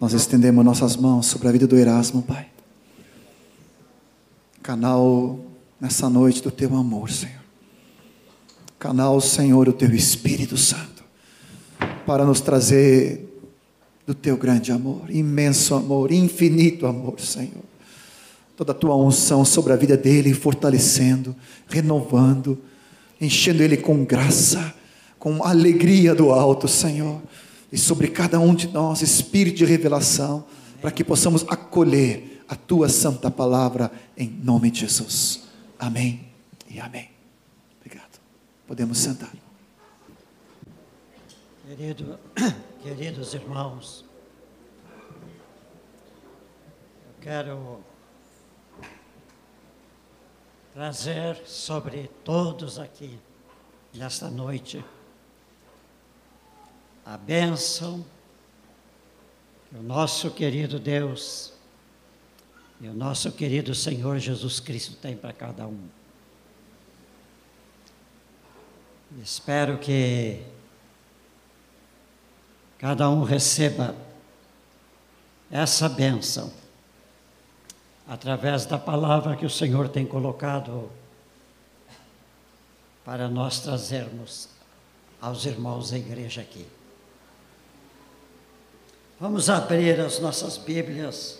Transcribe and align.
Nós 0.00 0.14
estendemos 0.14 0.64
nossas 0.64 0.96
mãos 0.96 1.26
sobre 1.26 1.46
a 1.46 1.52
vida 1.52 1.66
do 1.66 1.76
Erasmo, 1.76 2.22
Pai. 2.22 2.48
Canal 4.62 5.38
nessa 5.78 6.08
noite 6.08 6.42
do 6.42 6.50
teu 6.50 6.74
amor, 6.74 7.10
Senhor. 7.10 7.42
Canal, 8.78 9.20
Senhor, 9.20 9.66
do 9.66 9.74
teu 9.74 9.94
Espírito 9.94 10.56
Santo, 10.56 11.04
para 12.06 12.24
nos 12.24 12.40
trazer 12.40 13.44
do 14.06 14.14
teu 14.14 14.38
grande 14.38 14.72
amor, 14.72 15.02
imenso 15.10 15.74
amor, 15.74 16.10
infinito 16.10 16.86
amor, 16.86 17.20
Senhor. 17.20 17.62
Toda 18.56 18.72
a 18.72 18.74
tua 18.74 18.96
unção 18.96 19.44
sobre 19.44 19.74
a 19.74 19.76
vida 19.76 19.98
dele, 19.98 20.32
fortalecendo, 20.32 21.36
renovando, 21.68 22.58
enchendo 23.20 23.62
ele 23.62 23.76
com 23.76 24.02
graça, 24.02 24.74
com 25.18 25.44
alegria 25.44 26.14
do 26.14 26.30
alto, 26.30 26.66
Senhor. 26.66 27.20
E 27.72 27.78
sobre 27.78 28.08
cada 28.08 28.40
um 28.40 28.54
de 28.54 28.68
nós, 28.68 29.00
espírito 29.02 29.58
de 29.58 29.64
revelação, 29.64 30.44
para 30.80 30.90
que 30.90 31.04
possamos 31.04 31.44
acolher 31.48 32.44
a 32.48 32.56
tua 32.56 32.88
santa 32.88 33.30
palavra 33.30 33.92
em 34.16 34.28
nome 34.28 34.70
de 34.70 34.80
Jesus. 34.80 35.44
Amém 35.78 36.28
e 36.68 36.80
amém. 36.80 37.10
Obrigado. 37.80 38.20
Podemos 38.66 38.98
sentar. 38.98 39.30
Querido, 41.64 42.18
queridos 42.82 43.34
irmãos, 43.34 44.04
eu 47.06 47.14
quero 47.20 47.80
trazer 50.74 51.40
sobre 51.46 52.10
todos 52.24 52.78
aqui, 52.78 53.18
nesta 53.94 54.28
noite, 54.28 54.84
a 57.10 57.16
bênção 57.16 58.04
que 59.68 59.74
o 59.74 59.82
nosso 59.82 60.30
querido 60.30 60.78
Deus 60.78 61.52
e 62.80 62.86
o 62.86 62.94
nosso 62.94 63.32
querido 63.32 63.74
Senhor 63.74 64.20
Jesus 64.20 64.60
Cristo 64.60 64.94
tem 64.94 65.16
para 65.16 65.32
cada 65.32 65.66
um. 65.66 65.88
Espero 69.20 69.78
que 69.78 70.40
cada 72.78 73.10
um 73.10 73.24
receba 73.24 73.96
essa 75.50 75.88
bênção 75.88 76.52
através 78.06 78.66
da 78.66 78.78
palavra 78.78 79.34
que 79.34 79.44
o 79.44 79.50
Senhor 79.50 79.88
tem 79.88 80.06
colocado 80.06 80.88
para 83.04 83.28
nós 83.28 83.58
trazermos 83.58 84.48
aos 85.20 85.44
irmãos 85.44 85.90
da 85.90 85.98
igreja 85.98 86.40
aqui. 86.40 86.64
Vamos 89.20 89.50
abrir 89.50 90.00
as 90.00 90.18
nossas 90.18 90.56
Bíblias 90.56 91.38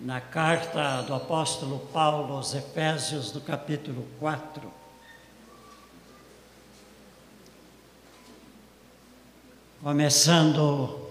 na 0.00 0.20
carta 0.20 1.02
do 1.02 1.14
apóstolo 1.14 1.78
Paulo 1.92 2.34
aos 2.34 2.52
Efésios, 2.52 3.30
do 3.30 3.40
capítulo 3.40 4.04
4. 4.18 4.72
Começando 9.80 11.08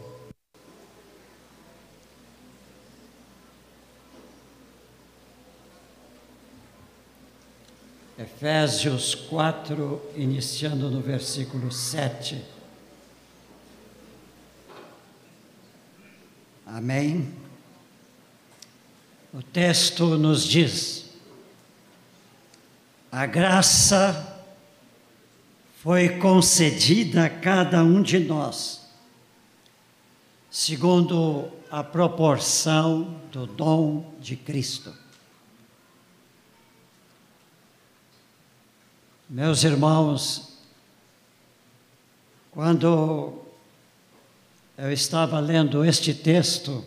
Efésios 8.19 9.15
4, 9.15 10.01
iniciando 10.17 10.91
no 10.91 10.99
versículo 10.99 11.71
7. 11.71 12.56
Amém. 16.69 17.33
O 19.33 19.41
texto 19.41 20.17
nos 20.17 20.43
diz: 20.43 21.11
a 23.09 23.25
graça 23.25 24.43
foi 25.81 26.19
concedida 26.19 27.23
a 27.23 27.29
cada 27.29 27.81
um 27.81 28.01
de 28.01 28.19
nós, 28.19 28.85
segundo 30.51 31.49
a 31.71 31.81
proporção 31.81 33.17
do 33.31 33.47
dom 33.47 34.13
de 34.19 34.35
Cristo. 34.35 34.93
Meus 39.29 39.63
irmãos, 39.63 40.57
quando 42.51 43.46
eu 44.77 44.91
estava 44.91 45.39
lendo 45.39 45.83
este 45.83 46.13
texto, 46.13 46.85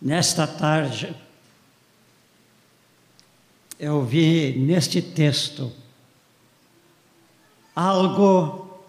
nesta 0.00 0.46
tarde, 0.46 1.14
eu 3.78 4.02
vi 4.02 4.58
neste 4.58 5.02
texto 5.02 5.70
algo 7.76 8.80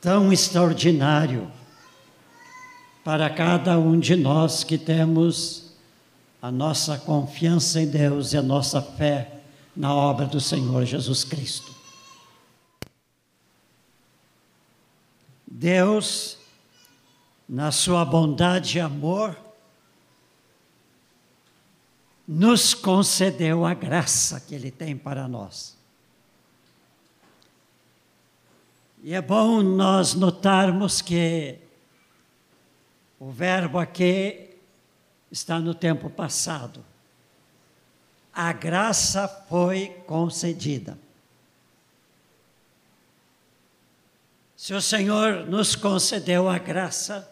tão 0.00 0.32
extraordinário 0.32 1.50
para 3.04 3.30
cada 3.30 3.78
um 3.78 4.00
de 4.00 4.16
nós 4.16 4.64
que 4.64 4.76
temos 4.76 5.70
a 6.42 6.50
nossa 6.50 6.98
confiança 6.98 7.80
em 7.80 7.86
Deus 7.86 8.32
e 8.32 8.36
a 8.36 8.42
nossa 8.42 8.82
fé 8.82 9.42
na 9.76 9.94
obra 9.94 10.26
do 10.26 10.40
Senhor 10.40 10.84
Jesus 10.84 11.22
Cristo. 11.22 11.75
Deus, 15.46 16.38
na 17.48 17.70
sua 17.70 18.04
bondade 18.04 18.78
e 18.78 18.80
amor, 18.80 19.36
nos 22.26 22.74
concedeu 22.74 23.64
a 23.64 23.72
graça 23.72 24.40
que 24.40 24.54
Ele 24.54 24.70
tem 24.70 24.96
para 24.96 25.28
nós. 25.28 25.76
E 29.02 29.14
é 29.14 29.22
bom 29.22 29.62
nós 29.62 30.14
notarmos 30.14 31.00
que 31.00 31.58
o 33.20 33.30
verbo 33.30 33.78
aqui 33.78 34.50
está 35.30 35.60
no 35.60 35.74
tempo 35.74 36.10
passado 36.10 36.84
a 38.36 38.52
graça 38.52 39.26
foi 39.48 39.88
concedida. 40.06 40.98
Se 44.56 44.72
o 44.72 44.80
Senhor 44.80 45.46
nos 45.46 45.76
concedeu 45.76 46.48
a 46.48 46.58
graça, 46.58 47.30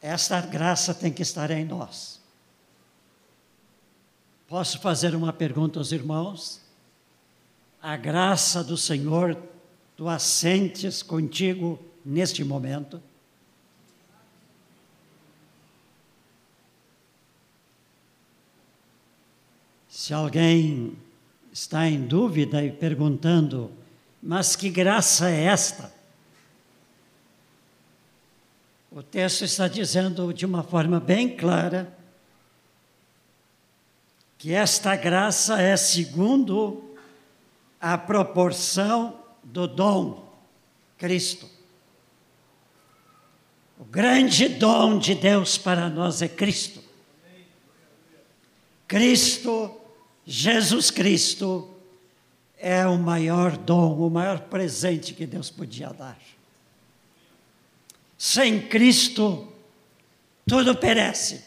esta 0.00 0.40
graça 0.40 0.94
tem 0.94 1.12
que 1.12 1.22
estar 1.22 1.50
em 1.50 1.64
nós. 1.64 2.20
Posso 4.46 4.78
fazer 4.78 5.16
uma 5.16 5.32
pergunta 5.32 5.80
aos 5.80 5.90
irmãos? 5.90 6.60
A 7.82 7.96
graça 7.96 8.62
do 8.62 8.76
Senhor, 8.76 9.36
tu 9.96 10.08
assentes 10.08 11.02
contigo 11.02 11.78
neste 12.04 12.44
momento? 12.44 13.02
Se 19.88 20.14
alguém 20.14 20.96
está 21.52 21.86
em 21.88 22.02
dúvida 22.02 22.64
e 22.64 22.70
perguntando, 22.70 23.70
mas 24.22 24.54
que 24.54 24.70
graça 24.70 25.30
é 25.30 25.44
esta? 25.44 25.92
O 28.90 29.02
texto 29.02 29.44
está 29.44 29.68
dizendo 29.68 30.32
de 30.32 30.44
uma 30.44 30.62
forma 30.62 30.98
bem 30.98 31.36
clara 31.36 31.96
que 34.36 34.52
esta 34.52 34.96
graça 34.96 35.60
é 35.60 35.76
segundo 35.76 36.96
a 37.80 37.96
proporção 37.96 39.20
do 39.44 39.66
dom 39.66 40.28
Cristo. 40.98 41.48
O 43.78 43.84
grande 43.84 44.48
dom 44.48 44.98
de 44.98 45.14
Deus 45.14 45.56
para 45.56 45.88
nós 45.88 46.20
é 46.20 46.28
Cristo. 46.28 46.82
Cristo 48.86 49.79
Jesus 50.32 50.92
Cristo 50.92 51.68
é 52.56 52.86
o 52.86 52.96
maior 52.96 53.56
dom, 53.56 53.98
o 53.98 54.08
maior 54.08 54.38
presente 54.42 55.12
que 55.12 55.26
Deus 55.26 55.50
podia 55.50 55.92
dar. 55.92 56.16
Sem 58.16 58.68
Cristo, 58.68 59.52
tudo 60.46 60.76
perece. 60.76 61.44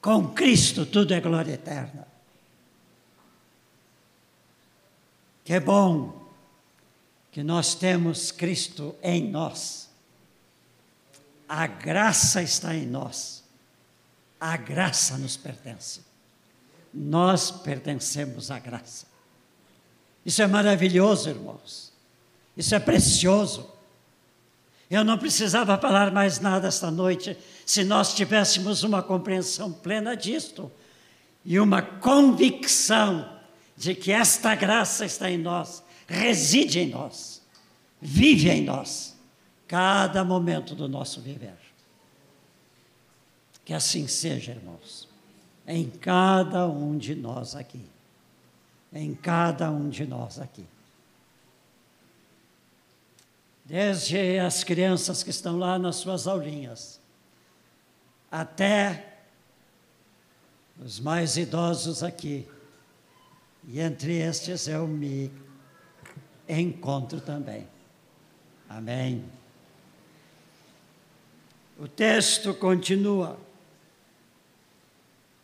Com 0.00 0.28
Cristo, 0.28 0.86
tudo 0.86 1.12
é 1.12 1.20
glória 1.20 1.54
eterna. 1.54 2.06
Que 5.44 5.58
bom 5.58 6.30
que 7.32 7.42
nós 7.42 7.74
temos 7.74 8.30
Cristo 8.30 8.94
em 9.02 9.28
nós. 9.28 9.90
A 11.48 11.66
graça 11.66 12.44
está 12.44 12.76
em 12.76 12.86
nós. 12.86 13.42
A 14.38 14.56
graça 14.56 15.18
nos 15.18 15.36
pertence 15.36 16.09
nós 16.92 17.50
pertencemos 17.50 18.50
à 18.50 18.58
graça. 18.58 19.06
Isso 20.24 20.42
é 20.42 20.46
maravilhoso, 20.46 21.30
irmãos. 21.30 21.92
Isso 22.56 22.74
é 22.74 22.78
precioso. 22.78 23.70
Eu 24.90 25.04
não 25.04 25.16
precisava 25.16 25.78
falar 25.78 26.10
mais 26.10 26.40
nada 26.40 26.68
esta 26.68 26.90
noite 26.90 27.36
se 27.64 27.84
nós 27.84 28.12
tivéssemos 28.12 28.82
uma 28.82 29.02
compreensão 29.02 29.72
plena 29.72 30.16
disto 30.16 30.70
e 31.44 31.60
uma 31.60 31.80
convicção 31.80 33.38
de 33.76 33.94
que 33.94 34.12
esta 34.12 34.54
graça 34.54 35.04
está 35.06 35.30
em 35.30 35.38
nós, 35.38 35.82
reside 36.06 36.80
em 36.80 36.88
nós, 36.90 37.40
vive 38.00 38.50
em 38.50 38.62
nós, 38.62 39.16
cada 39.66 40.24
momento 40.24 40.74
do 40.74 40.88
nosso 40.88 41.20
viver. 41.20 41.54
Que 43.64 43.72
assim 43.72 44.08
seja, 44.08 44.50
irmãos, 44.50 45.09
em 45.70 45.88
cada 45.88 46.66
um 46.66 46.98
de 46.98 47.14
nós 47.14 47.54
aqui. 47.54 47.80
Em 48.92 49.14
cada 49.14 49.70
um 49.70 49.88
de 49.88 50.04
nós 50.04 50.40
aqui. 50.40 50.66
Desde 53.64 54.40
as 54.40 54.64
crianças 54.64 55.22
que 55.22 55.30
estão 55.30 55.56
lá 55.56 55.78
nas 55.78 55.96
suas 55.96 56.26
aulinhas, 56.26 56.98
até 58.28 59.18
os 60.84 60.98
mais 60.98 61.36
idosos 61.36 62.02
aqui. 62.02 62.48
E 63.68 63.78
entre 63.78 64.18
estes 64.18 64.66
eu 64.66 64.88
me 64.88 65.30
encontro 66.48 67.20
também. 67.20 67.64
Amém. 68.68 69.24
O 71.78 71.86
texto 71.86 72.52
continua. 72.54 73.38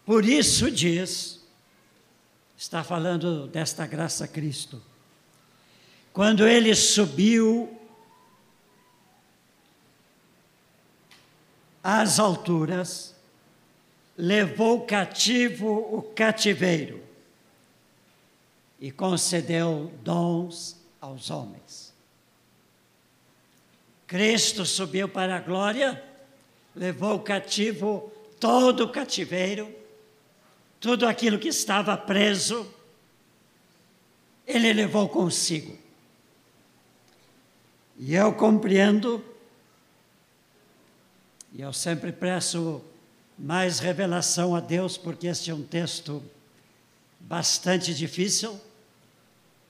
Por 0.06 0.24
isso 0.24 0.70
diz, 0.70 1.44
está 2.56 2.84
falando 2.84 3.48
desta 3.48 3.84
graça 3.88 4.24
a 4.24 4.28
Cristo. 4.28 4.80
Quando 6.12 6.46
ele 6.46 6.72
subiu 6.76 7.76
às 11.82 12.20
alturas, 12.20 13.16
levou 14.16 14.86
cativo 14.86 15.88
o 15.92 16.00
cativeiro 16.00 17.02
e 18.80 18.92
concedeu 18.92 19.92
dons 20.04 20.76
aos 21.00 21.30
homens. 21.30 21.92
Cristo 24.06 24.64
subiu 24.64 25.08
para 25.08 25.34
a 25.34 25.40
glória, 25.40 26.00
levou 26.76 27.18
cativo 27.18 28.12
todo 28.38 28.84
o 28.84 28.92
cativeiro 28.92 29.84
tudo 30.80 31.06
aquilo 31.06 31.38
que 31.38 31.48
estava 31.48 31.96
preso, 31.96 32.70
ele 34.46 34.72
levou 34.72 35.08
consigo. 35.08 35.76
E 37.98 38.14
eu 38.14 38.32
compreendo, 38.34 39.24
e 41.52 41.62
eu 41.62 41.72
sempre 41.72 42.12
peço 42.12 42.82
mais 43.38 43.78
revelação 43.78 44.54
a 44.54 44.60
Deus, 44.60 44.96
porque 44.96 45.26
este 45.26 45.50
é 45.50 45.54
um 45.54 45.62
texto 45.62 46.22
bastante 47.18 47.94
difícil. 47.94 48.60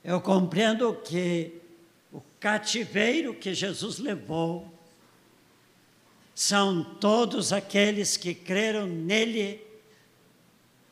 Eu 0.05 0.20
compreendo 0.20 0.94
que 0.94 1.61
o 2.12 2.20
cativeiro 2.38 3.35
que 3.35 3.55
Jesus 3.55 3.99
levou 3.99 4.73
são 6.35 6.85
todos 6.85 7.53
aqueles 7.53 8.17
que 8.17 8.35
creram 8.35 8.87
nele 8.87 9.65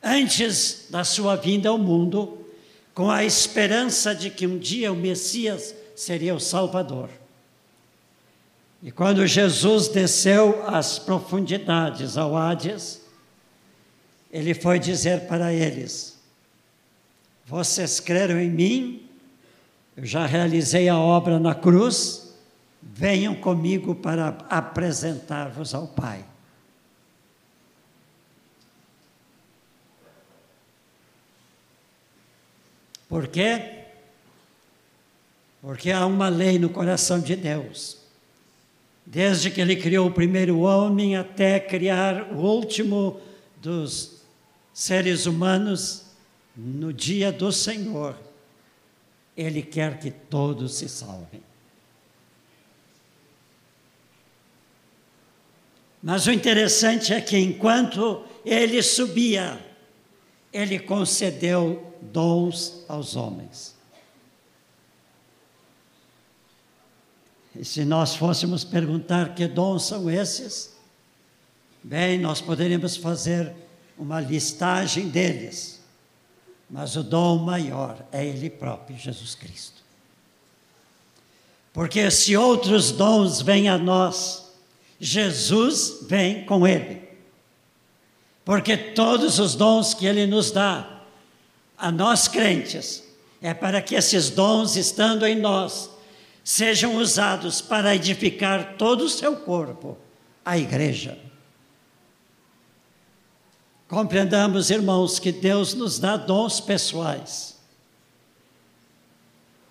antes 0.05 0.85
da 0.91 1.03
sua 1.03 1.35
vinda 1.35 1.69
ao 1.69 1.79
mundo, 1.79 2.45
com 2.93 3.09
a 3.09 3.25
esperança 3.25 4.13
de 4.13 4.29
que 4.29 4.45
um 4.45 4.57
dia 4.59 4.93
o 4.93 4.95
Messias 4.95 5.73
seria 5.95 6.35
o 6.35 6.39
Salvador. 6.39 7.09
E 8.83 8.91
quando 8.91 9.25
Jesus 9.25 9.87
desceu 9.87 10.63
às 10.67 10.99
profundidades, 10.99 12.17
ao 12.17 12.37
Hades, 12.37 13.01
ele 14.31 14.53
foi 14.53 14.77
dizer 14.77 15.21
para 15.21 15.51
eles: 15.51 16.19
Vocês 17.47 17.99
creram 17.99 18.39
em 18.39 18.49
mim? 18.49 19.09
Eu 19.97 20.05
já 20.05 20.25
realizei 20.25 20.87
a 20.87 20.99
obra 20.99 21.39
na 21.39 21.55
cruz, 21.55 22.35
venham 22.81 23.33
comigo 23.33 23.95
para 23.95 24.37
apresentar-vos 24.49 25.73
ao 25.73 25.87
Pai. 25.87 26.23
Por 33.07 33.27
quê? 33.27 33.83
Porque 35.61 35.91
há 35.91 36.05
uma 36.05 36.29
lei 36.29 36.59
no 36.59 36.69
coração 36.69 37.19
de 37.19 37.35
Deus. 37.35 37.97
Desde 39.05 39.51
que 39.51 39.61
ele 39.61 39.75
criou 39.75 40.07
o 40.07 40.11
primeiro 40.11 40.59
homem 40.59 41.15
até 41.15 41.59
criar 41.59 42.33
o 42.33 42.37
último 42.37 43.19
dos 43.61 44.21
seres 44.73 45.25
humanos, 45.25 46.05
no 46.55 46.93
dia 46.93 47.31
do 47.31 47.51
Senhor, 47.51 48.15
ele 49.35 49.61
quer 49.61 49.99
que 49.99 50.09
todos 50.09 50.75
se 50.75 50.87
salvem. 50.87 51.41
Mas 56.01 56.27
o 56.27 56.31
interessante 56.31 57.11
é 57.11 57.19
que 57.19 57.35
enquanto 57.37 58.23
ele 58.45 58.81
subia, 58.83 59.59
ele 60.55 60.79
concedeu 60.79 61.93
dons 62.01 62.85
aos 62.87 63.17
homens. 63.17 63.75
E 67.53 67.65
se 67.65 67.83
nós 67.83 68.15
fôssemos 68.15 68.63
perguntar 68.63 69.35
que 69.35 69.47
dons 69.47 69.83
são 69.83 70.09
esses, 70.09 70.73
bem, 71.83 72.17
nós 72.17 72.39
poderíamos 72.39 72.95
fazer 72.95 73.53
uma 73.97 74.21
listagem 74.21 75.09
deles, 75.09 75.81
mas 76.69 76.95
o 76.95 77.03
dom 77.03 77.39
maior 77.39 78.05
é 78.09 78.25
Ele 78.25 78.49
próprio, 78.49 78.97
Jesus 78.97 79.35
Cristo. 79.35 79.83
Porque 81.73 82.09
se 82.09 82.37
outros 82.37 82.93
dons 82.93 83.41
vêm 83.41 83.67
a 83.67 83.77
nós, 83.77 84.53
Jesus 84.99 86.05
vem 86.07 86.45
com 86.45 86.65
Ele. 86.65 87.04
Porque 88.45 88.77
todos 88.77 89.39
os 89.39 89.55
dons 89.55 89.95
que 89.95 90.05
Ele 90.05 90.27
nos 90.27 90.51
dá, 90.51 91.01
a 91.75 91.91
nós 91.91 92.27
crentes, 92.27 93.03
é 93.41 93.53
para 93.53 93.81
que 93.81 93.95
esses 93.95 94.29
dons, 94.29 94.75
estando 94.75 95.25
em 95.25 95.35
nós, 95.35 95.89
sejam 96.43 96.95
usados 96.95 97.59
para 97.59 97.95
edificar 97.95 98.75
todo 98.77 99.05
o 99.05 99.09
seu 99.09 99.35
corpo, 99.37 99.97
a 100.45 100.57
igreja. 100.59 101.17
Compreendamos, 103.87 104.69
irmãos, 104.69 105.17
que 105.17 105.31
Deus 105.31 105.73
nos 105.73 105.97
dá 105.97 106.15
dons 106.15 106.59
pessoais. 106.59 107.55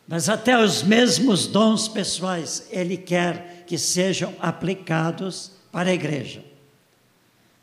Mas 0.06 0.28
até 0.28 0.58
os 0.58 0.82
mesmos 0.82 1.46
dons 1.46 1.86
pessoais, 1.86 2.66
Ele 2.70 2.96
quer 2.96 3.64
que 3.66 3.78
sejam 3.78 4.34
aplicados 4.40 5.52
para 5.70 5.90
a 5.90 5.94
igreja. 5.94 6.53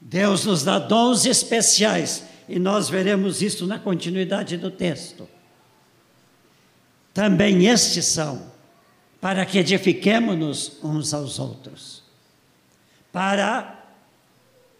Deus 0.01 0.46
nos 0.46 0.63
dá 0.63 0.79
dons 0.79 1.25
especiais 1.25 2.25
e 2.50 2.58
nós 2.58 2.89
veremos 2.89 3.41
isso 3.43 3.67
na 3.67 3.77
continuidade 3.77 4.58
do 4.58 4.72
texto. 4.72 5.29
Também 7.13 7.67
estes 7.67 8.05
são 8.05 8.51
para 9.22 9.46
que 9.46 9.60
edifiquemos-nos 9.60 10.84
uns 10.84 11.13
aos 11.13 11.38
outros, 11.38 12.01
para 13.12 13.79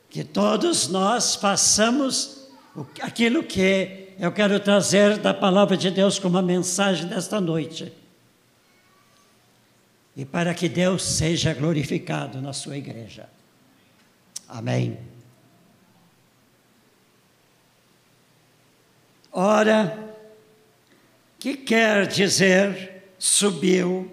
que 0.10 0.24
todos 0.24 0.88
nós 0.88 1.36
façamos 1.36 2.48
aquilo 3.00 3.44
que 3.44 4.10
eu 4.20 4.32
quero 4.32 4.60
trazer 4.60 5.18
da 5.18 5.34
palavra 5.34 5.78
de 5.78 5.92
Deus 5.92 6.18
como 6.18 6.38
a 6.38 6.42
mensagem 6.42 7.08
desta 7.08 7.40
noite. 7.40 7.94
E 10.16 10.26
para 10.26 10.54
que 10.54 10.68
Deus 10.68 11.04
seja 11.04 11.54
glorificado 11.54 12.42
na 12.42 12.52
sua 12.52 12.78
igreja. 12.78 13.30
Amém. 14.48 15.11
Ora, 19.32 20.16
que 21.40 21.56
quer 21.56 22.06
dizer 22.06 23.04
subiu, 23.18 24.12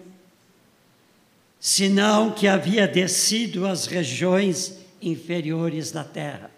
senão 1.58 2.30
que 2.30 2.46
havia 2.46 2.86
descido 2.86 3.66
às 3.66 3.86
regiões 3.86 4.78
inferiores 5.02 5.90
da 5.90 6.04
terra? 6.04 6.50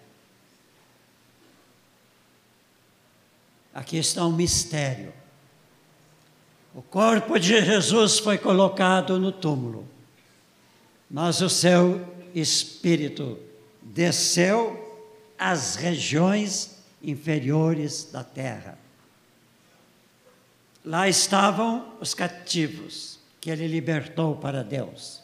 Aqui 3.72 3.96
está 3.96 4.26
um 4.26 4.32
mistério. 4.32 5.14
O 6.74 6.82
corpo 6.82 7.38
de 7.38 7.64
Jesus 7.64 8.18
foi 8.18 8.36
colocado 8.36 9.18
no 9.18 9.32
túmulo, 9.32 9.88
mas 11.10 11.40
o 11.40 11.48
seu 11.48 12.06
espírito 12.34 13.38
desceu 13.82 15.08
às 15.38 15.76
regiões 15.76 16.79
inferiores 17.02 18.08
da 18.12 18.22
terra. 18.22 18.78
Lá 20.84 21.08
estavam 21.08 21.94
os 22.00 22.14
cativos, 22.14 23.18
que 23.40 23.50
ele 23.50 23.66
libertou 23.66 24.36
para 24.36 24.62
Deus. 24.62 25.20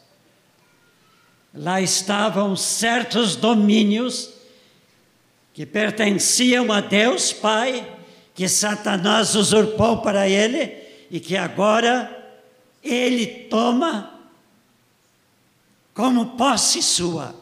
Lá 1.53 1.81
estavam 1.81 2.55
certos 2.55 3.35
domínios 3.35 4.31
que 5.53 5.65
pertenciam 5.65 6.71
a 6.71 6.81
Deus 6.81 7.33
Pai, 7.33 7.97
que 8.35 8.47
Satanás 8.47 9.33
usurpou 9.33 10.01
para 10.01 10.29
ele 10.29 10.77
e 11.09 11.19
que 11.19 11.35
agora 11.35 12.13
ele 12.83 13.25
toma 13.49 14.13
como 15.93 16.37
posse 16.37 16.83
sua 16.83 17.33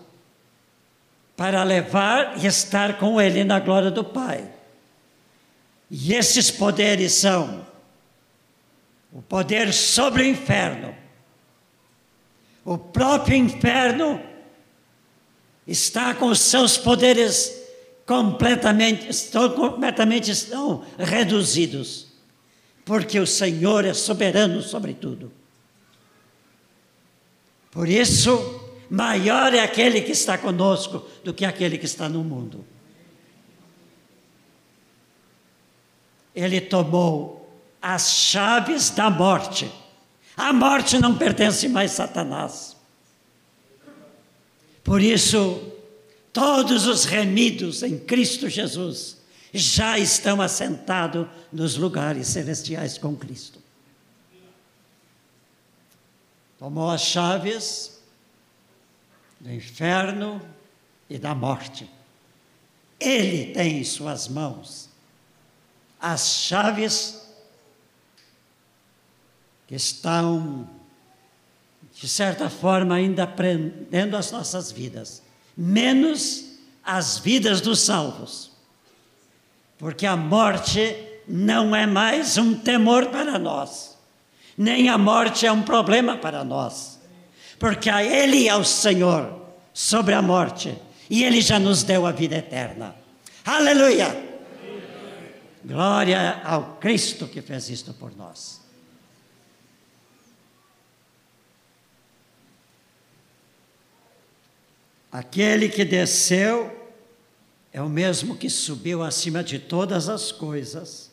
para 1.36 1.64
levar 1.64 2.38
e 2.42 2.48
estar 2.48 2.98
com 2.98 3.20
ele 3.20 3.44
na 3.44 3.60
glória 3.60 3.92
do 3.92 4.04
Pai. 4.04 4.50
E 5.90 6.14
esses 6.14 6.50
poderes 6.50 7.14
são 7.14 7.66
o 9.12 9.22
poder 9.22 9.74
sobre 9.74 10.24
o 10.24 10.26
inferno. 10.26 10.96
O 12.64 12.78
próprio 12.78 13.38
inferno 13.38 14.22
está 15.68 16.14
com 16.14 16.28
os 16.28 16.40
seus 16.40 16.78
poderes 16.78 17.54
completamente, 18.06 19.10
estão 19.10 19.50
completamente 19.52 20.32
estão 20.32 20.86
reduzidos, 20.98 22.08
porque 22.84 23.20
o 23.20 23.28
Senhor 23.28 23.86
é 23.86 23.94
soberano 23.94 24.62
sobre 24.62 24.94
tudo. 24.94 25.32
Por 27.72 27.90
isso, 27.90 28.55
maior 28.90 29.54
é 29.54 29.60
aquele 29.60 30.02
que 30.02 30.12
está 30.12 30.38
conosco 30.38 31.08
do 31.24 31.34
que 31.34 31.46
aquele 31.46 31.78
que 31.78 31.86
está 31.86 32.08
no 32.08 32.24
mundo. 32.24 32.66
Ele 36.36 36.60
tomou 36.60 37.50
as 37.82 38.12
chaves 38.12 38.90
da 38.90 39.10
morte. 39.10 39.72
A 40.36 40.52
morte 40.52 40.98
não 40.98 41.18
pertence 41.18 41.68
mais 41.70 41.92
a 41.92 42.08
Satanás. 42.08 42.76
Por 44.84 45.02
isso, 45.02 45.72
todos 46.34 46.86
os 46.86 47.06
remidos 47.06 47.82
em 47.82 47.98
Cristo 47.98 48.50
Jesus 48.50 49.18
já 49.54 49.98
estão 49.98 50.42
assentados 50.42 51.28
nos 51.52 51.78
lugares 51.78 52.28
celestiais 52.28 52.98
com 52.98 53.16
Cristo. 53.16 53.60
Tomou 56.60 56.90
as 56.90 57.02
chaves 57.02 57.95
do 59.46 59.54
inferno 59.54 60.42
e 61.08 61.20
da 61.20 61.36
morte. 61.36 61.88
Ele 63.00 63.54
tem 63.54 63.78
em 63.78 63.84
suas 63.84 64.28
mãos 64.28 64.90
as 66.02 66.28
chaves 66.42 67.22
que 69.68 69.76
estão, 69.76 70.68
de 71.94 72.10
certa 72.10 72.50
forma, 72.50 72.96
ainda 72.96 73.28
prendendo 73.28 74.18
as 74.18 74.32
nossas 74.32 74.72
vidas, 74.72 75.22
menos 75.56 76.58
as 76.84 77.20
vidas 77.20 77.62
dos 77.62 77.82
salvos, 77.82 78.52
porque 79.78 80.08
a 80.08 80.16
morte 80.16 80.96
não 81.28 81.76
é 81.76 81.86
mais 81.86 82.38
um 82.38 82.56
temor 82.56 83.10
para 83.10 83.38
nós, 83.38 83.96
nem 84.58 84.90
a 84.90 84.98
morte 84.98 85.46
é 85.46 85.52
um 85.52 85.62
problema 85.62 86.18
para 86.18 86.44
nós, 86.44 86.95
porque 87.60 87.90
a 87.90 88.04
Ele 88.04 88.48
é 88.48 88.56
o 88.56 88.64
Senhor 88.64 89.42
sobre 89.74 90.14
a 90.14 90.22
morte 90.22 90.78
e 91.10 91.24
Ele 91.24 91.42
já 91.42 91.60
nos 91.60 91.84
deu 91.84 92.06
a 92.06 92.12
vida 92.12 92.36
eterna. 92.36 92.96
Aleluia! 93.46 94.24
Glória 95.64 96.42
ao 96.44 96.76
Cristo 96.78 97.28
que 97.28 97.42
fez 97.42 97.70
isto 97.70 97.94
por 97.94 98.16
nós. 98.16 98.62
Aquele 105.12 105.70
que 105.70 105.86
desceu 105.86 106.92
é 107.72 107.82
o 107.82 107.90
mesmo 107.90 108.36
que 108.36 108.50
subiu 108.50 109.02
acima 109.02 109.44
de 109.44 109.58
todas 109.58 110.10
as 110.10 110.32
coisas 110.32 111.12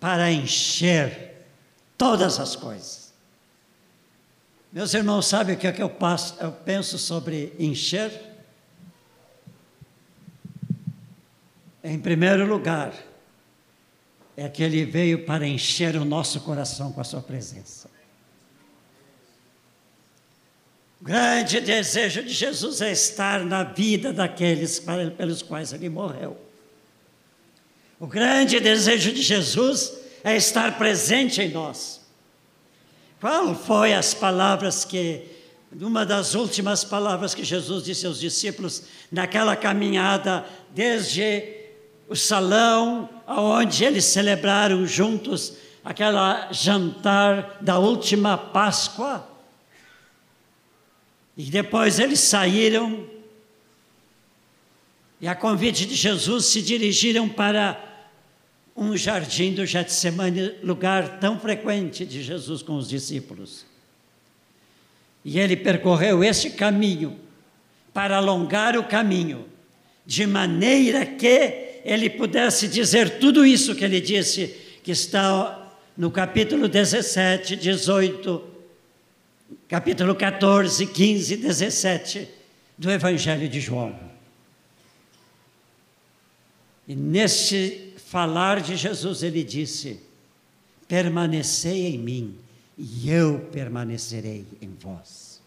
para 0.00 0.30
encher 0.30 1.46
todas 1.96 2.38
as 2.38 2.54
coisas. 2.54 3.07
Meus 4.70 4.92
irmãos, 4.92 5.26
sabem 5.26 5.56
o 5.56 5.58
que, 5.58 5.66
é 5.66 5.72
que 5.72 5.82
eu, 5.82 5.88
passo, 5.88 6.36
eu 6.40 6.52
penso 6.52 6.98
sobre 6.98 7.54
encher? 7.58 8.12
Em 11.82 11.98
primeiro 11.98 12.46
lugar, 12.46 12.92
é 14.36 14.48
que 14.48 14.62
ele 14.62 14.84
veio 14.84 15.24
para 15.24 15.46
encher 15.46 15.96
o 15.96 16.04
nosso 16.04 16.40
coração 16.42 16.92
com 16.92 17.00
a 17.00 17.04
sua 17.04 17.22
presença. 17.22 17.90
O 21.00 21.04
grande 21.04 21.60
desejo 21.60 22.22
de 22.22 22.32
Jesus 22.32 22.82
é 22.82 22.92
estar 22.92 23.44
na 23.44 23.64
vida 23.64 24.12
daqueles 24.12 24.80
pelos 25.16 25.42
quais 25.42 25.72
ele 25.72 25.88
morreu. 25.88 26.36
O 27.98 28.06
grande 28.06 28.60
desejo 28.60 29.12
de 29.12 29.22
Jesus 29.22 29.94
é 30.22 30.36
estar 30.36 30.76
presente 30.76 31.40
em 31.40 31.50
nós. 31.50 31.97
Qual 33.20 33.54
foi 33.54 33.92
as 33.92 34.14
palavras 34.14 34.84
que, 34.84 35.22
uma 35.72 36.06
das 36.06 36.34
últimas 36.34 36.84
palavras 36.84 37.34
que 37.34 37.44
Jesus 37.44 37.84
disse 37.84 38.06
aos 38.06 38.20
discípulos 38.20 38.84
naquela 39.10 39.56
caminhada 39.56 40.46
desde 40.70 41.56
o 42.08 42.14
salão 42.14 43.08
onde 43.26 43.84
eles 43.84 44.04
celebraram 44.04 44.86
juntos 44.86 45.54
aquela 45.84 46.52
jantar 46.52 47.58
da 47.60 47.78
última 47.78 48.38
Páscoa? 48.38 49.28
E 51.36 51.44
depois 51.44 51.98
eles 51.98 52.20
saíram 52.20 53.06
e, 55.20 55.26
a 55.26 55.34
convite 55.34 55.84
de 55.84 55.94
Jesus, 55.94 56.46
se 56.46 56.62
dirigiram 56.62 57.28
para 57.28 57.87
um 58.78 58.96
jardim 58.96 59.52
do 59.52 59.66
Getsemane, 59.66 60.54
lugar 60.62 61.18
tão 61.18 61.38
frequente 61.40 62.06
de 62.06 62.22
Jesus 62.22 62.62
com 62.62 62.76
os 62.76 62.88
discípulos. 62.88 63.66
E 65.24 65.38
ele 65.40 65.56
percorreu 65.56 66.22
esse 66.22 66.50
caminho 66.50 67.18
para 67.92 68.16
alongar 68.16 68.76
o 68.76 68.84
caminho, 68.84 69.46
de 70.06 70.26
maneira 70.26 71.04
que 71.04 71.80
ele 71.84 72.08
pudesse 72.08 72.68
dizer 72.68 73.18
tudo 73.18 73.44
isso 73.44 73.74
que 73.74 73.84
ele 73.84 74.00
disse, 74.00 74.56
que 74.84 74.92
está 74.92 75.74
no 75.96 76.10
capítulo 76.10 76.68
17, 76.68 77.56
18 77.56 78.58
capítulo 79.66 80.14
14, 80.14 80.86
15, 80.86 81.36
17 81.36 82.28
do 82.76 82.90
Evangelho 82.90 83.48
de 83.48 83.60
João. 83.60 83.98
E 86.86 86.94
nesse 86.94 87.87
falar 88.10 88.60
de 88.60 88.74
Jesus, 88.74 89.22
ele 89.22 89.44
disse: 89.44 90.00
Permanecei 90.86 91.94
em 91.94 91.98
mim, 91.98 92.38
e 92.76 93.10
eu 93.10 93.40
permanecerei 93.52 94.46
em 94.62 94.74
vós. 94.80 95.40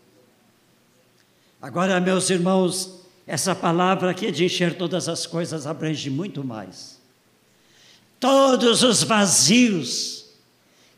Agora, 1.61 1.99
meus 1.99 2.29
irmãos, 2.29 3.01
essa 3.25 3.55
palavra 3.55 4.11
aqui 4.11 4.31
de 4.31 4.45
encher 4.45 4.77
todas 4.77 5.07
as 5.09 5.25
coisas 5.25 5.65
abrange 5.65 6.09
muito 6.09 6.43
mais. 6.43 6.99
Todos 8.19 8.83
os 8.83 9.01
vazios 9.03 10.25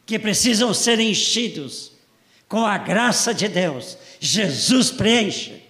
que 0.05 0.19
precisam 0.19 0.73
ser 0.73 0.99
enchidos 0.99 1.91
com 2.49 2.65
a 2.65 2.77
graça 2.77 3.33
de 3.33 3.47
Deus, 3.47 3.97
Jesus 4.19 4.91
preenche. 4.91 5.63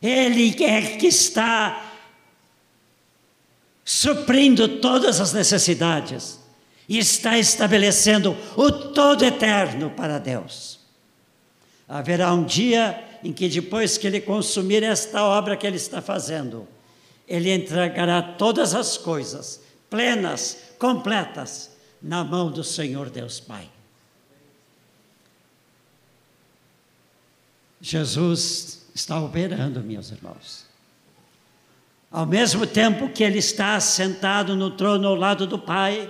Ele 0.00 0.54
é 0.64 0.96
que 0.96 1.06
está 1.06 1.83
suprindo 3.84 4.80
todas 4.80 5.20
as 5.20 5.32
necessidades 5.32 6.40
e 6.88 6.98
está 6.98 7.38
estabelecendo 7.38 8.36
o 8.56 8.70
todo 8.70 9.24
eterno 9.24 9.90
para 9.90 10.18
Deus. 10.18 10.80
Haverá 11.88 12.32
um 12.32 12.44
dia 12.44 13.02
em 13.22 13.32
que, 13.32 13.48
depois 13.48 13.98
que 13.98 14.06
ele 14.06 14.20
consumir 14.20 14.82
esta 14.82 15.22
obra 15.22 15.56
que 15.56 15.66
ele 15.66 15.76
está 15.76 16.00
fazendo, 16.00 16.66
ele 17.28 17.52
entregará 17.52 18.22
todas 18.22 18.74
as 18.74 18.96
coisas, 18.96 19.60
plenas, 19.88 20.58
completas, 20.78 21.70
na 22.02 22.22
mão 22.22 22.50
do 22.50 22.62
Senhor 22.62 23.08
Deus 23.08 23.40
Pai. 23.40 23.68
Jesus 27.80 28.86
está 28.94 29.20
operando, 29.20 29.80
meus 29.80 30.10
irmãos. 30.10 30.63
Ao 32.14 32.24
mesmo 32.24 32.64
tempo 32.64 33.08
que 33.08 33.24
Ele 33.24 33.40
está 33.40 33.80
sentado 33.80 34.54
no 34.54 34.70
trono 34.70 35.08
ao 35.08 35.16
lado 35.16 35.48
do 35.48 35.58
Pai, 35.58 36.08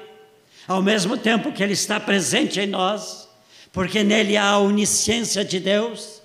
ao 0.69 0.83
mesmo 0.83 1.17
tempo 1.17 1.51
que 1.51 1.63
Ele 1.63 1.73
está 1.73 1.99
presente 1.99 2.61
em 2.61 2.67
nós, 2.67 3.27
porque 3.73 4.05
nele 4.05 4.37
há 4.37 4.51
a 4.51 4.59
onisciência 4.59 5.43
de 5.43 5.59
Deus, 5.59 6.21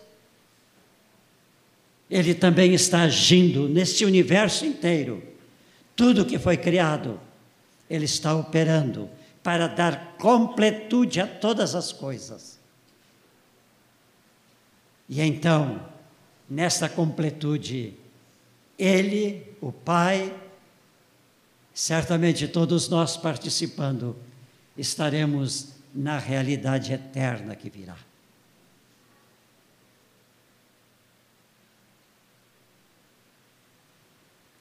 Ele 2.11 2.33
também 2.33 2.73
está 2.73 3.03
agindo 3.03 3.69
neste 3.69 4.03
universo 4.03 4.65
inteiro. 4.65 5.23
Tudo 5.95 6.25
que 6.25 6.37
foi 6.37 6.57
criado, 6.57 7.17
Ele 7.89 8.03
está 8.03 8.35
operando 8.35 9.09
para 9.41 9.67
dar 9.67 10.17
completude 10.19 11.21
a 11.21 11.25
todas 11.25 11.73
as 11.73 11.93
coisas. 11.93 12.59
E 15.07 15.21
então, 15.21 15.79
nesta 16.49 16.89
completude, 16.89 17.93
Ele, 18.77 19.48
o 19.61 19.71
Pai, 19.71 20.33
certamente 21.73 22.47
todos 22.47 22.89
nós 22.89 23.17
participando, 23.17 24.15
estaremos 24.77 25.73
na 25.93 26.17
realidade 26.17 26.93
eterna 26.93 27.55
que 27.55 27.69
virá. 27.69 27.95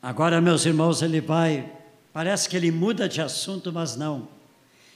Agora, 0.00 0.40
meus 0.40 0.64
irmãos, 0.64 1.02
ele 1.02 1.20
vai, 1.20 1.70
parece 2.12 2.48
que 2.48 2.56
ele 2.56 2.70
muda 2.70 3.08
de 3.08 3.20
assunto, 3.20 3.72
mas 3.72 3.96
não. 3.96 4.28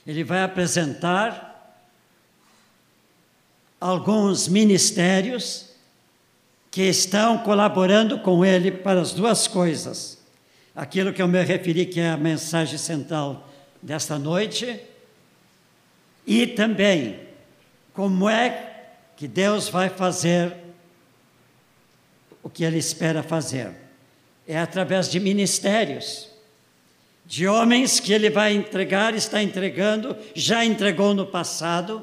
Ele 0.07 0.25
vai 0.25 0.43
apresentar 0.43 1.53
alguns 3.81 4.47
ministérios 4.47 5.72
que 6.73 6.83
estão 6.85 7.37
colaborando 7.37 8.19
com 8.21 8.43
ele 8.43 8.73
para 8.73 8.99
as 8.99 9.13
duas 9.13 9.47
coisas. 9.47 10.19
Aquilo 10.75 11.13
que 11.13 11.21
eu 11.21 11.29
me 11.29 11.43
referi, 11.43 11.85
que 11.85 12.01
é 12.01 12.09
a 12.09 12.17
mensagem 12.17 12.79
central 12.79 13.47
desta 13.83 14.19
noite, 14.19 14.81
e 16.27 16.47
também 16.47 17.21
como 17.93 18.27
é 18.27 18.87
que 19.15 19.29
Deus 19.29 19.69
vai 19.69 19.91
fazer 19.91 20.57
o 22.43 22.49
que 22.49 22.65
ele 22.65 22.79
espera 22.79 23.23
fazer 23.23 23.71
é 24.49 24.59
através 24.59 25.11
de 25.11 25.21
ministérios, 25.21 26.29
de 27.27 27.47
homens 27.47 28.01
que 28.01 28.15
ele 28.15 28.31
vai 28.31 28.55
entregar, 28.55 29.15
está 29.15 29.43
entregando, 29.43 30.17
já 30.35 30.65
entregou 30.65 31.15
no 31.15 31.27
passado. 31.27 32.03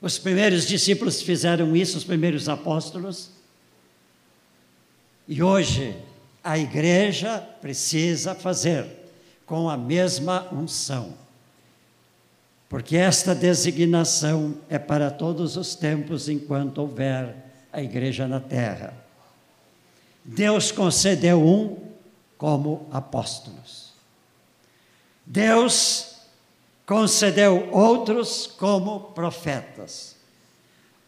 Os 0.00 0.18
primeiros 0.18 0.66
discípulos 0.66 1.22
fizeram 1.22 1.76
isso, 1.76 1.98
os 1.98 2.04
primeiros 2.04 2.48
apóstolos. 2.48 3.33
E 5.26 5.42
hoje 5.42 5.96
a 6.42 6.58
igreja 6.58 7.38
precisa 7.60 8.34
fazer 8.34 8.86
com 9.46 9.68
a 9.68 9.76
mesma 9.76 10.46
unção. 10.52 11.14
Porque 12.68 12.96
esta 12.96 13.34
designação 13.34 14.56
é 14.68 14.78
para 14.78 15.10
todos 15.10 15.56
os 15.56 15.74
tempos 15.74 16.28
enquanto 16.28 16.78
houver 16.78 17.34
a 17.72 17.82
igreja 17.82 18.28
na 18.28 18.40
terra. 18.40 18.92
Deus 20.24 20.70
concedeu 20.70 21.42
um 21.42 21.78
como 22.36 22.86
apóstolos. 22.90 23.92
Deus 25.24 26.16
concedeu 26.86 27.70
outros 27.72 28.46
como 28.46 29.00
profetas, 29.12 30.16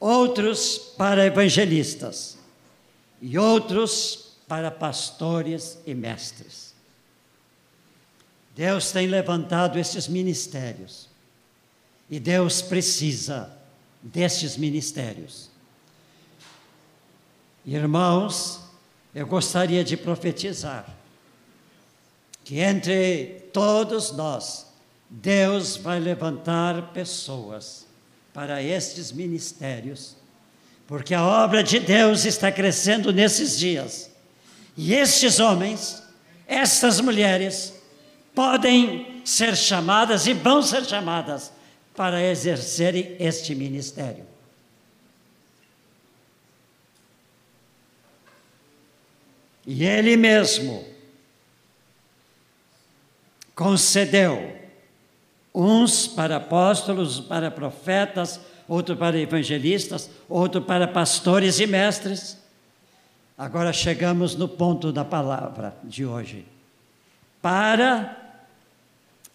outros 0.01 0.79
para 0.97 1.27
evangelistas 1.27 2.36
e 3.21 3.39
outros 3.39 4.37
para 4.47 4.71
pastores 4.71 5.79
e 5.87 5.95
mestres. 5.95 6.75
Deus 8.55 8.91
tem 8.91 9.07
levantado 9.07 9.79
esses 9.79 10.09
ministérios 10.09 11.09
e 12.09 12.19
Deus 12.19 12.63
precisa 12.63 13.51
destes 14.03 14.57
ministérios. 14.57 15.51
Irmãos, 17.65 18.61
eu 19.15 19.27
gostaria 19.27 19.83
de 19.83 19.97
profetizar 19.97 20.87
que 22.45 22.61
entre 22.61 23.49
todos 23.53 24.13
nós, 24.13 24.67
Deus 25.11 25.77
vai 25.77 25.99
levantar 25.99 26.93
pessoas 26.93 27.87
para 28.33 28.63
estes 28.63 29.11
ministérios, 29.11 30.15
porque 30.87 31.15
a 31.15 31.25
obra 31.25 31.63
de 31.63 31.81
Deus 31.81 32.25
está 32.25 32.53
crescendo 32.53 33.13
nesses 33.13 33.59
dias. 33.59 34.11
E 34.77 34.95
estes 34.95 35.41
homens, 35.41 36.03
estas 36.47 37.01
mulheres, 37.01 37.75
podem 38.35 39.23
ser 39.25 39.57
chamadas 39.57 40.27
e 40.27 40.33
vão 40.33 40.63
ser 40.63 40.85
chamadas 40.85 41.53
para 41.95 42.23
exercerem 42.23 43.17
este 43.19 43.55
ministério. 43.55 44.27
E 49.67 49.85
ele 49.85 50.17
mesmo 50.17 50.87
concedeu 53.55 54.55
uns 55.53 56.07
para 56.07 56.37
apóstolos, 56.37 57.19
para 57.19 57.51
profetas, 57.51 58.39
outro 58.69 58.97
para 58.97 59.19
evangelistas, 59.19 60.11
outro 60.29 60.63
para 60.63 60.89
pastores 60.89 61.61
e 61.61 61.67
mestres. 61.67 62.39
Agora 63.37 63.73
chegamos 63.73 64.35
no 64.35 64.49
ponto 64.49 64.91
da 64.91 65.05
palavra 65.05 65.77
de 65.85 66.05
hoje. 66.05 66.47
Para 67.41 68.17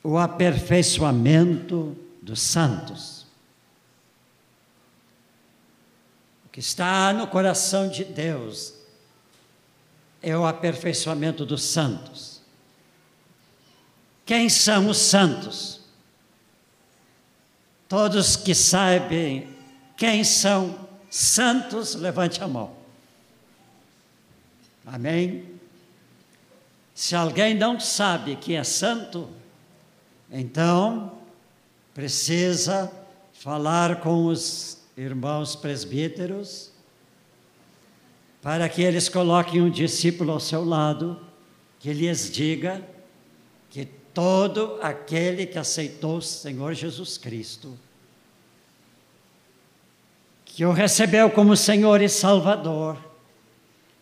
o 0.03 0.17
aperfeiçoamento 0.17 1.95
dos 2.21 2.41
santos. 2.41 3.25
O 6.45 6.49
que 6.51 6.59
está 6.59 7.13
no 7.13 7.27
coração 7.27 7.87
de 7.87 8.03
Deus 8.03 8.73
é 10.21 10.37
o 10.37 10.45
aperfeiçoamento 10.45 11.45
dos 11.45 11.63
santos. 11.63 12.41
Quem 14.25 14.49
são 14.49 14.89
os 14.89 14.97
santos? 14.97 15.80
Todos 17.91 18.37
que 18.37 18.55
sabem 18.55 19.49
quem 19.97 20.23
são 20.23 20.87
santos, 21.09 21.93
levante 21.93 22.41
a 22.41 22.47
mão. 22.47 22.71
Amém? 24.85 25.43
Se 26.95 27.17
alguém 27.17 27.53
não 27.53 27.81
sabe 27.81 28.37
que 28.37 28.55
é 28.55 28.63
santo, 28.63 29.27
então 30.31 31.17
precisa 31.93 32.89
falar 33.33 33.99
com 33.99 34.27
os 34.27 34.77
irmãos 34.95 35.57
presbíteros 35.57 36.71
para 38.41 38.69
que 38.69 38.81
eles 38.81 39.09
coloquem 39.09 39.61
um 39.61 39.69
discípulo 39.69 40.31
ao 40.31 40.39
seu 40.39 40.63
lado, 40.63 41.19
que 41.77 41.91
lhes 41.91 42.31
diga 42.31 42.81
todo 44.13 44.79
aquele 44.81 45.45
que 45.45 45.57
aceitou 45.57 46.17
o 46.17 46.21
Senhor 46.21 46.73
Jesus 46.73 47.17
Cristo, 47.17 47.77
que 50.45 50.65
o 50.65 50.71
recebeu 50.71 51.29
como 51.29 51.55
Senhor 51.55 52.01
e 52.01 52.09
Salvador, 52.09 52.97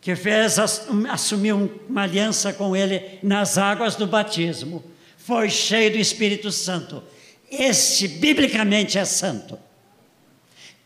que 0.02 0.16
fez 0.16 0.58
assumiu 0.58 1.72
uma 1.88 2.04
aliança 2.04 2.54
com 2.54 2.76
ele 2.76 3.20
nas 3.22 3.58
águas 3.58 3.96
do 3.96 4.08
batismo, 4.08 4.84
foi 5.18 5.50
cheio 5.50 5.92
do 5.92 5.98
Espírito 5.98 6.52
Santo. 6.52 7.04
Este 7.52 8.08
biblicamente 8.08 8.98
é 8.98 9.06
santo. 9.06 9.60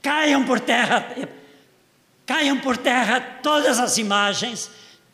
Caiam 0.01 0.43
por 0.43 0.59
terra 0.59 1.15
Caiam 2.25 2.59
por 2.59 2.77
terra 2.77 3.19
todas 3.19 3.79
as 3.79 3.97
imagens, 3.97 4.69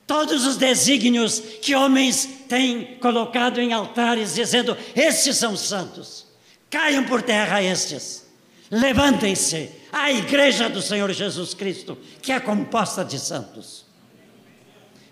todos 0.06 0.46
os 0.46 0.58
desígnios 0.58 1.40
que 1.62 1.76
homens 1.76 2.30
têm 2.50 2.98
colocado 3.00 3.62
em 3.62 3.72
altares, 3.72 4.34
dizendo: 4.34 4.76
Estes 4.96 5.38
são 5.38 5.56
santos. 5.56 6.26
Caiam 6.70 7.06
por 7.06 7.22
terra 7.22 7.64
estes. 7.64 8.28
Levantem-se 8.70 9.72
a 9.92 10.12
igreja 10.12 10.70
do 10.70 10.82
Senhor 10.82 11.12
Jesus 11.12 11.54
Cristo, 11.54 11.98
que 12.22 12.32
é 12.32 12.40
composta 12.40 13.06
de 13.06 13.18
santos. 13.18 13.86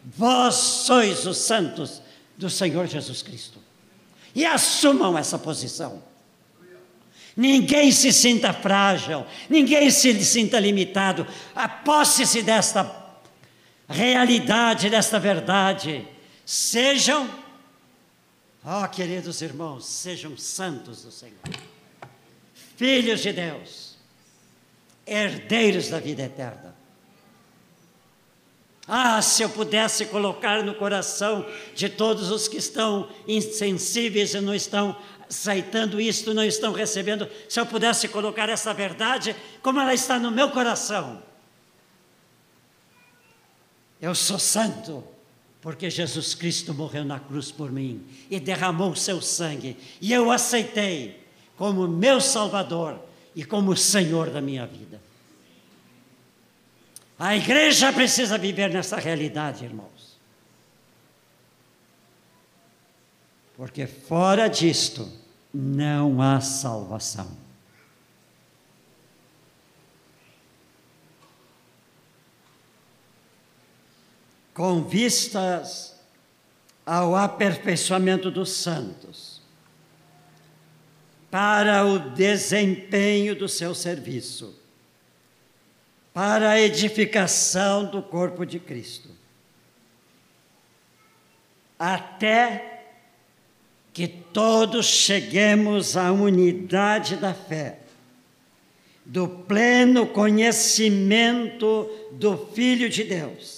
Vós 0.03 0.55
sois 0.55 1.25
os 1.25 1.37
santos 1.37 2.01
do 2.37 2.49
Senhor 2.49 2.87
Jesus 2.87 3.21
Cristo. 3.21 3.59
E 4.35 4.45
assumam 4.45 5.17
essa 5.17 5.37
posição. 5.37 6.03
Ninguém 7.35 7.91
se 7.91 8.11
sinta 8.11 8.51
frágil, 8.51 9.25
ninguém 9.49 9.91
se 9.91 10.23
sinta 10.23 10.59
limitado. 10.59 11.27
Aposse-se 11.55 12.41
desta 12.41 13.07
realidade, 13.87 14.89
desta 14.89 15.19
verdade. 15.19 16.07
Sejam, 16.47 17.29
ó 18.63 18.85
oh, 18.85 18.87
queridos 18.87 19.41
irmãos, 19.41 19.85
sejam 19.85 20.37
santos 20.37 21.03
do 21.03 21.11
Senhor, 21.11 21.35
filhos 22.77 23.19
de 23.19 23.33
Deus, 23.33 23.97
herdeiros 25.05 25.89
da 25.89 25.99
vida 25.99 26.23
eterna. 26.23 26.73
Ah, 28.87 29.21
se 29.21 29.43
eu 29.43 29.49
pudesse 29.49 30.05
colocar 30.05 30.63
no 30.63 30.73
coração 30.75 31.45
de 31.75 31.89
todos 31.89 32.31
os 32.31 32.47
que 32.47 32.55
estão 32.55 33.11
insensíveis 33.27 34.33
e 34.33 34.39
não 34.39 34.55
estão 34.55 34.95
aceitando 35.29 35.99
isto, 35.99 36.33
não 36.33 36.45
estão 36.45 36.71
recebendo. 36.71 37.29
Se 37.49 37.59
eu 37.59 37.65
pudesse 37.65 38.07
colocar 38.07 38.47
essa 38.47 38.73
verdade, 38.73 39.35
como 39.61 39.81
ela 39.81 39.93
está 39.93 40.17
no 40.17 40.31
meu 40.31 40.49
coração. 40.51 41.21
Eu 43.99 44.15
sou 44.15 44.39
santo, 44.39 45.03
porque 45.61 45.89
Jesus 45.89 46.35
Cristo 46.35 46.73
morreu 46.73 47.03
na 47.03 47.19
cruz 47.19 47.51
por 47.51 47.71
mim 47.71 48.05
e 48.29 48.39
derramou 48.39 48.95
seu 48.95 49.21
sangue, 49.21 49.77
e 49.99 50.13
eu 50.13 50.31
aceitei 50.31 51.23
como 51.55 51.87
meu 51.87 52.21
Salvador 52.21 52.99
e 53.35 53.43
como 53.43 53.75
Senhor 53.75 54.29
da 54.29 54.41
minha 54.41 54.65
vida. 54.65 55.01
A 57.19 57.35
igreja 57.35 57.91
precisa 57.91 58.37
viver 58.37 58.69
nessa 58.69 58.97
realidade, 58.97 59.65
irmãos. 59.65 60.17
Porque 63.55 63.87
fora 63.87 64.47
disto 64.47 65.11
não 65.51 66.21
há 66.21 66.39
salvação. 66.39 67.46
Com 74.57 74.81
vistas 74.81 75.95
ao 76.83 77.15
aperfeiçoamento 77.15 78.31
dos 78.31 78.49
santos, 78.53 79.39
para 81.29 81.85
o 81.85 81.99
desempenho 81.99 83.35
do 83.35 83.47
seu 83.47 83.75
serviço, 83.75 84.59
para 86.11 86.49
a 86.49 86.59
edificação 86.59 87.85
do 87.85 88.01
corpo 88.01 88.47
de 88.47 88.57
Cristo, 88.59 89.09
até 91.77 92.85
que 93.93 94.07
todos 94.07 94.87
cheguemos 94.87 95.95
à 95.95 96.11
unidade 96.11 97.15
da 97.17 97.35
fé, 97.35 97.77
do 99.05 99.27
pleno 99.27 100.07
conhecimento 100.07 101.87
do 102.13 102.35
Filho 102.55 102.89
de 102.89 103.03
Deus, 103.03 103.56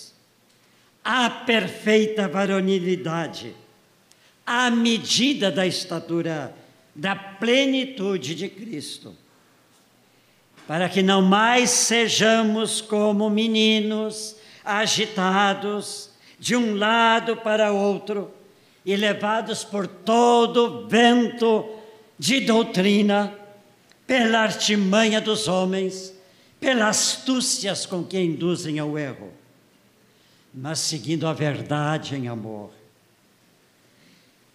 à 1.11 1.27
perfeita 1.27 2.27
varonilidade, 2.27 3.55
à 4.45 4.69
medida 4.69 5.49
da 5.49 5.65
estatura 5.65 6.55
da 6.93 7.15
plenitude 7.15 8.35
de 8.35 8.47
Cristo, 8.47 9.15
para 10.67 10.87
que 10.87 11.01
não 11.01 11.23
mais 11.23 11.71
sejamos 11.71 12.79
como 12.79 13.27
meninos 13.27 14.35
agitados 14.63 16.11
de 16.37 16.55
um 16.55 16.75
lado 16.75 17.37
para 17.37 17.71
outro 17.71 18.31
e 18.85 18.95
levados 18.95 19.63
por 19.63 19.87
todo 19.87 20.87
vento 20.87 21.67
de 22.19 22.41
doutrina, 22.41 23.33
pela 24.05 24.41
artimanha 24.41 25.19
dos 25.19 25.47
homens, 25.47 26.13
pelas 26.59 26.99
astúcias 26.99 27.87
com 27.87 28.03
que 28.03 28.19
induzem 28.19 28.77
ao 28.77 28.95
erro, 28.95 29.38
mas 30.53 30.79
seguindo 30.79 31.27
a 31.27 31.33
verdade 31.33 32.15
em 32.15 32.27
amor. 32.27 32.71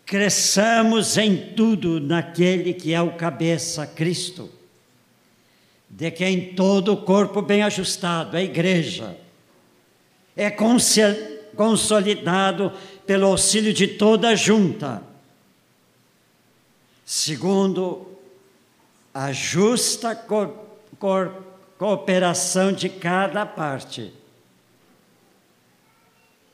Cresçamos 0.04 1.16
em 1.16 1.54
tudo 1.54 1.98
naquele 1.98 2.74
que 2.74 2.92
é 2.92 3.00
o 3.00 3.16
cabeça, 3.16 3.86
Cristo, 3.86 4.50
de 5.88 6.10
quem 6.10 6.54
todo 6.54 6.92
o 6.92 7.02
corpo 7.02 7.40
bem 7.40 7.62
ajustado, 7.62 8.36
a 8.36 8.42
igreja, 8.42 9.16
é 10.36 10.50
consolidado 11.56 12.72
pelo 13.06 13.26
auxílio 13.28 13.72
de 13.72 13.86
toda 13.86 14.28
a 14.28 14.34
junta, 14.34 15.02
segundo 17.04 18.08
a 19.12 19.32
justa 19.32 20.14
co 20.14 20.48
co 20.98 21.30
cooperação 21.78 22.72
de 22.72 22.88
cada 22.88 23.44
parte, 23.44 24.12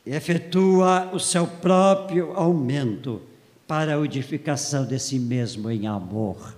efetua 0.07 1.11
o 1.13 1.19
seu 1.19 1.47
próprio 1.47 2.33
aumento 2.33 3.23
para 3.67 3.97
a 3.97 4.05
edificação 4.05 4.85
de 4.85 4.99
si 4.99 5.19
mesmo 5.19 5.71
em 5.71 5.87
amor. 5.87 6.57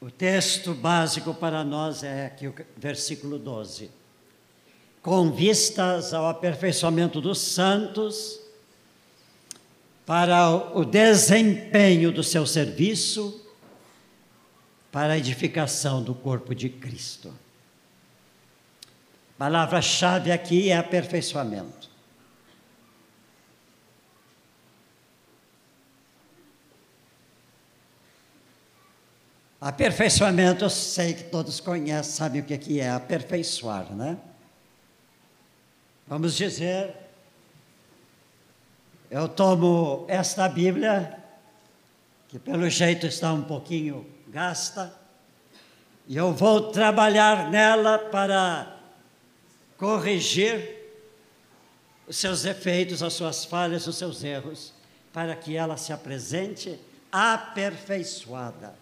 O 0.00 0.10
texto 0.10 0.74
básico 0.74 1.34
para 1.34 1.62
nós 1.62 2.02
é 2.02 2.26
aqui 2.26 2.48
o 2.48 2.54
versículo 2.76 3.38
12. 3.38 3.90
Com 5.02 5.30
vistas 5.30 6.12
ao 6.12 6.26
aperfeiçoamento 6.26 7.20
dos 7.20 7.38
santos, 7.38 8.40
para 10.10 10.50
o 10.74 10.84
desempenho 10.84 12.10
do 12.10 12.24
seu 12.24 12.44
serviço, 12.44 13.46
para 14.90 15.12
a 15.12 15.18
edificação 15.18 16.02
do 16.02 16.14
corpo 16.14 16.54
de 16.54 16.68
Cristo. 16.68 17.32
Palavra-chave 19.38 20.32
aqui 20.32 20.70
é 20.70 20.76
aperfeiçoamento. 20.76 21.88
Aperfeiçoamento, 29.60 30.64
eu 30.64 30.70
sei 30.70 31.12
que 31.12 31.24
todos 31.24 31.60
conhecem, 31.60 32.12
sabem 32.12 32.40
o 32.40 32.44
que 32.44 32.80
é 32.80 32.90
aperfeiçoar, 32.90 33.92
né? 33.94 34.18
Vamos 36.06 36.34
dizer, 36.34 36.94
eu 39.10 39.28
tomo 39.28 40.06
esta 40.08 40.48
Bíblia, 40.48 41.18
que 42.28 42.38
pelo 42.38 42.68
jeito 42.70 43.06
está 43.06 43.32
um 43.32 43.42
pouquinho 43.42 44.06
gasta, 44.30 44.94
e 46.06 46.16
eu 46.16 46.32
vou 46.32 46.70
trabalhar 46.72 47.50
nela 47.50 47.98
para 47.98 48.76
corrigir 49.76 50.76
os 52.06 52.16
seus 52.16 52.42
defeitos, 52.42 53.02
as 53.02 53.12
suas 53.12 53.44
falhas, 53.44 53.86
os 53.86 53.96
seus 53.96 54.24
erros, 54.24 54.72
para 55.12 55.36
que 55.36 55.56
ela 55.56 55.76
se 55.76 55.92
apresente 55.92 56.78
aperfeiçoada. 57.12 58.74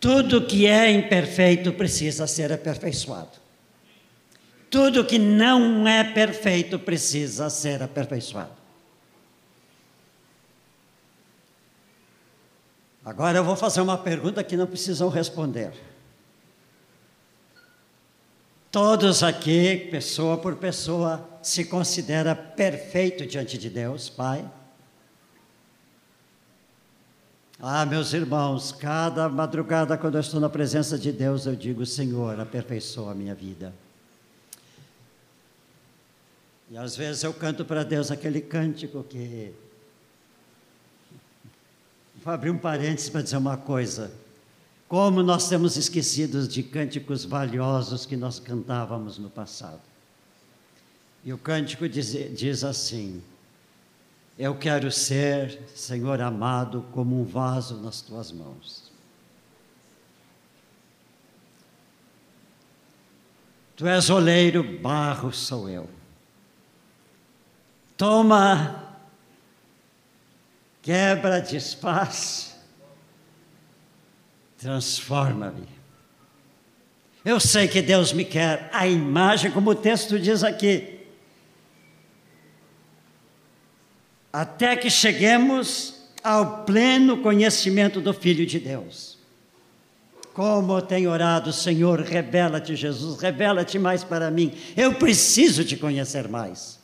Tudo 0.00 0.46
que 0.46 0.66
é 0.66 0.90
imperfeito 0.90 1.72
precisa 1.72 2.26
ser 2.26 2.52
aperfeiçoado. 2.52 3.38
Tudo 4.70 5.04
que 5.04 5.18
não 5.18 5.88
é 5.88 6.04
perfeito 6.04 6.78
precisa 6.78 7.48
ser 7.48 7.82
aperfeiçoado. 7.82 8.57
Agora 13.08 13.38
eu 13.38 13.42
vou 13.42 13.56
fazer 13.56 13.80
uma 13.80 13.96
pergunta 13.96 14.44
que 14.44 14.54
não 14.54 14.66
precisam 14.66 15.08
responder. 15.08 15.72
Todos 18.70 19.22
aqui, 19.22 19.88
pessoa 19.90 20.36
por 20.36 20.56
pessoa, 20.56 21.26
se 21.42 21.64
considera 21.64 22.36
perfeito 22.36 23.24
diante 23.24 23.56
de 23.56 23.70
Deus, 23.70 24.10
Pai? 24.10 24.46
Ah, 27.58 27.86
meus 27.86 28.12
irmãos, 28.12 28.72
cada 28.72 29.26
madrugada, 29.26 29.96
quando 29.96 30.16
eu 30.16 30.20
estou 30.20 30.38
na 30.38 30.50
presença 30.50 30.98
de 30.98 31.10
Deus, 31.10 31.46
eu 31.46 31.56
digo: 31.56 31.86
Senhor, 31.86 32.38
aperfeiçoa 32.38 33.12
a 33.12 33.14
minha 33.14 33.34
vida. 33.34 33.72
E 36.70 36.76
às 36.76 36.94
vezes 36.94 37.24
eu 37.24 37.32
canto 37.32 37.64
para 37.64 37.82
Deus 37.84 38.10
aquele 38.10 38.42
cântico 38.42 39.02
que. 39.02 39.54
Vou 42.28 42.34
abrir 42.34 42.50
um 42.50 42.58
parênteses 42.58 43.08
para 43.08 43.22
dizer 43.22 43.38
uma 43.38 43.56
coisa. 43.56 44.12
Como 44.86 45.22
nós 45.22 45.48
temos 45.48 45.78
esquecidos 45.78 46.46
de 46.46 46.62
cânticos 46.62 47.24
valiosos 47.24 48.04
que 48.04 48.18
nós 48.18 48.38
cantávamos 48.38 49.16
no 49.16 49.30
passado. 49.30 49.80
E 51.24 51.32
o 51.32 51.38
cântico 51.38 51.88
diz, 51.88 52.12
diz 52.36 52.64
assim: 52.64 53.22
eu 54.38 54.54
quero 54.54 54.92
ser, 54.92 55.58
Senhor 55.74 56.20
amado, 56.20 56.84
como 56.92 57.18
um 57.18 57.24
vaso 57.24 57.78
nas 57.78 58.02
tuas 58.02 58.30
mãos. 58.30 58.92
Tu 63.74 63.86
és 63.86 64.10
oleiro, 64.10 64.62
barro 64.80 65.32
sou 65.32 65.66
eu. 65.66 65.88
Toma, 67.96 68.87
quebra, 70.88 71.42
desfaz, 71.42 72.56
transforma-me. 74.56 75.68
Eu 77.22 77.38
sei 77.38 77.68
que 77.68 77.82
Deus 77.82 78.10
me 78.14 78.24
quer 78.24 78.70
a 78.72 78.88
imagem, 78.88 79.50
como 79.50 79.72
o 79.72 79.74
texto 79.74 80.18
diz 80.18 80.42
aqui, 80.42 81.00
até 84.32 84.76
que 84.76 84.88
cheguemos 84.88 86.08
ao 86.24 86.64
pleno 86.64 87.18
conhecimento 87.18 88.00
do 88.00 88.14
Filho 88.14 88.46
de 88.46 88.58
Deus. 88.58 89.18
Como 90.32 90.72
eu 90.72 90.80
tenho 90.80 91.10
orado, 91.10 91.52
Senhor, 91.52 92.00
revela-te, 92.00 92.74
Jesus, 92.74 93.20
revela-te 93.20 93.78
mais 93.78 94.02
para 94.02 94.30
mim. 94.30 94.54
Eu 94.74 94.94
preciso 94.94 95.66
te 95.66 95.76
conhecer 95.76 96.28
mais. 96.28 96.77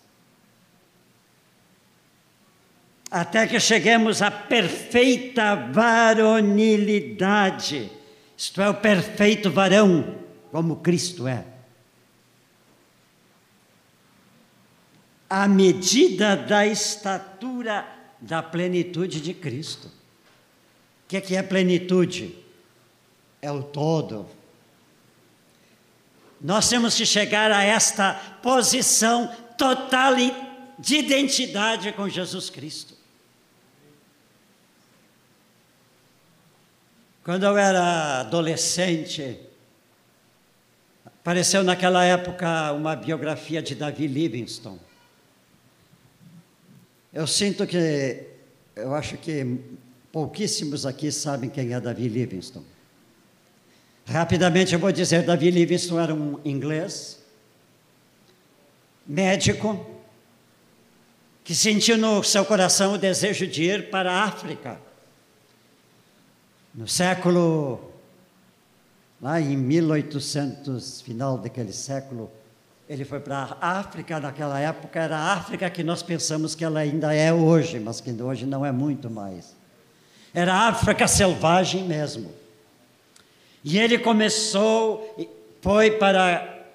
até 3.10 3.46
que 3.46 3.60
cheguemos 3.60 4.22
à 4.22 4.30
perfeita 4.30 5.54
varonilidade, 5.54 7.90
isto 8.36 8.60
é, 8.60 8.68
o 8.68 8.74
perfeito 8.74 9.48
varão, 9.50 10.16
como 10.50 10.76
Cristo 10.76 11.26
é. 11.28 11.44
À 15.28 15.46
medida 15.48 16.36
da 16.36 16.66
estatura 16.66 17.86
da 18.20 18.42
plenitude 18.42 19.20
de 19.20 19.32
Cristo. 19.34 19.88
O 19.88 19.92
que 21.08 21.16
é, 21.16 21.20
que 21.20 21.36
é 21.36 21.42
plenitude? 21.42 22.34
É 23.42 23.52
o 23.52 23.62
todo. 23.62 24.26
Nós 26.40 26.68
temos 26.68 26.96
que 26.96 27.06
chegar 27.06 27.52
a 27.52 27.62
esta 27.62 28.14
posição 28.42 29.28
totalitária 29.58 30.43
de 30.78 30.96
identidade 30.96 31.92
com 31.92 32.08
Jesus 32.08 32.50
Cristo. 32.50 32.94
Quando 37.24 37.44
eu 37.44 37.56
era 37.56 38.20
adolescente, 38.20 39.40
apareceu 41.06 41.64
naquela 41.64 42.04
época 42.04 42.72
uma 42.72 42.94
biografia 42.94 43.62
de 43.62 43.74
Davi 43.74 44.06
Livingstone. 44.06 44.80
Eu 47.12 47.26
sinto 47.26 47.66
que, 47.66 48.26
eu 48.76 48.94
acho 48.94 49.16
que 49.16 49.58
pouquíssimos 50.12 50.84
aqui 50.84 51.10
sabem 51.10 51.48
quem 51.48 51.72
é 51.72 51.80
Davi 51.80 52.08
Livingstone. 52.08 52.66
Rapidamente 54.06 54.74
eu 54.74 54.78
vou 54.78 54.92
dizer: 54.92 55.22
Davi 55.22 55.50
Livingstone 55.50 56.02
era 56.02 56.14
um 56.14 56.38
inglês, 56.44 57.22
médico, 59.06 59.93
que 61.44 61.54
sentiu 61.54 61.96
no 61.96 62.24
seu 62.24 62.44
coração 62.44 62.94
o 62.94 62.98
desejo 62.98 63.46
de 63.46 63.62
ir 63.62 63.90
para 63.90 64.10
a 64.10 64.24
África 64.24 64.80
no 66.74 66.88
século, 66.88 67.92
lá 69.22 69.40
em 69.40 69.56
1800, 69.56 71.02
final 71.02 71.38
daquele 71.38 71.72
século, 71.72 72.28
ele 72.88 73.04
foi 73.04 73.20
para 73.20 73.56
a 73.60 73.78
África, 73.78 74.18
naquela 74.18 74.58
época 74.58 74.98
era 74.98 75.16
a 75.16 75.32
África 75.34 75.70
que 75.70 75.84
nós 75.84 76.02
pensamos 76.02 76.54
que 76.54 76.64
ela 76.64 76.80
ainda 76.80 77.14
é 77.14 77.32
hoje, 77.32 77.78
mas 77.78 78.00
que 78.00 78.10
hoje 78.10 78.44
não 78.44 78.66
é 78.66 78.72
muito 78.72 79.08
mais. 79.08 79.54
Era 80.34 80.52
a 80.52 80.68
África 80.68 81.06
selvagem 81.06 81.84
mesmo. 81.84 82.32
E 83.62 83.78
ele 83.78 83.96
começou, 83.96 85.16
foi 85.62 85.92
para 85.92 86.66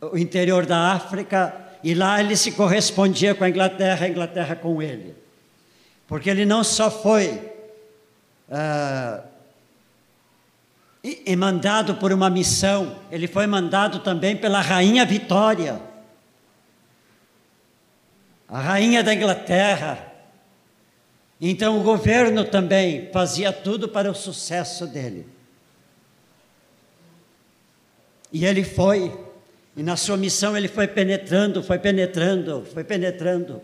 o 0.00 0.16
interior 0.16 0.64
da 0.64 0.92
África, 0.92 1.54
e 1.82 1.94
lá 1.94 2.20
ele 2.20 2.36
se 2.36 2.52
correspondia 2.52 3.34
com 3.34 3.44
a 3.44 3.48
Inglaterra, 3.48 4.06
a 4.06 4.08
Inglaterra 4.08 4.56
com 4.56 4.82
ele. 4.82 5.14
Porque 6.06 6.28
ele 6.28 6.44
não 6.44 6.62
só 6.62 6.90
foi 6.90 7.50
ah, 8.50 9.22
mandado 11.38 11.94
por 11.94 12.12
uma 12.12 12.28
missão, 12.28 12.98
ele 13.10 13.26
foi 13.26 13.46
mandado 13.46 14.00
também 14.00 14.36
pela 14.36 14.60
rainha 14.60 15.06
Vitória, 15.06 15.80
a 18.48 18.60
rainha 18.60 19.02
da 19.02 19.14
Inglaterra. 19.14 20.06
Então 21.40 21.80
o 21.80 21.82
governo 21.82 22.44
também 22.44 23.08
fazia 23.12 23.52
tudo 23.52 23.88
para 23.88 24.10
o 24.10 24.14
sucesso 24.14 24.86
dele. 24.86 25.26
E 28.32 28.44
ele 28.44 28.64
foi, 28.64 29.16
e 29.80 29.82
na 29.82 29.96
sua 29.96 30.18
missão 30.18 30.54
ele 30.54 30.68
foi 30.68 30.86
penetrando, 30.86 31.62
foi 31.62 31.78
penetrando, 31.78 32.66
foi 32.70 32.84
penetrando. 32.84 33.62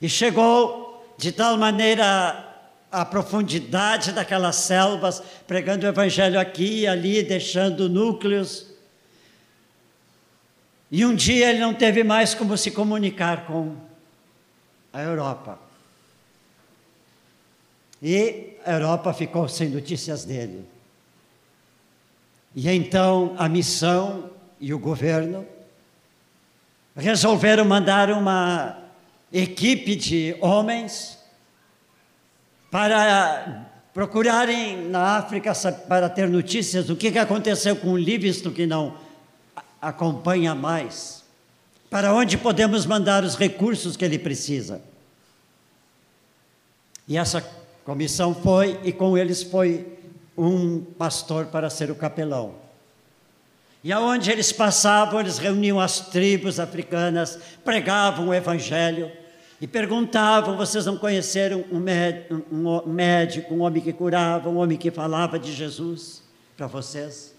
E 0.00 0.08
chegou 0.08 1.14
de 1.16 1.30
tal 1.30 1.56
maneira 1.56 2.44
a 2.90 3.04
profundidade 3.04 4.10
daquelas 4.10 4.56
selvas, 4.56 5.22
pregando 5.46 5.86
o 5.86 5.88
evangelho 5.88 6.40
aqui 6.40 6.80
e 6.80 6.86
ali, 6.88 7.22
deixando 7.22 7.88
núcleos. 7.88 8.66
E 10.90 11.06
um 11.06 11.14
dia 11.14 11.50
ele 11.50 11.60
não 11.60 11.72
teve 11.72 12.02
mais 12.02 12.34
como 12.34 12.58
se 12.58 12.72
comunicar 12.72 13.46
com 13.46 13.76
a 14.92 15.02
Europa. 15.02 15.56
E 18.02 18.56
a 18.66 18.72
Europa 18.72 19.14
ficou 19.14 19.48
sem 19.48 19.68
notícias 19.68 20.24
dele. 20.24 20.64
E 22.56 22.68
então 22.68 23.36
a 23.38 23.48
missão 23.48 24.31
e 24.62 24.72
o 24.72 24.78
governo 24.78 25.44
resolveram 26.94 27.64
mandar 27.64 28.10
uma 28.12 28.78
equipe 29.32 29.96
de 29.96 30.36
homens 30.40 31.18
para 32.70 33.66
procurarem 33.92 34.88
na 34.88 35.16
África 35.16 35.52
para 35.88 36.08
ter 36.08 36.28
notícias 36.28 36.86
do 36.86 36.94
que 36.94 37.18
aconteceu 37.18 37.74
com 37.74 37.88
o 37.88 37.98
Livingstone 37.98 38.54
que 38.54 38.64
não 38.64 38.96
acompanha 39.80 40.54
mais. 40.54 41.24
Para 41.90 42.14
onde 42.14 42.38
podemos 42.38 42.86
mandar 42.86 43.24
os 43.24 43.34
recursos 43.34 43.96
que 43.96 44.04
ele 44.04 44.18
precisa. 44.18 44.80
E 47.08 47.18
essa 47.18 47.44
comissão 47.84 48.32
foi, 48.32 48.78
e 48.84 48.92
com 48.92 49.18
eles 49.18 49.42
foi 49.42 49.98
um 50.38 50.80
pastor 50.80 51.46
para 51.46 51.68
ser 51.68 51.90
o 51.90 51.96
capelão. 51.96 52.61
E 53.84 53.92
aonde 53.92 54.30
eles 54.30 54.52
passavam, 54.52 55.18
eles 55.18 55.38
reuniam 55.38 55.80
as 55.80 55.98
tribos 56.00 56.60
africanas, 56.60 57.38
pregavam 57.64 58.28
o 58.28 58.34
evangelho 58.34 59.10
e 59.60 59.66
perguntavam: 59.66 60.56
vocês 60.56 60.86
não 60.86 60.96
conheceram 60.96 61.64
um 61.70 61.80
médico, 62.86 63.54
um 63.54 63.60
homem 63.60 63.82
que 63.82 63.92
curava, 63.92 64.48
um 64.48 64.58
homem 64.58 64.78
que 64.78 64.90
falava 64.90 65.38
de 65.38 65.52
Jesus 65.52 66.22
para 66.56 66.68
vocês? 66.68 67.34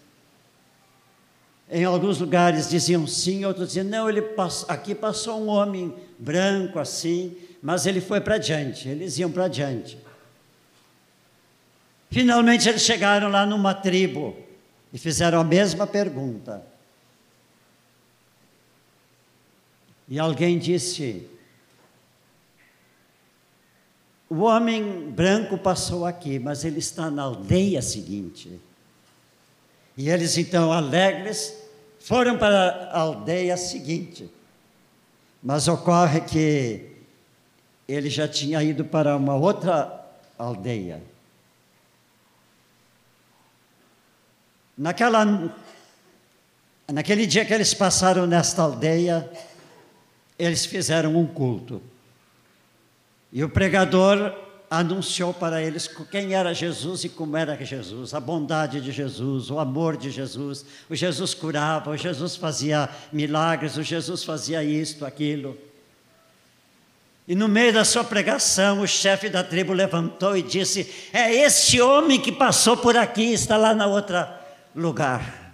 Em 1.71 1.85
alguns 1.85 2.19
lugares 2.19 2.69
diziam 2.69 3.07
sim, 3.07 3.45
outros 3.45 3.69
diziam 3.69 3.85
não. 3.85 4.09
Ele 4.09 4.21
passou, 4.21 4.69
aqui 4.69 4.93
passou 4.93 5.41
um 5.41 5.47
homem 5.47 5.95
branco 6.19 6.77
assim, 6.77 7.37
mas 7.61 7.85
ele 7.85 8.01
foi 8.01 8.19
para 8.19 8.37
diante. 8.37 8.89
Eles 8.89 9.17
iam 9.17 9.31
para 9.31 9.47
diante. 9.47 9.97
Finalmente 12.11 12.67
eles 12.67 12.81
chegaram 12.81 13.29
lá 13.29 13.45
numa 13.45 13.73
tribo 13.73 14.42
e 14.93 14.97
fizeram 14.99 15.41
a 15.41 15.43
mesma 15.43 15.87
pergunta. 15.87 16.63
E 20.07 20.19
alguém 20.19 20.59
disse: 20.59 21.27
o 24.29 24.41
homem 24.41 25.09
branco 25.11 25.57
passou 25.57 26.05
aqui, 26.05 26.37
mas 26.37 26.63
ele 26.63 26.79
está 26.79 27.09
na 27.09 27.23
aldeia 27.23 27.81
seguinte. 27.81 28.59
E 29.97 30.09
eles 30.09 30.37
então, 30.37 30.71
alegres, 30.71 31.55
foram 31.99 32.37
para 32.37 32.89
a 32.91 32.99
aldeia 32.99 33.57
seguinte. 33.57 34.29
Mas 35.41 35.67
ocorre 35.67 36.21
que 36.21 36.93
ele 37.87 38.09
já 38.09 38.27
tinha 38.27 38.63
ido 38.63 38.85
para 38.85 39.15
uma 39.15 39.35
outra 39.35 40.03
aldeia. 40.37 41.12
Naquela, 44.77 45.51
naquele 46.91 47.25
dia 47.27 47.45
que 47.45 47.53
eles 47.53 47.73
passaram 47.73 48.25
nesta 48.25 48.63
aldeia, 48.63 49.29
eles 50.37 50.65
fizeram 50.65 51.15
um 51.15 51.27
culto. 51.27 51.81
E 53.31 53.43
o 53.43 53.49
pregador 53.49 54.33
anunciou 54.69 55.31
para 55.33 55.61
eles 55.61 55.87
quem 56.09 56.33
era 56.33 56.53
Jesus 56.53 57.03
e 57.03 57.09
como 57.09 57.37
era 57.37 57.55
Jesus, 57.63 58.13
a 58.15 58.19
bondade 58.19 58.81
de 58.81 58.91
Jesus, 58.91 59.51
o 59.51 59.59
amor 59.59 59.95
de 59.95 60.09
Jesus. 60.09 60.65
O 60.89 60.95
Jesus 60.95 61.35
curava, 61.35 61.91
o 61.91 61.97
Jesus 61.97 62.35
fazia 62.35 62.89
milagres, 63.11 63.77
o 63.77 63.83
Jesus 63.83 64.23
fazia 64.23 64.63
isto, 64.63 65.05
aquilo. 65.05 65.55
E 67.27 67.35
no 67.35 67.47
meio 67.47 67.71
da 67.71 67.85
sua 67.85 68.03
pregação, 68.03 68.81
o 68.81 68.87
chefe 68.87 69.29
da 69.29 69.43
tribo 69.43 69.71
levantou 69.71 70.35
e 70.35 70.41
disse: 70.41 70.91
É 71.13 71.31
este 71.33 71.79
homem 71.79 72.19
que 72.19 72.31
passou 72.31 72.75
por 72.75 72.97
aqui, 72.97 73.31
está 73.31 73.55
lá 73.55 73.73
na 73.73 73.85
outra 73.85 74.42
lugar. 74.75 75.53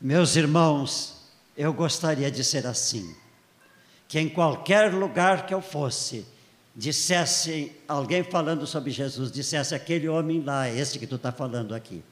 Meus 0.00 0.36
irmãos, 0.36 1.22
eu 1.56 1.72
gostaria 1.72 2.30
de 2.30 2.44
ser 2.44 2.66
assim 2.66 3.14
que 4.08 4.18
em 4.18 4.28
qualquer 4.28 4.94
lugar 4.94 5.44
que 5.44 5.52
eu 5.52 5.60
fosse, 5.60 6.24
dissesse, 6.74 7.72
alguém 7.86 8.22
falando 8.22 8.66
sobre 8.66 8.90
Jesus, 8.90 9.30
dissesse 9.30 9.74
aquele 9.74 10.08
homem 10.08 10.40
lá, 10.40 10.66
é 10.66 10.78
esse 10.78 10.98
que 10.98 11.06
tu 11.06 11.16
está 11.16 11.30
falando 11.30 11.74
aqui. 11.74 12.02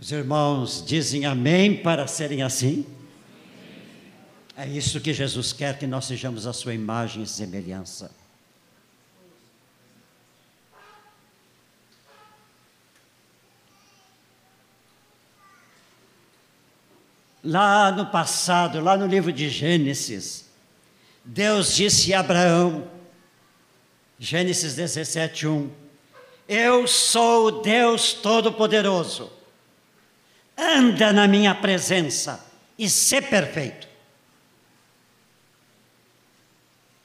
Os 0.00 0.12
irmãos 0.12 0.84
dizem 0.86 1.24
amém 1.24 1.82
para 1.82 2.06
serem 2.06 2.42
assim? 2.42 2.86
É 4.56 4.68
isso 4.68 5.00
que 5.00 5.12
Jesus 5.12 5.52
quer 5.52 5.76
que 5.76 5.86
nós 5.86 6.04
sejamos 6.04 6.46
a 6.46 6.52
sua 6.52 6.72
imagem 6.72 7.24
e 7.24 7.26
semelhança. 7.26 8.10
Lá 17.44 17.92
no 17.92 18.06
passado, 18.06 18.80
lá 18.80 18.96
no 18.96 19.06
livro 19.06 19.30
de 19.30 19.50
Gênesis, 19.50 20.48
Deus 21.22 21.76
disse 21.76 22.14
a 22.14 22.20
Abraão, 22.20 22.88
Gênesis 24.18 24.74
17, 24.74 25.46
1: 25.46 25.70
Eu 26.48 26.86
sou 26.86 27.46
o 27.46 27.50
Deus 27.62 28.14
Todo-Poderoso. 28.14 29.30
anda 30.56 31.12
na 31.12 31.26
minha 31.26 31.54
presença 31.54 32.44
e 32.78 32.88
ser 32.88 33.28
perfeito. 33.28 33.88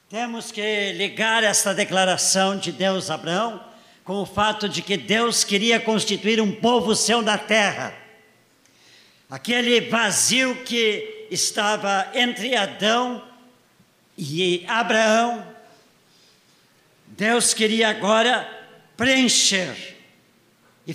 Temos 0.08 0.50
que 0.50 0.92
ligar 0.92 1.44
esta 1.44 1.74
declaração 1.74 2.56
de 2.56 2.72
Deus 2.72 3.10
a 3.10 3.14
Abraão 3.14 3.62
com 4.04 4.14
o 4.14 4.26
fato 4.26 4.68
de 4.68 4.82
que 4.82 4.96
Deus 4.96 5.44
queria 5.44 5.78
constituir 5.78 6.40
um 6.40 6.50
povo 6.50 6.96
seu 6.96 7.22
na 7.22 7.38
terra. 7.38 7.99
Aquele 9.30 9.82
vazio 9.82 10.64
que 10.64 11.28
estava 11.30 12.10
entre 12.14 12.56
Adão 12.56 13.22
e 14.18 14.64
Abraão, 14.66 15.46
Deus 17.06 17.54
queria 17.54 17.88
agora 17.88 18.48
preencher 18.96 19.96
e 20.86 20.94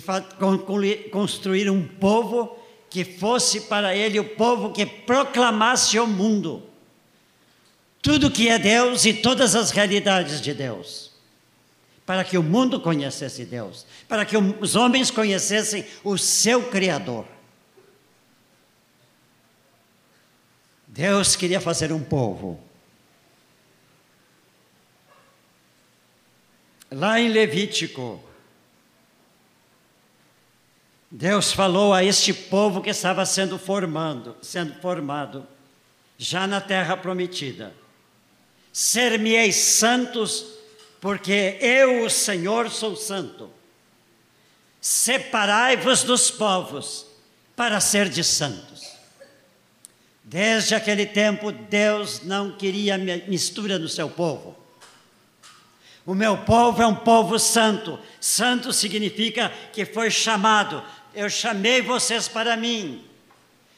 construir 1.10 1.70
um 1.70 1.86
povo 1.86 2.58
que 2.90 3.04
fosse 3.04 3.62
para 3.62 3.96
ele 3.96 4.20
o 4.20 4.24
povo 4.36 4.72
que 4.72 4.84
proclamasse 4.84 5.96
ao 5.96 6.06
mundo 6.06 6.62
tudo 8.06 8.30
que 8.30 8.48
é 8.48 8.56
Deus 8.56 9.04
e 9.04 9.12
todas 9.14 9.56
as 9.56 9.72
realidades 9.72 10.40
de 10.40 10.54
Deus. 10.54 11.10
Para 12.04 12.22
que 12.22 12.38
o 12.38 12.42
mundo 12.42 12.78
conhecesse 12.78 13.44
Deus, 13.44 13.84
para 14.06 14.24
que 14.24 14.36
os 14.36 14.76
homens 14.76 15.10
conhecessem 15.10 15.84
o 16.04 16.16
seu 16.16 16.68
Criador. 16.68 17.35
Deus 20.96 21.36
queria 21.36 21.60
fazer 21.60 21.92
um 21.92 22.02
povo. 22.02 22.58
Lá 26.90 27.20
em 27.20 27.28
Levítico, 27.28 28.22
Deus 31.10 31.52
falou 31.52 31.92
a 31.92 32.02
este 32.02 32.32
povo 32.32 32.80
que 32.80 32.90
estava 32.90 33.24
sendo 33.26 33.58
formando, 33.58 34.36
sendo 34.40 34.74
formado 34.80 35.46
já 36.16 36.46
na 36.46 36.60
terra 36.60 36.96
prometida 36.96 37.72
ser-me-eis 38.76 39.56
santos, 39.56 40.44
porque 41.00 41.56
eu, 41.62 42.04
o 42.04 42.10
Senhor, 42.10 42.70
sou 42.70 42.94
santo. 42.94 43.50
Separai-vos 44.82 46.02
dos 46.02 46.30
povos, 46.30 47.06
para 47.56 47.80
ser 47.80 48.10
de 48.10 48.22
santos. 48.22 48.75
Desde 50.28 50.74
aquele 50.74 51.06
tempo, 51.06 51.52
Deus 51.52 52.22
não 52.24 52.50
queria 52.50 52.98
mistura 53.28 53.78
no 53.78 53.88
seu 53.88 54.10
povo. 54.10 54.56
O 56.04 56.16
meu 56.16 56.38
povo 56.38 56.82
é 56.82 56.86
um 56.86 56.96
povo 56.96 57.38
santo. 57.38 57.96
Santo 58.20 58.72
significa 58.72 59.52
que 59.72 59.84
foi 59.84 60.10
chamado. 60.10 60.82
Eu 61.14 61.30
chamei 61.30 61.80
vocês 61.80 62.26
para 62.26 62.56
mim. 62.56 63.04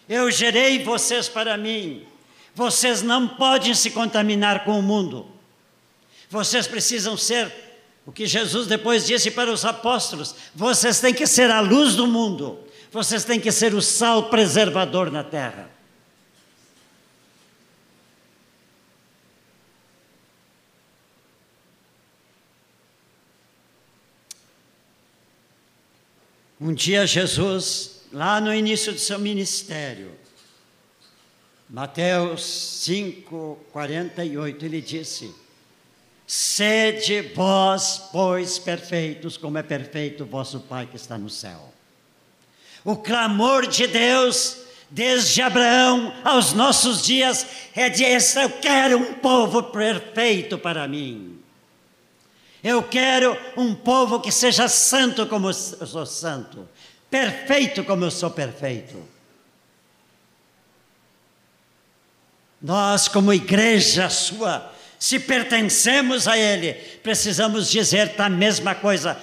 Eu 0.09 0.31
gerei 0.31 0.83
vocês 0.83 1.29
para 1.29 1.55
mim. 1.59 2.07
Vocês 2.55 3.03
não 3.03 3.29
podem 3.29 3.75
se 3.75 3.91
contaminar 3.91 4.65
com 4.65 4.79
o 4.79 4.83
mundo. 4.83 5.27
Vocês 6.31 6.67
precisam 6.67 7.15
ser 7.15 7.53
o 8.07 8.13
que 8.13 8.27
Jesus 8.27 8.67
depois 8.67 9.07
disse 9.07 9.31
para 9.31 9.53
os 9.53 9.67
apóstolos: 9.67 10.35
vocês 10.55 10.99
têm 10.99 11.13
que 11.13 11.27
ser 11.27 11.51
a 11.51 11.61
luz 11.61 11.95
do 11.95 12.07
mundo. 12.07 12.59
Vocês 12.91 13.23
têm 13.23 13.39
que 13.39 13.53
ser 13.53 13.75
o 13.75 13.83
sal 13.83 14.31
preservador 14.31 15.13
na 15.13 15.23
terra. 15.23 15.77
Um 26.61 26.75
dia 26.75 27.07
Jesus, 27.07 28.03
lá 28.13 28.41
no 28.41 28.53
início 28.53 28.93
do 28.93 28.99
seu 28.99 29.19
ministério, 29.19 30.11
Mateus 31.71 32.43
5, 32.83 33.67
48, 33.71 34.65
ele 34.65 34.81
disse: 34.81 35.33
Sede 36.27 37.21
vós, 37.21 38.09
pois, 38.11 38.59
perfeitos, 38.59 39.37
como 39.37 39.57
é 39.59 39.63
perfeito 39.63 40.25
o 40.25 40.27
vosso 40.27 40.59
Pai 40.61 40.87
que 40.87 40.97
está 40.97 41.17
no 41.17 41.31
céu. 41.31 41.73
O 42.85 42.97
clamor 42.97 43.67
de 43.69 43.87
Deus, 43.87 44.57
desde 44.91 45.41
Abraão 45.41 46.13
aos 46.25 46.55
nossos 46.55 47.05
dias, 47.05 47.47
é 47.75 47.89
de 47.89 48.03
eu 48.03 48.51
quero 48.61 48.99
um 48.99 49.15
povo 49.15 49.63
perfeito 49.63 50.59
para 50.59 50.89
mim. 50.89 51.38
Eu 52.63 52.83
quero 52.83 53.37
um 53.57 53.75
povo 53.75 54.21
que 54.21 54.33
seja 54.33 54.69
santo 54.69 55.27
como 55.27 55.49
eu 55.49 55.53
sou 55.55 56.05
santo, 56.05 56.69
perfeito 57.09 57.85
como 57.85 58.05
eu 58.05 58.11
sou 58.11 58.31
perfeito. 58.31 58.97
Nós, 62.61 63.07
como 63.07 63.33
igreja 63.33 64.11
sua, 64.11 64.73
se 64.99 65.21
pertencemos 65.21 66.27
a 66.27 66.37
Ele, 66.37 66.75
precisamos 67.03 67.71
dizer 67.71 68.13
a 68.19 68.29
mesma 68.29 68.75
coisa 68.75 69.17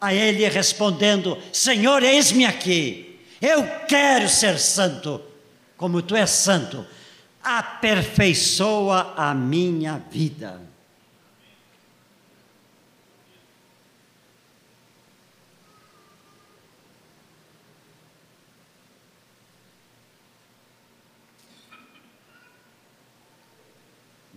a 0.00 0.12
Ele, 0.12 0.48
respondendo: 0.48 1.38
Senhor, 1.52 2.02
eis-me 2.02 2.44
aqui, 2.44 3.20
eu 3.40 3.64
quero 3.86 4.28
ser 4.28 4.58
santo, 4.58 5.22
como 5.76 6.02
Tu 6.02 6.16
és 6.16 6.30
santo, 6.30 6.84
aperfeiçoa 7.42 9.14
a 9.16 9.32
minha 9.32 10.02
vida. 10.10 10.69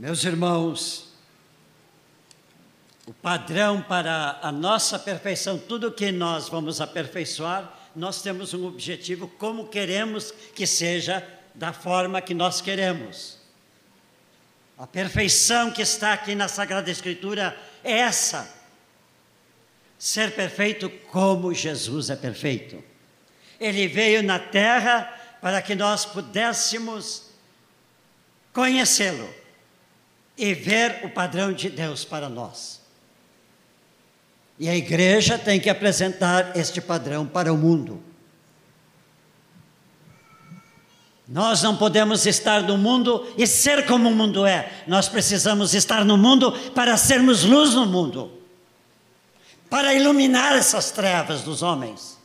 Meus 0.04 0.26
irmãos, 0.26 1.08
o 3.06 3.13
padrão 3.13 3.82
para 3.82 4.38
a 4.42 4.52
nossa 4.52 5.00
perfeição, 5.00 5.58
tudo 5.58 5.94
que 5.94 6.12
nós 6.12 6.50
vamos 6.50 6.82
aperfeiçoar, 6.82 7.74
nós 7.96 8.22
temos 8.22 8.54
um 8.54 8.66
objetivo, 8.66 9.30
como 9.30 9.70
queremos 9.70 10.34
que 10.54 10.68
seja, 10.68 11.26
da 11.56 11.72
forma 11.72 12.22
que 12.22 12.34
nós 12.34 12.60
queremos. 12.60 13.38
A 14.78 14.86
perfeição 14.86 15.72
que 15.72 15.82
está 15.82 16.12
aqui 16.12 16.36
na 16.36 16.50
Sagrada 16.50 16.92
Escritura 16.92 17.58
é 17.82 18.00
essa: 18.00 18.54
ser 19.98 20.36
perfeito 20.36 20.89
como 21.13 21.54
Jesus 21.54 22.10
é 22.10 22.18
perfeito. 22.18 22.84
Ele 23.58 23.88
veio 23.88 24.22
na 24.22 24.38
terra 24.38 25.04
para 25.39 25.62
que 25.62 25.74
nós 25.76 26.04
pudéssemos 26.04 27.30
conhecê-lo 28.52 29.43
e 30.38 30.54
ver 30.54 31.02
o 31.04 31.10
padrão 31.10 31.54
de 31.54 31.69
Deus 31.69 32.04
para 32.04 32.30
nós. 32.30 32.82
E 34.60 34.69
a 34.69 34.76
igreja 34.76 35.38
tem 35.38 35.60
que 35.60 35.69
apresentar 35.69 36.56
este 36.56 36.80
padrão 36.80 37.26
para 37.26 37.52
o 37.54 37.58
mundo. 37.58 38.02
Nós 41.28 41.63
não 41.63 41.76
podemos 41.78 42.26
estar 42.26 42.62
no 42.63 42.78
mundo 42.78 43.26
e 43.38 43.48
ser 43.48 43.86
como 43.86 44.10
o 44.10 44.15
mundo 44.15 44.46
é. 44.46 44.84
Nós 44.88 45.08
precisamos 45.08 45.74
estar 45.74 46.04
no 46.04 46.17
mundo 46.17 46.52
para 46.72 46.98
sermos 46.98 47.43
luz 47.43 47.74
no 47.74 47.86
mundo, 47.86 48.32
para 49.69 49.93
iluminar 49.93 50.56
essas 50.56 50.91
trevas 50.91 51.41
dos 51.41 51.62
homens 51.62 52.23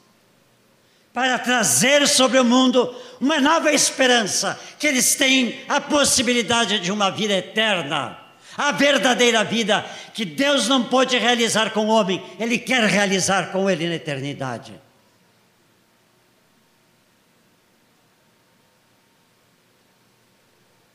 para 1.13 1.39
trazer 1.39 2.07
sobre 2.07 2.39
o 2.39 2.45
mundo 2.45 2.95
uma 3.21 3.41
nova 3.41 3.73
esperança, 3.73 4.59
que 4.79 4.87
eles 4.87 5.15
têm 5.15 5.61
a 5.69 5.81
possibilidade 5.81 6.81
de 6.81 6.93
uma 6.93 7.11
vida 7.11 7.35
eterna, 7.35 8.19
a 8.57 8.73
verdadeira 8.73 9.43
vida 9.45 9.85
que 10.13 10.25
Deus 10.25 10.69
não 10.69 10.85
pode 10.85 11.17
realizar 11.17 11.71
com 11.71 11.87
o 11.87 11.89
homem, 11.89 12.23
Ele 12.39 12.59
quer 12.59 12.83
realizar 12.85 13.53
com 13.53 13.69
ele 13.71 13.89
na 13.89 13.95
eternidade. 13.95 14.75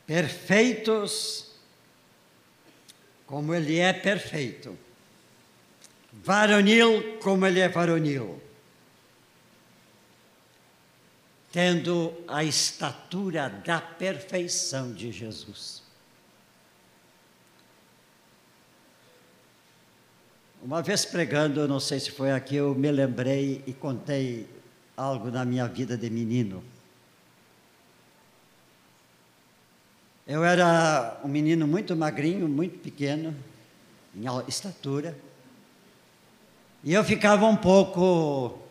Perfeitos 0.06 1.50
como 3.26 3.54
Ele 3.54 3.78
é 3.78 3.92
perfeito, 3.92 4.78
varonil 6.12 7.18
como 7.22 7.46
Ele 7.46 7.60
é 7.60 7.68
varonil 7.68 8.43
tendo 11.54 12.12
a 12.26 12.42
estatura 12.42 13.48
da 13.48 13.80
perfeição 13.80 14.92
de 14.92 15.12
Jesus. 15.12 15.84
Uma 20.60 20.82
vez 20.82 21.04
pregando, 21.04 21.68
não 21.68 21.78
sei 21.78 22.00
se 22.00 22.10
foi 22.10 22.32
aqui, 22.32 22.56
eu 22.56 22.74
me 22.74 22.90
lembrei 22.90 23.62
e 23.68 23.72
contei 23.72 24.48
algo 24.96 25.30
na 25.30 25.44
minha 25.44 25.68
vida 25.68 25.96
de 25.96 26.10
menino. 26.10 26.60
Eu 30.26 30.42
era 30.42 31.20
um 31.22 31.28
menino 31.28 31.68
muito 31.68 31.94
magrinho, 31.94 32.48
muito 32.48 32.80
pequeno, 32.80 33.32
em 34.12 34.24
estatura, 34.48 35.16
e 36.82 36.92
eu 36.92 37.04
ficava 37.04 37.46
um 37.46 37.56
pouco 37.56 38.63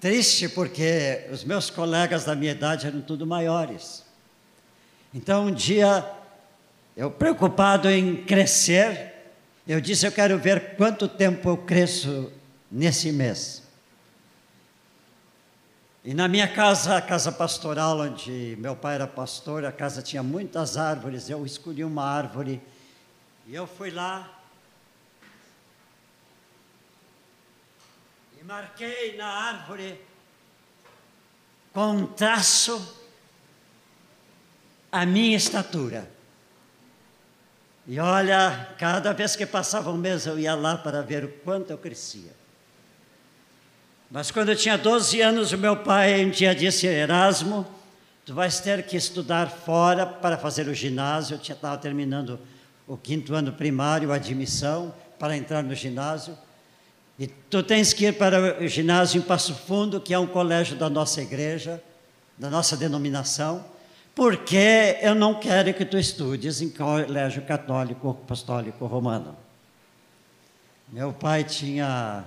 triste 0.00 0.48
porque 0.48 1.26
os 1.30 1.44
meus 1.44 1.70
colegas 1.70 2.24
da 2.24 2.34
minha 2.34 2.52
idade 2.52 2.86
eram 2.86 3.00
tudo 3.00 3.26
maiores. 3.26 4.04
Então 5.12 5.46
um 5.46 5.52
dia, 5.52 6.04
eu 6.96 7.10
preocupado 7.10 7.88
em 7.88 8.24
crescer, 8.24 9.14
eu 9.66 9.80
disse: 9.80 10.06
Eu 10.06 10.12
quero 10.12 10.38
ver 10.38 10.76
quanto 10.76 11.08
tempo 11.08 11.48
eu 11.48 11.56
cresço 11.56 12.32
nesse 12.70 13.10
mês. 13.12 13.62
E 16.04 16.14
na 16.14 16.28
minha 16.28 16.46
casa, 16.46 16.96
a 16.96 17.02
casa 17.02 17.32
pastoral, 17.32 17.98
onde 17.98 18.56
meu 18.60 18.76
pai 18.76 18.94
era 18.94 19.08
pastor, 19.08 19.64
a 19.64 19.72
casa 19.72 20.00
tinha 20.02 20.22
muitas 20.22 20.76
árvores. 20.76 21.28
Eu 21.28 21.44
escolhi 21.44 21.82
uma 21.82 22.04
árvore 22.04 22.62
e 23.48 23.54
eu 23.54 23.66
fui 23.66 23.90
lá 23.90 24.35
marquei 28.46 29.16
na 29.16 29.26
árvore 29.26 30.00
com 31.72 31.88
um 31.88 32.06
traço 32.06 32.96
a 34.90 35.04
minha 35.04 35.36
estatura. 35.36 36.08
E 37.88 37.98
olha, 37.98 38.68
cada 38.78 39.12
vez 39.12 39.34
que 39.34 39.44
passava 39.44 39.90
um 39.90 39.96
mês 39.96 40.26
eu 40.26 40.38
ia 40.38 40.54
lá 40.54 40.78
para 40.78 41.02
ver 41.02 41.24
o 41.24 41.28
quanto 41.28 41.70
eu 41.70 41.78
crescia. 41.78 42.30
Mas 44.08 44.30
quando 44.30 44.50
eu 44.50 44.56
tinha 44.56 44.78
12 44.78 45.20
anos, 45.20 45.50
o 45.50 45.58
meu 45.58 45.78
pai 45.78 46.24
um 46.24 46.30
dia 46.30 46.54
disse: 46.54 46.86
Erasmo, 46.86 47.66
tu 48.24 48.32
vais 48.32 48.60
ter 48.60 48.86
que 48.86 48.96
estudar 48.96 49.50
fora 49.50 50.06
para 50.06 50.38
fazer 50.38 50.68
o 50.68 50.74
ginásio. 50.74 51.34
Eu 51.34 51.40
estava 51.40 51.76
terminando 51.78 52.38
o 52.86 52.96
quinto 52.96 53.34
ano 53.34 53.52
primário, 53.52 54.12
a 54.12 54.14
admissão, 54.14 54.94
para 55.18 55.36
entrar 55.36 55.64
no 55.64 55.74
ginásio. 55.74 56.38
E 57.18 57.26
tu 57.26 57.62
tens 57.62 57.92
que 57.92 58.06
ir 58.06 58.12
para 58.18 58.62
o 58.62 58.68
ginásio 58.68 59.20
em 59.20 59.22
Passo 59.22 59.54
Fundo, 59.54 60.00
que 60.00 60.12
é 60.12 60.18
um 60.18 60.26
colégio 60.26 60.76
da 60.76 60.90
nossa 60.90 61.22
igreja, 61.22 61.82
da 62.36 62.50
nossa 62.50 62.76
denominação, 62.76 63.64
porque 64.14 64.98
eu 65.00 65.14
não 65.14 65.38
quero 65.38 65.72
que 65.72 65.84
tu 65.84 65.98
estudes 65.98 66.60
em 66.60 66.68
colégio 66.68 67.42
católico 67.42 68.10
apostólico 68.10 68.84
romano. 68.86 69.36
Meu 70.88 71.12
pai 71.12 71.42
tinha 71.42 72.24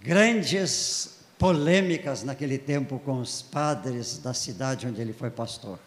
grandes 0.00 1.20
polêmicas 1.38 2.22
naquele 2.22 2.58
tempo 2.58 3.00
com 3.00 3.20
os 3.20 3.42
padres 3.42 4.18
da 4.18 4.32
cidade 4.32 4.86
onde 4.86 5.00
ele 5.00 5.12
foi 5.12 5.30
pastor, 5.30 5.78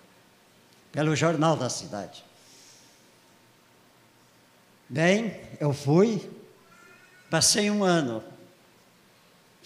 pelo 0.91 1.15
jornal 1.15 1.55
da 1.55 1.69
cidade. 1.69 2.23
Bem, 4.87 5.39
eu 5.59 5.73
fui, 5.73 6.29
passei 7.29 7.69
um 7.69 7.83
ano 7.83 8.23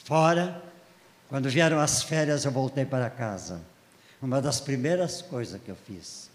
fora, 0.03 0.61
quando 1.27 1.49
vieram 1.49 1.79
as 1.79 2.01
férias 2.01 2.45
eu 2.45 2.51
voltei 2.51 2.85
para 2.85 3.09
casa. 3.09 3.61
Uma 4.21 4.41
das 4.41 4.59
primeiras 4.59 5.21
coisas 5.21 5.61
que 5.61 5.69
eu 5.69 5.77
fiz 5.87 6.29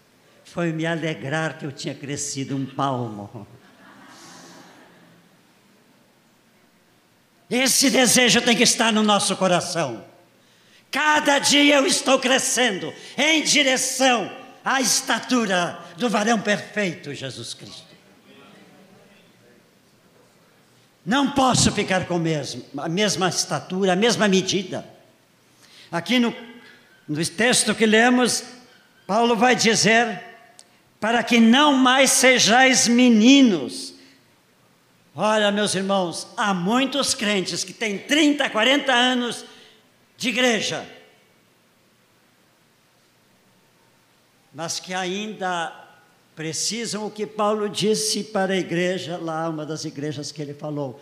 foi 0.45 0.73
me 0.73 0.87
alegrar 0.87 1.59
que 1.59 1.67
eu 1.67 1.73
tinha 1.73 1.95
crescido 1.95 2.57
um 2.57 2.65
palmo. 2.65 3.47
Esse 7.51 7.91
desejo 7.91 8.41
tem 8.41 8.57
que 8.57 8.63
estar 8.63 8.93
no 8.93 9.03
nosso 9.03 9.37
coração. 9.37 10.05
Cada 10.91 11.39
dia 11.39 11.77
eu 11.77 11.87
estou 11.87 12.19
crescendo 12.19 12.93
em 13.19 13.43
direção 13.43 14.31
à 14.65 14.81
estatura 14.81 15.79
do 15.97 16.09
varão 16.09 16.41
perfeito, 16.41 17.13
Jesus 17.13 17.53
Cristo. 17.53 17.94
Não 21.05 21.31
posso 21.33 21.71
ficar 21.73 22.07
com 22.07 22.19
mesmo, 22.19 22.65
a 22.79 22.89
mesma 22.89 23.29
estatura, 23.29 23.93
a 23.93 23.97
mesma 23.97 24.27
medida. 24.27 24.85
Aqui 25.93 26.19
no, 26.19 26.35
no 27.07 27.25
texto 27.27 27.75
que 27.75 27.85
lemos, 27.85 28.43
Paulo 29.07 29.37
vai 29.37 29.55
dizer: 29.55 30.23
para 30.99 31.23
que 31.23 31.39
não 31.39 31.75
mais 31.75 32.11
sejais 32.11 32.89
meninos, 32.89 33.95
Olha, 35.17 35.53
meus 35.53 35.77
irmãos, 35.77 36.27
há 36.37 36.53
muitos 36.53 37.15
crentes 37.15 37.63
que 37.63 37.73
têm 37.73 37.99
30, 37.99 38.51
40 38.51 38.93
anos 38.93 39.45
de 40.17 40.31
igreja, 40.31 40.85
mas 44.53 44.81
que 44.81 44.93
ainda 44.93 45.84
precisam 46.35 47.07
o 47.07 47.11
que 47.11 47.27
Paulo 47.27 47.69
disse 47.69 48.25
para 48.25 48.55
a 48.55 48.57
igreja, 48.57 49.17
lá, 49.17 49.49
uma 49.49 49.65
das 49.65 49.85
igrejas 49.85 50.33
que 50.33 50.43
ele 50.43 50.55
falou: 50.55 51.01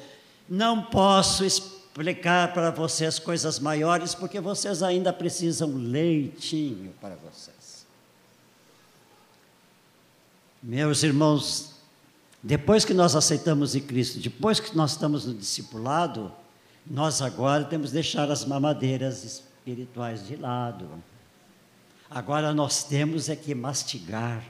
não 0.48 0.82
posso 0.82 1.44
explicar 1.44 2.52
para 2.52 2.70
vocês 2.70 3.18
coisas 3.18 3.58
maiores, 3.58 4.14
porque 4.14 4.40
vocês 4.40 4.82
ainda 4.82 5.12
precisam 5.12 5.74
leitinho 5.74 6.92
para 7.00 7.16
vocês. 7.16 7.86
Meus 10.62 11.02
irmãos, 11.02 11.72
depois 12.42 12.84
que 12.84 12.94
nós 12.94 13.16
aceitamos 13.16 13.74
em 13.74 13.80
Cristo, 13.80 14.20
depois 14.20 14.60
que 14.60 14.76
nós 14.76 14.92
estamos 14.92 15.26
no 15.26 15.34
discipulado, 15.34 16.32
nós 16.86 17.22
agora 17.22 17.64
temos 17.64 17.88
que 17.88 17.94
deixar 17.94 18.30
as 18.30 18.44
mamadeiras 18.44 19.24
espirituais 19.24 20.26
de 20.26 20.36
lado. 20.36 20.88
Agora 22.10 22.52
nós 22.52 22.84
temos 22.84 23.28
é 23.28 23.36
que 23.36 23.54
mastigar. 23.54 24.42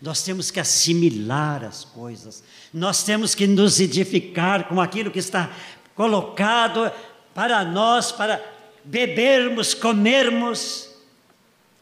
Nós 0.00 0.22
temos 0.22 0.50
que 0.50 0.60
assimilar 0.60 1.64
as 1.64 1.84
coisas. 1.84 2.42
Nós 2.72 3.02
temos 3.02 3.34
que 3.34 3.46
nos 3.46 3.80
edificar 3.80 4.68
com 4.68 4.80
aquilo 4.80 5.10
que 5.10 5.18
está 5.18 5.50
colocado 5.94 6.92
para 7.34 7.64
nós, 7.64 8.12
para 8.12 8.42
bebermos, 8.84 9.74
comermos, 9.74 10.90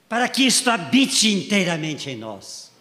para 0.09 0.29
que 0.29 0.47
isto 0.47 0.71
habite 0.71 1.33
inteiramente 1.33 2.11
em 2.11 2.17
nós. 2.17 2.73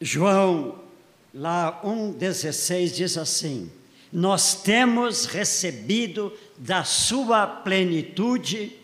João, 0.00 0.82
lá 1.34 1.80
1,16 1.84 2.94
diz 2.94 3.18
assim: 3.18 3.70
Nós 4.12 4.54
temos 4.54 5.24
recebido 5.24 6.32
da 6.58 6.82
sua 6.82 7.46
plenitude, 7.46 8.76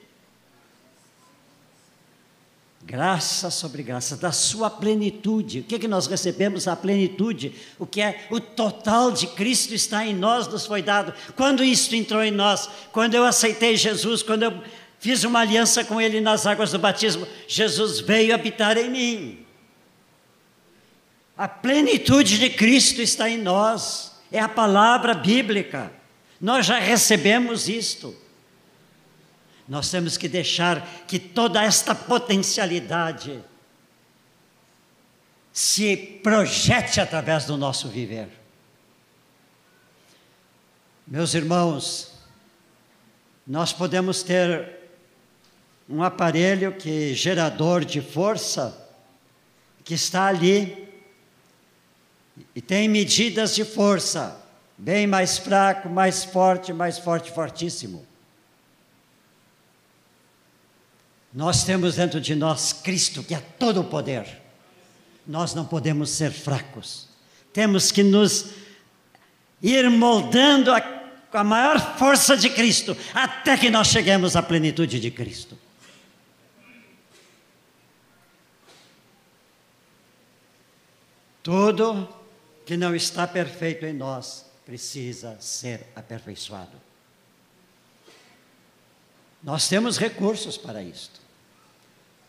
graça 2.85 3.51
sobre 3.51 3.83
graça, 3.83 4.17
da 4.17 4.31
sua 4.31 4.71
plenitude. 4.71 5.61
O 5.61 5.65
que, 5.65 5.75
é 5.75 5.79
que 5.81 5.89
nós 5.89 6.07
recebemos? 6.07 6.69
A 6.69 6.77
plenitude, 6.77 7.53
o 7.77 7.85
que 7.85 8.01
é 8.01 8.29
o 8.31 8.39
total 8.39 9.11
de 9.11 9.27
Cristo 9.27 9.75
está 9.75 10.07
em 10.07 10.15
nós, 10.15 10.47
nos 10.47 10.65
foi 10.65 10.81
dado. 10.81 11.13
Quando 11.35 11.65
isto 11.65 11.97
entrou 11.97 12.23
em 12.23 12.31
nós? 12.31 12.69
Quando 12.93 13.15
eu 13.15 13.25
aceitei 13.25 13.77
Jesus, 13.77 14.23
quando 14.23 14.45
eu 14.45 14.63
fiz 15.01 15.25
uma 15.25 15.41
aliança 15.41 15.85
com 15.85 16.01
Ele 16.01 16.21
nas 16.21 16.47
águas 16.47 16.71
do 16.71 16.79
batismo, 16.79 17.27
Jesus 17.49 17.99
veio 17.99 18.33
habitar 18.33 18.79
em 18.79 18.91
mim. 18.91 19.47
A 21.37 21.49
plenitude 21.49 22.39
de 22.39 22.51
Cristo 22.51 23.03
está 23.03 23.29
em 23.29 23.37
nós, 23.37 24.16
é 24.31 24.41
a 24.41 24.49
palavra 24.49 25.15
bíblica. 25.15 25.93
Nós 26.41 26.67
já 26.67 26.79
recebemos 26.79 27.69
isto. 27.69 28.15
Nós 29.69 29.91
temos 29.91 30.17
que 30.17 30.29
deixar 30.29 30.87
que 31.07 31.19
toda 31.19 31.63
esta 31.63 31.95
potencialidade 31.95 33.43
se 35.53 35.97
projete 36.23 37.01
através 37.01 37.47
do 37.47 37.57
nosso 37.57 37.89
viver. 37.89 38.29
Meus 41.07 41.35
irmãos, 41.35 42.13
nós 43.47 43.73
podemos 43.73 44.23
ter 44.23 44.77
um 45.89 46.03
aparelho 46.03 46.73
que 46.73 47.15
gerador 47.15 47.85
de 47.85 48.01
força 48.01 48.87
que 49.85 49.95
está 49.95 50.27
ali 50.27 50.86
e 52.55 52.61
tem 52.61 52.89
medidas 52.89 53.55
de 53.55 53.65
força, 53.65 54.41
bem 54.77 55.07
mais 55.07 55.39
fraco, 55.39 55.89
mais 55.89 56.25
forte, 56.25 56.73
mais 56.73 56.99
forte, 56.99 57.31
fortíssimo. 57.31 58.07
Nós 61.33 61.65
temos 61.65 61.97
dentro 61.97 62.21
de 62.21 62.35
nós 62.35 62.73
Cristo, 62.73 63.23
que 63.23 63.35
é 63.35 63.41
todo 63.59 63.81
o 63.81 63.85
poder. 63.85 64.41
Nós 65.27 65.55
não 65.55 65.67
podemos 65.67 66.11
ser 66.11 66.31
fracos. 66.31 67.09
Temos 67.53 67.91
que 67.93 68.03
nos 68.03 68.53
ir 69.63 69.91
moldando 69.91 70.73
a, 70.73 70.81
com 70.81 71.39
a 71.39 71.45
maior 71.45 71.99
força 71.99 72.37
de 72.37 72.49
Cristo, 72.49 72.97
até 73.13 73.57
que 73.57 73.71
nós 73.71 73.89
cheguemos 73.89 74.35
à 74.35 74.43
plenitude 74.43 74.99
de 74.99 75.11
Cristo. 75.11 75.59
Tudo 81.43 82.16
que 82.67 82.77
não 82.77 82.95
está 82.95 83.27
perfeito 83.29 83.87
em 83.87 83.93
nós 83.93 84.45
precisa 84.67 85.37
ser 85.41 85.87
aperfeiçoado. 85.95 86.73
Nós 89.43 89.69
temos 89.69 89.97
recursos 89.97 90.59
para 90.59 90.83
isto. 90.83 91.21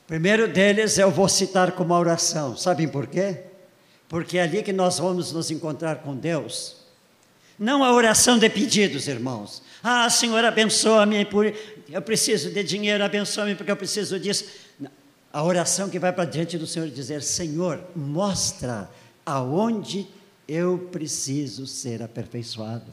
primeiro 0.06 0.48
deles 0.48 1.00
eu 1.00 1.10
vou 1.10 1.28
citar 1.28 1.72
como 1.72 1.96
oração. 1.96 2.56
Sabem 2.56 2.88
por 2.88 3.08
quê? 3.08 3.46
Porque 4.08 4.38
é 4.38 4.44
ali 4.44 4.62
que 4.62 4.72
nós 4.72 5.00
vamos 5.00 5.32
nos 5.32 5.50
encontrar 5.50 5.98
com 5.98 6.16
Deus. 6.16 6.78
Não 7.58 7.84
a 7.84 7.92
oração 7.92 8.38
de 8.38 8.48
pedidos, 8.48 9.08
irmãos. 9.08 9.64
Ah, 9.84 10.08
Senhor, 10.08 10.46
abençoa-me, 10.46 11.28
eu 11.90 12.02
preciso 12.04 12.52
de 12.52 12.64
dinheiro, 12.64 13.04
abençoa-me 13.04 13.56
porque 13.56 13.72
eu 13.72 13.76
preciso 13.76 14.20
disso. 14.20 14.46
A 15.34 15.44
oração 15.44 15.90
que 15.90 15.98
vai 15.98 16.14
para 16.14 16.26
diante 16.26 16.58
do 16.58 16.68
Senhor 16.68 16.88
dizer: 16.90 17.24
Senhor, 17.24 17.84
mostra 17.96 18.90
aonde 19.26 20.08
eu 20.48 20.90
preciso 20.92 21.68
ser 21.68 22.02
aperfeiçoado. 22.02 22.92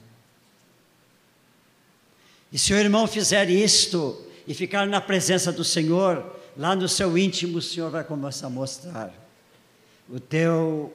E 2.53 2.59
se 2.59 2.73
o 2.73 2.77
irmão 2.77 3.07
fizer 3.07 3.49
isto 3.51 4.21
e 4.47 4.55
ficar 4.55 4.87
na 4.87 5.01
presença 5.01 5.53
do 5.53 5.65
Senhor, 5.65 6.39
lá 6.57 6.77
no 6.77 6.89
seu 6.89 7.17
íntimo, 7.17 7.59
o 7.59 7.63
Senhor 7.63 7.91
vai 7.91 8.05
começar 8.05 8.47
a 8.47 8.51
mostrar 8.51 9.25
o 10.09 10.21
teu 10.21 10.95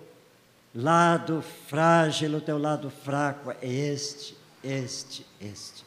lado 0.74 1.44
frágil, 1.68 2.36
o 2.36 2.42
teu 2.42 2.58
lado 2.58 2.90
fraco 2.90 3.52
é 3.52 3.68
este, 3.68 4.36
este, 4.64 5.26
este. 5.42 5.84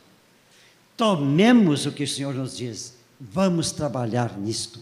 Tomemos 0.97 1.87
o 1.87 1.93
que 1.93 2.05
o 2.05 2.09
Senhor 2.09 2.35
nos 2.35 2.57
diz, 2.57 2.97
vamos 3.20 3.73
trabalhar 3.73 4.37
nisto. 4.37 4.81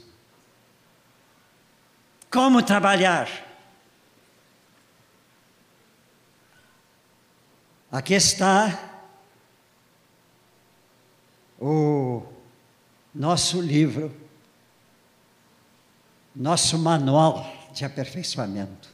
Como 2.30 2.62
trabalhar? 2.62 3.49
Aqui 7.92 8.14
está 8.14 9.02
o 11.60 12.22
nosso 13.12 13.60
livro, 13.60 14.14
nosso 16.34 16.78
manual 16.78 17.52
de 17.72 17.84
aperfeiçoamento. 17.84 18.88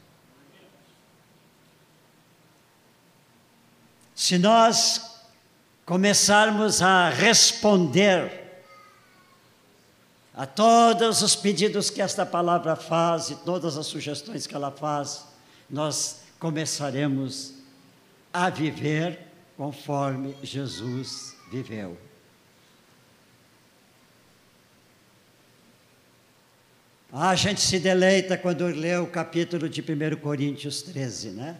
Se 4.15 4.39
nós 4.39 5.21
começarmos 5.85 6.81
a 6.81 7.09
responder 7.09 8.63
a 10.33 10.47
todos 10.47 11.21
os 11.21 11.35
pedidos 11.35 11.91
que 11.91 12.01
esta 12.01 12.25
palavra 12.25 12.75
faz 12.75 13.29
e 13.29 13.35
todas 13.35 13.77
as 13.77 13.85
sugestões 13.85 14.47
que 14.47 14.55
ela 14.55 14.71
faz, 14.71 15.25
nós 15.69 16.21
começaremos 16.39 17.56
a 18.33 18.49
viver 18.49 19.19
conforme 19.55 20.35
Jesus 20.43 21.35
viveu. 21.51 21.97
Ah, 27.11 27.29
a 27.29 27.35
gente 27.35 27.61
se 27.61 27.79
deleita 27.79 28.37
quando 28.37 28.67
lê 28.67 28.97
o 28.97 29.07
capítulo 29.07 29.69
de 29.69 29.81
1 29.81 30.17
Coríntios 30.17 30.81
13, 30.81 31.29
né? 31.29 31.57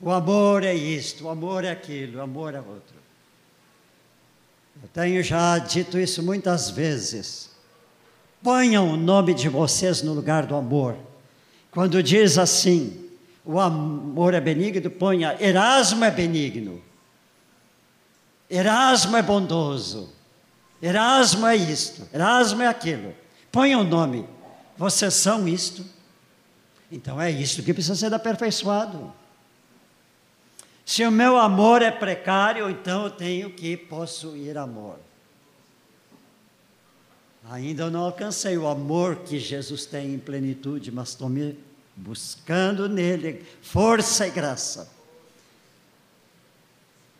O 0.00 0.10
amor 0.10 0.64
é 0.64 0.74
isto, 0.74 1.24
o 1.24 1.28
amor 1.28 1.64
é 1.64 1.70
aquilo, 1.70 2.18
o 2.18 2.22
amor 2.22 2.54
é 2.54 2.60
outro. 2.60 2.96
Eu 4.82 4.88
tenho 4.88 5.22
já 5.22 5.58
dito 5.58 5.98
isso 5.98 6.22
muitas 6.22 6.70
vezes. 6.70 7.50
Ponham 8.42 8.92
o 8.92 8.96
nome 8.96 9.34
de 9.34 9.48
vocês 9.48 10.02
no 10.02 10.12
lugar 10.12 10.46
do 10.46 10.54
amor. 10.54 10.96
Quando 11.70 12.02
diz 12.02 12.38
assim, 12.38 13.07
o 13.48 13.58
amor 13.58 14.34
é 14.34 14.40
benigno, 14.42 14.90
ponha 14.90 15.34
Erasmo 15.40 16.04
é 16.04 16.10
benigno. 16.10 16.82
Erasmo 18.50 19.16
é 19.16 19.22
bondoso. 19.22 20.12
Erasmo 20.82 21.46
é 21.46 21.56
isto. 21.56 22.06
Erasmo 22.12 22.60
é 22.60 22.66
aquilo. 22.66 23.14
Ponha 23.50 23.78
o 23.78 23.84
nome. 23.84 24.28
Vocês 24.76 25.14
são 25.14 25.48
isto. 25.48 25.82
Então 26.92 27.18
é 27.18 27.30
isto 27.30 27.62
que 27.62 27.72
precisa 27.72 27.94
ser 27.94 28.12
aperfeiçoado. 28.12 29.10
Se 30.84 31.02
o 31.06 31.10
meu 31.10 31.38
amor 31.38 31.80
é 31.80 31.90
precário, 31.90 32.68
então 32.68 33.04
eu 33.04 33.10
tenho 33.10 33.48
que 33.48 33.78
possuir 33.78 34.58
amor. 34.58 34.98
Ainda 37.48 37.88
não 37.88 38.00
alcancei 38.00 38.58
o 38.58 38.68
amor 38.68 39.16
que 39.20 39.38
Jesus 39.38 39.86
tem 39.86 40.12
em 40.12 40.18
plenitude, 40.18 40.92
mas 40.92 41.08
estou 41.08 41.30
me 41.30 41.56
buscando 41.98 42.88
nele 42.88 43.44
força 43.60 44.26
e 44.26 44.30
graça. 44.30 44.90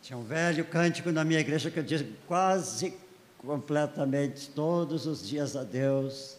Tinha 0.01 0.17
um 0.17 0.23
velho 0.23 0.65
cântico 0.65 1.11
na 1.11 1.23
minha 1.23 1.39
igreja 1.39 1.69
que 1.69 1.77
eu 1.77 1.83
disse 1.83 2.05
quase 2.25 2.93
completamente 3.37 4.49
todos 4.49 5.05
os 5.05 5.27
dias 5.27 5.55
a 5.55 5.63
Deus: 5.63 6.37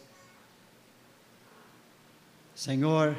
Senhor, 2.55 3.17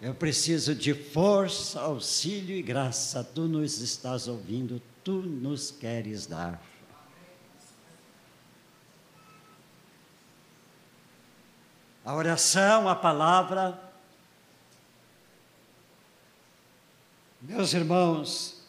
eu 0.00 0.14
preciso 0.14 0.74
de 0.74 0.94
força, 0.94 1.80
auxílio 1.80 2.56
e 2.56 2.62
graça. 2.62 3.22
Tu 3.22 3.42
nos 3.42 3.80
estás 3.80 4.26
ouvindo, 4.26 4.80
tu 5.04 5.22
nos 5.22 5.70
queres 5.70 6.26
dar. 6.26 6.69
A 12.04 12.14
oração, 12.14 12.88
a 12.88 12.94
palavra. 12.94 13.78
Meus 17.42 17.72
irmãos, 17.72 18.62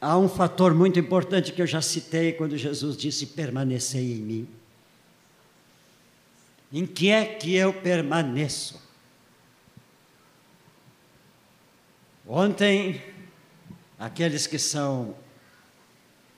há 0.00 0.16
um 0.16 0.28
fator 0.28 0.74
muito 0.74 0.98
importante 0.98 1.52
que 1.52 1.60
eu 1.60 1.66
já 1.66 1.82
citei 1.82 2.32
quando 2.32 2.56
Jesus 2.56 2.96
disse: 2.96 3.26
permanecei 3.26 4.12
em 4.14 4.20
mim. 4.20 4.48
Em 6.72 6.86
que 6.86 7.10
é 7.10 7.24
que 7.24 7.54
eu 7.54 7.72
permaneço? 7.72 8.80
Ontem, 12.26 13.02
aqueles 13.98 14.46
que 14.46 14.58
são 14.58 15.16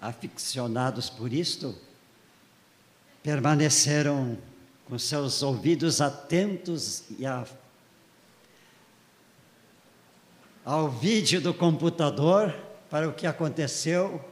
aficionados 0.00 1.10
por 1.10 1.32
isto, 1.32 1.78
permaneceram 3.22 4.36
com 4.86 4.98
seus 4.98 5.42
ouvidos 5.42 6.00
atentos 6.00 7.04
e 7.18 7.24
a, 7.24 7.46
ao 10.64 10.90
vídeo 10.90 11.40
do 11.40 11.54
computador 11.54 12.54
para 12.90 13.08
o 13.08 13.12
que 13.12 13.26
aconteceu. 13.26 14.22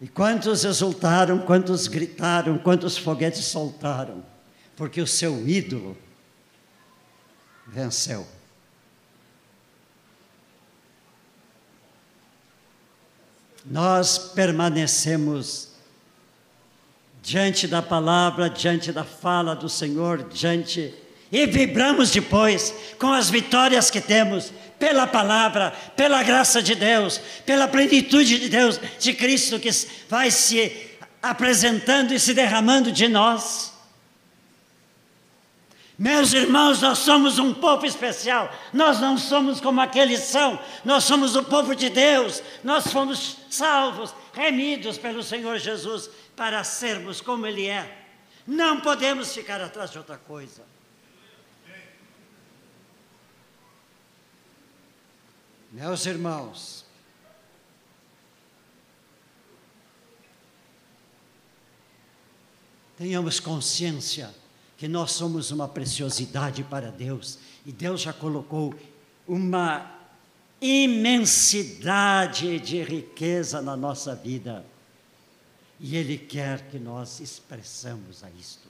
E 0.00 0.08
quantos 0.08 0.64
exultaram, 0.64 1.38
quantos 1.38 1.86
gritaram, 1.86 2.58
quantos 2.58 2.98
foguetes 2.98 3.44
soltaram, 3.44 4.24
porque 4.76 5.00
o 5.00 5.06
seu 5.06 5.48
ídolo 5.48 5.96
venceu. 7.68 8.26
Nós 13.64 14.18
permanecemos 14.18 15.71
diante 17.22 17.68
da 17.68 17.80
palavra, 17.80 18.50
diante 18.50 18.90
da 18.90 19.04
fala 19.04 19.54
do 19.54 19.68
Senhor, 19.68 20.24
diante. 20.24 20.92
E 21.30 21.46
vibramos 21.46 22.10
depois 22.10 22.74
com 22.98 23.12
as 23.12 23.30
vitórias 23.30 23.90
que 23.90 24.00
temos 24.00 24.52
pela 24.78 25.06
palavra, 25.06 25.70
pela 25.96 26.22
graça 26.24 26.60
de 26.60 26.74
Deus, 26.74 27.20
pela 27.46 27.68
plenitude 27.68 28.40
de 28.40 28.48
Deus, 28.48 28.80
de 28.98 29.14
Cristo 29.14 29.60
que 29.60 29.70
vai 30.08 30.30
se 30.30 30.90
apresentando 31.22 32.12
e 32.12 32.18
se 32.18 32.34
derramando 32.34 32.90
de 32.90 33.06
nós. 33.06 33.72
Meus 35.96 36.32
irmãos, 36.32 36.82
nós 36.82 36.98
somos 36.98 37.38
um 37.38 37.54
povo 37.54 37.86
especial, 37.86 38.52
nós 38.72 38.98
não 38.98 39.16
somos 39.16 39.60
como 39.60 39.80
aqueles 39.80 40.20
são, 40.20 40.58
nós 40.84 41.04
somos 41.04 41.36
o 41.36 41.44
povo 41.44 41.76
de 41.76 41.88
Deus, 41.88 42.42
nós 42.64 42.88
fomos 42.88 43.36
salvos, 43.48 44.12
remidos 44.34 44.98
pelo 44.98 45.22
Senhor 45.22 45.58
Jesus 45.58 46.10
para 46.42 46.64
sermos 46.64 47.20
como 47.20 47.46
Ele 47.46 47.68
é. 47.68 48.04
Não 48.44 48.80
podemos 48.80 49.32
ficar 49.32 49.60
atrás 49.60 49.92
de 49.92 49.98
outra 49.98 50.18
coisa. 50.18 50.64
Meus 55.70 56.04
irmãos, 56.04 56.84
tenhamos 62.98 63.38
consciência 63.38 64.34
que 64.76 64.88
nós 64.88 65.12
somos 65.12 65.52
uma 65.52 65.68
preciosidade 65.68 66.64
para 66.64 66.90
Deus 66.90 67.38
e 67.64 67.70
Deus 67.70 68.00
já 68.00 68.12
colocou 68.12 68.74
uma 69.28 69.96
imensidade 70.60 72.58
de 72.58 72.82
riqueza 72.82 73.62
na 73.62 73.76
nossa 73.76 74.16
vida. 74.16 74.71
E 75.82 75.96
Ele 75.96 76.16
quer 76.16 76.68
que 76.70 76.78
nós 76.78 77.18
expressamos 77.18 78.22
a 78.22 78.30
isto. 78.30 78.68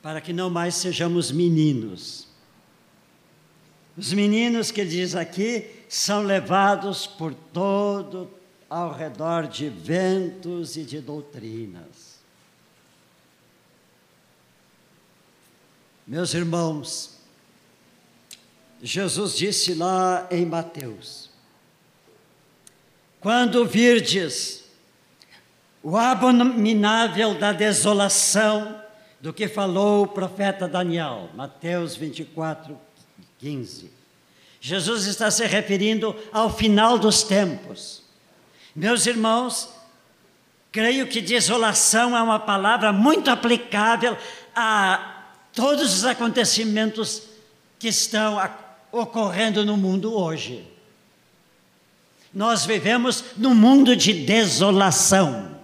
Para 0.00 0.22
que 0.22 0.32
não 0.32 0.48
mais 0.48 0.74
sejamos 0.74 1.30
meninos. 1.30 2.26
Os 3.94 4.12
meninos 4.14 4.70
que 4.70 4.86
diz 4.86 5.14
aqui 5.14 5.70
são 5.86 6.22
levados 6.22 7.06
por 7.06 7.34
todo 7.34 8.30
ao 8.70 8.92
redor 8.92 9.46
de 9.46 9.68
ventos 9.68 10.78
e 10.78 10.82
de 10.82 11.00
doutrinas. 11.02 12.14
Meus 16.06 16.32
irmãos, 16.32 17.18
Jesus 18.82 19.36
disse 19.36 19.74
lá 19.74 20.26
em 20.30 20.44
Mateus: 20.44 21.23
Quando 23.24 23.64
virdes 23.64 24.64
o 25.82 25.96
abominável 25.96 27.32
da 27.32 27.52
desolação, 27.52 28.78
do 29.18 29.32
que 29.32 29.48
falou 29.48 30.02
o 30.02 30.08
profeta 30.08 30.68
Daniel, 30.68 31.30
Mateus 31.34 31.96
24, 31.96 32.78
15. 33.38 33.90
Jesus 34.60 35.06
está 35.06 35.30
se 35.30 35.46
referindo 35.46 36.14
ao 36.30 36.54
final 36.54 36.98
dos 36.98 37.22
tempos. 37.22 38.02
Meus 38.76 39.06
irmãos, 39.06 39.70
creio 40.70 41.06
que 41.06 41.22
desolação 41.22 42.14
é 42.14 42.20
uma 42.20 42.38
palavra 42.38 42.92
muito 42.92 43.30
aplicável 43.30 44.18
a 44.54 45.24
todos 45.50 45.94
os 45.94 46.04
acontecimentos 46.04 47.22
que 47.78 47.88
estão 47.88 48.36
ocorrendo 48.92 49.64
no 49.64 49.78
mundo 49.78 50.14
hoje. 50.14 50.73
Nós 52.34 52.66
vivemos 52.66 53.24
num 53.36 53.54
mundo 53.54 53.94
de 53.94 54.12
desolação. 54.24 55.54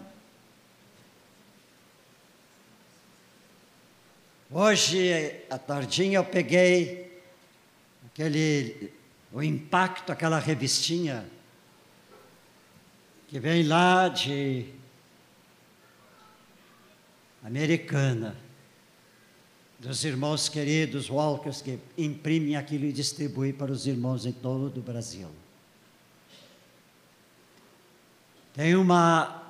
Hoje, 4.49 5.43
à 5.51 5.59
tardinha, 5.59 6.19
eu 6.19 6.25
peguei 6.25 7.21
aquele, 8.07 8.93
o 9.33 9.43
impacto, 9.43 10.13
aquela 10.13 10.39
revistinha 10.39 11.25
que 13.27 13.41
vem 13.41 13.65
lá 13.65 14.09
de 14.09 14.67
Americana, 17.45 18.37
dos 19.79 20.05
irmãos 20.05 20.49
queridos 20.49 21.09
Walkers 21.09 21.63
que 21.63 21.79
imprimem 21.97 22.55
aquilo 22.55 22.85
e 22.85 22.93
distribuem 22.93 23.53
para 23.53 23.73
os 23.73 23.87
irmãos 23.87 24.27
em 24.27 24.33
todo 24.33 24.79
o 24.79 24.83
Brasil. 24.83 25.29
Tem 28.61 28.77
uma 28.77 29.43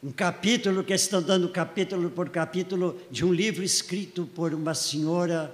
um 0.00 0.12
capítulo 0.12 0.84
que 0.84 0.94
estão 0.94 1.20
dando 1.20 1.48
capítulo 1.48 2.08
por 2.08 2.28
capítulo 2.28 2.96
de 3.10 3.24
um 3.24 3.32
livro 3.32 3.64
escrito 3.64 4.24
por 4.36 4.54
uma 4.54 4.72
senhora 4.72 5.52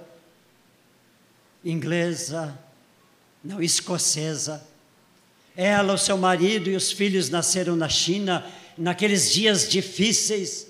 inglesa, 1.65 2.55
não 3.43 3.59
escocesa. 3.63 4.63
Ela, 5.57 5.93
o 5.93 5.97
seu 5.97 6.19
marido 6.19 6.69
e 6.69 6.75
os 6.75 6.91
filhos 6.91 7.31
nasceram 7.31 7.75
na 7.75 7.89
China 7.89 8.45
naqueles 8.77 9.33
dias 9.33 9.67
difíceis, 9.67 10.67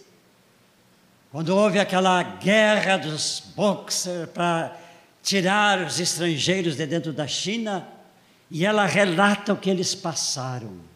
quando 1.30 1.49
houve 1.49 1.78
aquela 1.78 2.23
guerra 2.23 2.95
dos 2.95 3.43
boxers 3.53 4.30
para 4.30 4.80
tirar 5.21 5.86
os 5.86 5.99
estrangeiros 5.99 6.78
de 6.78 6.86
dentro 6.86 7.11
da 7.11 7.28
China, 7.28 7.86
e 8.49 8.65
ela 8.65 8.86
relata 8.86 9.51
o 9.51 9.57
que 9.57 9.69
eles 9.69 9.93
passaram. 9.93 10.95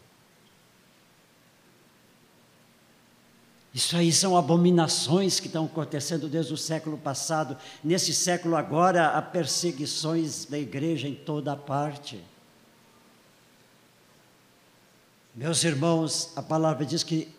Isso 3.72 3.96
aí 3.96 4.12
são 4.12 4.36
abominações 4.36 5.38
que 5.38 5.46
estão 5.46 5.64
acontecendo 5.64 6.28
desde 6.28 6.52
o 6.52 6.56
século 6.56 6.98
passado. 6.98 7.56
Nesse 7.84 8.12
século 8.12 8.56
agora, 8.56 9.10
há 9.10 9.22
perseguições 9.22 10.44
da 10.44 10.58
igreja 10.58 11.06
em 11.06 11.14
toda 11.14 11.54
parte. 11.54 12.20
Meus 15.34 15.62
irmãos, 15.62 16.32
a 16.34 16.42
palavra 16.42 16.84
diz 16.84 17.04
que 17.04 17.32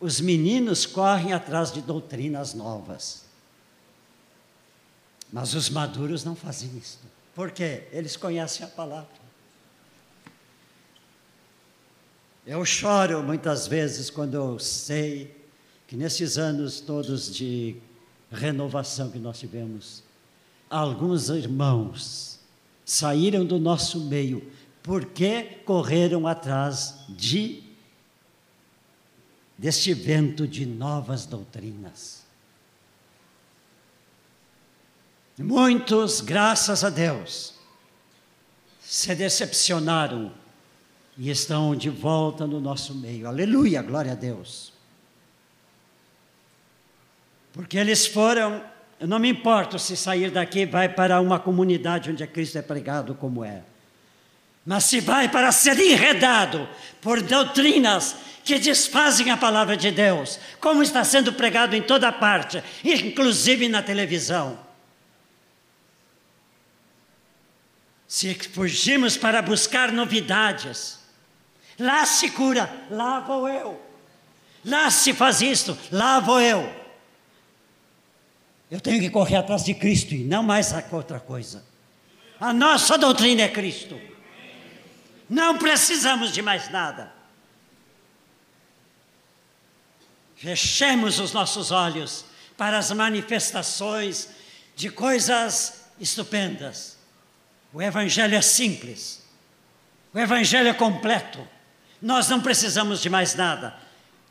os 0.00 0.20
meninos 0.20 0.84
correm 0.84 1.32
atrás 1.32 1.70
de 1.70 1.80
doutrinas 1.80 2.54
novas. 2.54 3.24
Mas 5.32 5.54
os 5.54 5.70
maduros 5.70 6.24
não 6.24 6.34
fazem 6.34 6.76
isso. 6.76 6.98
Por 7.34 7.52
quê? 7.52 7.86
Eles 7.92 8.16
conhecem 8.16 8.66
a 8.66 8.68
palavra. 8.68 9.06
Eu 12.44 12.64
choro 12.64 13.22
muitas 13.22 13.68
vezes 13.68 14.10
quando 14.10 14.34
eu 14.34 14.58
sei 14.58 15.37
que 15.88 15.96
nesses 15.96 16.36
anos 16.36 16.80
todos 16.80 17.34
de 17.34 17.76
renovação 18.30 19.10
que 19.10 19.18
nós 19.18 19.38
tivemos, 19.38 20.04
alguns 20.68 21.30
irmãos 21.30 22.38
saíram 22.84 23.44
do 23.44 23.58
nosso 23.58 24.04
meio 24.04 24.52
porque 24.82 25.60
correram 25.64 26.26
atrás 26.26 27.04
de 27.08 27.62
deste 29.56 29.92
vento 29.92 30.46
de 30.46 30.64
novas 30.64 31.26
doutrinas. 31.26 32.22
Muitos, 35.38 36.20
graças 36.20 36.84
a 36.84 36.90
Deus, 36.90 37.54
se 38.80 39.14
decepcionaram 39.14 40.32
e 41.16 41.30
estão 41.30 41.74
de 41.74 41.88
volta 41.88 42.46
no 42.46 42.60
nosso 42.60 42.94
meio. 42.94 43.26
Aleluia, 43.26 43.82
glória 43.82 44.12
a 44.12 44.14
Deus. 44.14 44.77
Porque 47.52 47.76
eles 47.76 48.06
foram, 48.06 48.62
eu 49.00 49.06
não 49.06 49.18
me 49.18 49.28
importo 49.28 49.78
se 49.78 49.96
sair 49.96 50.30
daqui 50.30 50.66
vai 50.66 50.88
para 50.88 51.20
uma 51.20 51.38
comunidade 51.38 52.10
onde 52.10 52.26
Cristo 52.26 52.58
é 52.58 52.62
pregado 52.62 53.14
como 53.14 53.44
é. 53.44 53.62
Mas 54.64 54.84
se 54.84 55.00
vai 55.00 55.28
para 55.28 55.50
ser 55.50 55.78
enredado 55.78 56.68
por 57.00 57.22
doutrinas 57.22 58.16
que 58.44 58.58
desfazem 58.58 59.30
a 59.30 59.36
palavra 59.36 59.76
de 59.76 59.90
Deus, 59.90 60.38
como 60.60 60.82
está 60.82 61.04
sendo 61.04 61.32
pregado 61.32 61.74
em 61.74 61.82
toda 61.82 62.10
parte, 62.12 62.62
inclusive 62.84 63.68
na 63.68 63.82
televisão. 63.82 64.58
Se 68.06 68.34
fugimos 68.34 69.18
para 69.18 69.42
buscar 69.42 69.92
novidades, 69.92 70.98
lá 71.78 72.06
se 72.06 72.30
cura, 72.30 72.70
lá 72.90 73.20
vou 73.20 73.46
eu. 73.46 73.78
Lá 74.64 74.90
se 74.90 75.12
faz 75.12 75.42
isto, 75.42 75.76
lá 75.92 76.18
vou 76.18 76.40
eu. 76.40 76.77
Eu 78.70 78.80
tenho 78.80 79.00
que 79.00 79.10
correr 79.10 79.36
atrás 79.36 79.64
de 79.64 79.74
Cristo 79.74 80.14
e 80.14 80.24
não 80.24 80.42
mais 80.42 80.72
outra 80.92 81.18
coisa. 81.18 81.64
A 82.38 82.52
nossa 82.52 82.96
doutrina 82.98 83.42
é 83.42 83.48
Cristo. 83.48 83.98
Não 85.28 85.58
precisamos 85.58 86.32
de 86.32 86.40
mais 86.40 86.70
nada. 86.70 87.12
Fechemos 90.36 91.18
os 91.18 91.32
nossos 91.32 91.70
olhos 91.70 92.24
para 92.56 92.78
as 92.78 92.90
manifestações 92.92 94.28
de 94.76 94.88
coisas 94.88 95.84
estupendas. 95.98 96.96
O 97.72 97.82
Evangelho 97.82 98.36
é 98.36 98.40
simples. 98.40 99.22
O 100.14 100.18
Evangelho 100.18 100.68
é 100.68 100.74
completo. 100.74 101.46
Nós 102.00 102.28
não 102.28 102.40
precisamos 102.40 103.00
de 103.02 103.10
mais 103.10 103.34
nada. 103.34 103.76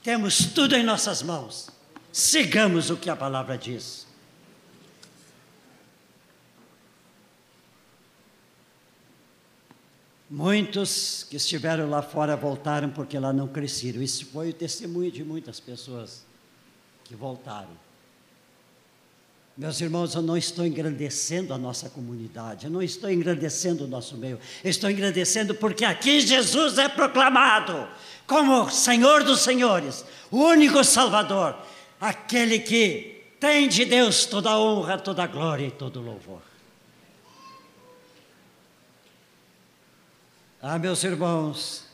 Temos 0.01 0.45
tudo 0.45 0.75
em 0.75 0.83
nossas 0.83 1.21
mãos. 1.21 1.69
Sigamos 2.11 2.89
o 2.89 2.95
que 2.95 3.09
a 3.09 3.15
palavra 3.15 3.57
diz. 3.57 4.06
Muitos 10.29 11.25
que 11.29 11.37
estiveram 11.37 11.89
lá 11.89 12.01
fora 12.01 12.35
voltaram 12.35 12.89
porque 12.89 13.17
lá 13.17 13.31
não 13.31 13.47
cresceram. 13.47 14.01
Isso 14.01 14.25
foi 14.25 14.49
o 14.49 14.53
testemunho 14.53 15.09
de 15.09 15.23
muitas 15.23 15.59
pessoas 15.59 16.25
que 17.05 17.15
voltaram. 17.15 17.87
Meus 19.57 19.81
irmãos, 19.81 20.13
eu 20.13 20.21
não 20.21 20.37
estou 20.37 20.67
engrandecendo 20.67 21.51
a 21.51 21.57
nossa 21.57 21.89
comunidade, 21.89 22.65
eu 22.65 22.71
não 22.71 22.83
estou 22.83 23.09
engrandecendo 23.09 23.85
o 23.85 23.87
nosso 23.87 24.15
meio, 24.15 24.39
eu 24.63 24.69
estou 24.69 24.87
engrandecendo 24.87 25.55
porque 25.55 25.83
aqui 25.83 26.19
Jesus 26.21 26.77
é 26.77 26.87
proclamado 26.87 27.87
como 28.27 28.69
Senhor 28.69 29.23
dos 29.23 29.39
Senhores, 29.39 30.05
o 30.29 30.37
único 30.37 30.83
Salvador, 30.83 31.55
aquele 31.99 32.59
que 32.59 33.23
tem 33.39 33.67
de 33.67 33.83
Deus 33.85 34.25
toda 34.25 34.51
a 34.51 34.59
honra, 34.59 34.99
toda 34.99 35.23
a 35.23 35.27
glória 35.27 35.65
e 35.65 35.71
todo 35.71 36.01
o 36.01 36.03
louvor. 36.03 36.41
Ah, 40.69 40.77
meus 40.77 41.01
irmãos, 41.05 41.85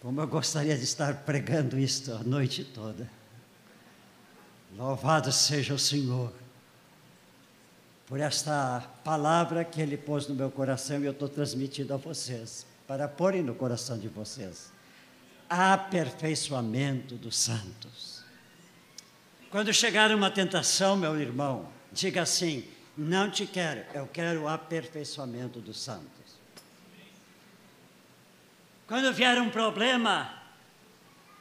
como 0.00 0.18
eu 0.18 0.26
gostaria 0.26 0.74
de 0.78 0.82
estar 0.82 1.14
pregando 1.26 1.78
isto 1.78 2.10
a 2.10 2.24
noite 2.24 2.64
toda. 2.64 3.06
Louvado 4.74 5.30
seja 5.30 5.74
o 5.74 5.78
Senhor 5.78 6.32
por 8.06 8.18
esta 8.18 8.80
palavra 9.04 9.62
que 9.62 9.78
Ele 9.78 9.98
pôs 9.98 10.26
no 10.26 10.34
meu 10.34 10.50
coração 10.50 11.02
e 11.02 11.04
eu 11.04 11.12
estou 11.12 11.28
transmitindo 11.28 11.92
a 11.92 11.98
vocês, 11.98 12.64
para 12.88 13.06
porem 13.06 13.42
no 13.42 13.54
coração 13.54 13.98
de 13.98 14.08
vocês. 14.08 14.72
Aperfeiçoamento 15.46 17.16
dos 17.16 17.36
santos. 17.36 18.24
Quando 19.50 19.70
chegar 19.70 20.14
uma 20.14 20.30
tentação, 20.30 20.96
meu 20.96 21.20
irmão, 21.20 21.68
diga 21.92 22.22
assim: 22.22 22.66
não 22.96 23.30
te 23.30 23.44
quero, 23.44 23.84
eu 23.92 24.06
quero 24.06 24.44
o 24.44 24.48
aperfeiçoamento 24.48 25.60
dos 25.60 25.78
santos. 25.78 26.21
Quando 28.92 29.10
vier 29.10 29.40
um 29.40 29.48
problema, 29.48 30.30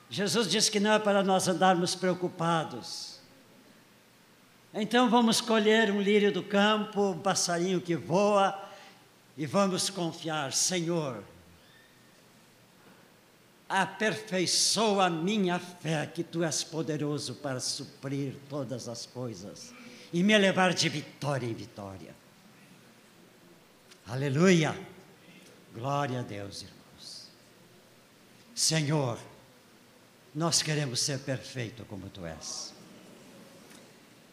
Jesus 0.10 0.50
disse 0.50 0.72
que 0.72 0.80
não 0.80 0.94
é 0.94 1.00
para 1.00 1.22
nós 1.22 1.50
andarmos 1.50 1.94
preocupados. 1.94 3.20
Então 4.74 5.10
vamos 5.10 5.42
colher 5.42 5.92
um 5.92 6.02
lírio 6.02 6.32
do 6.32 6.42
campo, 6.42 7.10
um 7.10 7.20
passarinho 7.20 7.82
que 7.82 7.94
voa, 7.94 8.58
e 9.36 9.46
vamos 9.46 9.90
confiar, 9.90 10.54
Senhor, 10.54 11.26
aperfeiçoa 13.68 15.08
a 15.08 15.10
minha 15.10 15.60
fé, 15.60 16.06
que 16.06 16.24
tu 16.24 16.46
és 16.46 16.64
poderoso 16.64 17.36
para 17.36 17.60
suprir 17.60 18.34
todas 18.48 18.88
as 18.88 19.06
coisas 19.06 19.74
e 20.14 20.24
me 20.24 20.38
levar 20.38 20.74
de 20.74 20.88
vitória 20.88 21.46
em 21.46 21.54
vitória. 21.54 22.16
Aleluia! 24.08 24.74
Glória 25.76 26.22
a 26.22 26.24
Deus, 26.24 26.62
irmãos. 26.62 26.81
Senhor, 28.54 29.18
nós 30.34 30.62
queremos 30.62 31.00
ser 31.02 31.20
perfeito 31.20 31.86
como 31.86 32.10
tu 32.10 32.26
és. 32.26 32.74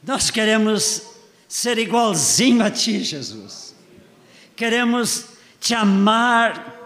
Nós 0.02 0.30
queremos 0.30 1.02
ser 1.48 1.78
igualzinho 1.78 2.64
a 2.64 2.70
ti, 2.70 3.02
Jesus. 3.02 3.74
Queremos 4.54 5.26
te 5.60 5.74
amar 5.74 6.76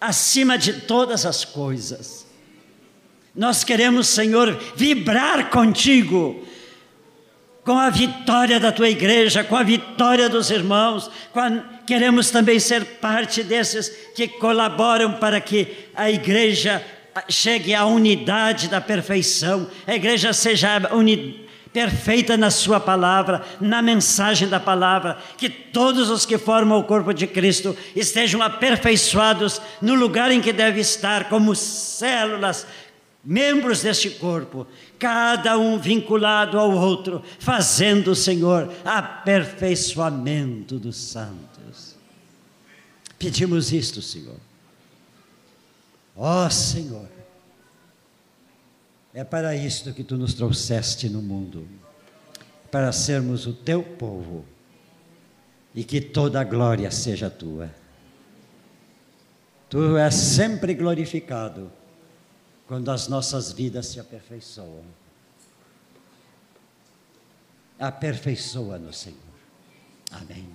acima 0.00 0.58
de 0.58 0.80
todas 0.82 1.24
as 1.26 1.44
coisas. 1.44 2.26
Nós 3.34 3.64
queremos, 3.64 4.08
Senhor, 4.08 4.60
vibrar 4.76 5.50
contigo, 5.50 6.46
com 7.64 7.78
a 7.78 7.90
vitória 7.90 8.58
da 8.58 8.72
tua 8.72 8.88
igreja, 8.88 9.44
com 9.44 9.56
a 9.56 9.62
vitória 9.62 10.28
dos 10.28 10.50
irmãos. 10.50 11.10
A... 11.34 11.50
Queremos 11.86 12.30
também 12.30 12.58
ser 12.58 12.84
parte 13.00 13.42
desses 13.42 13.88
que 14.14 14.28
colaboram 14.28 15.14
para 15.14 15.40
que 15.40 15.88
a 15.94 16.10
igreja 16.10 16.82
chegue 17.28 17.74
à 17.74 17.84
unidade 17.84 18.68
da 18.68 18.80
perfeição, 18.80 19.68
a 19.86 19.94
igreja 19.94 20.32
seja 20.32 20.80
perfeita 21.72 22.36
na 22.36 22.50
Sua 22.50 22.78
palavra, 22.78 23.42
na 23.60 23.82
mensagem 23.82 24.48
da 24.48 24.60
palavra, 24.60 25.18
que 25.36 25.48
todos 25.48 26.10
os 26.10 26.26
que 26.26 26.38
formam 26.38 26.78
o 26.78 26.84
corpo 26.84 27.12
de 27.12 27.26
Cristo 27.26 27.76
estejam 27.96 28.42
aperfeiçoados 28.42 29.60
no 29.80 29.94
lugar 29.94 30.30
em 30.30 30.40
que 30.40 30.52
deve 30.52 30.80
estar, 30.80 31.28
como 31.28 31.54
células, 31.54 32.66
membros 33.24 33.82
deste 33.82 34.10
corpo, 34.10 34.66
cada 35.02 35.58
um 35.58 35.80
vinculado 35.80 36.56
ao 36.56 36.70
outro, 36.70 37.24
fazendo, 37.40 38.14
Senhor, 38.14 38.72
aperfeiçoamento 38.84 40.78
dos 40.78 40.94
santos. 40.96 41.96
Pedimos 43.18 43.72
isto, 43.72 44.00
Senhor. 44.00 44.36
Ó 46.14 46.46
oh, 46.46 46.50
Senhor, 46.50 47.08
é 49.12 49.24
para 49.24 49.56
isto 49.56 49.92
que 49.92 50.04
tu 50.04 50.16
nos 50.16 50.34
trouxeste 50.34 51.08
no 51.08 51.20
mundo, 51.20 51.66
para 52.70 52.92
sermos 52.92 53.44
o 53.44 53.52
teu 53.52 53.82
povo 53.82 54.44
e 55.74 55.82
que 55.82 56.00
toda 56.00 56.40
a 56.40 56.44
glória 56.44 56.92
seja 56.92 57.28
tua. 57.28 57.74
Tu 59.68 59.96
és 59.96 60.14
sempre 60.14 60.74
glorificado 60.74 61.72
quando 62.66 62.90
as 62.90 63.08
nossas 63.08 63.52
vidas 63.52 63.86
se 63.86 64.00
aperfeiçoam. 64.00 64.84
Aperfeiçoa-nos, 67.78 68.98
Senhor. 68.98 69.18
Amém. 70.10 70.48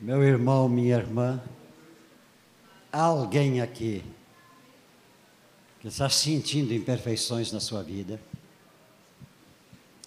Meu 0.00 0.24
irmão, 0.24 0.68
minha 0.68 0.96
irmã, 0.96 1.40
há 2.92 3.02
alguém 3.02 3.60
aqui 3.60 4.04
que 5.80 5.88
está 5.88 6.08
sentindo 6.08 6.74
imperfeições 6.74 7.52
na 7.52 7.60
sua 7.60 7.82
vida, 7.82 8.20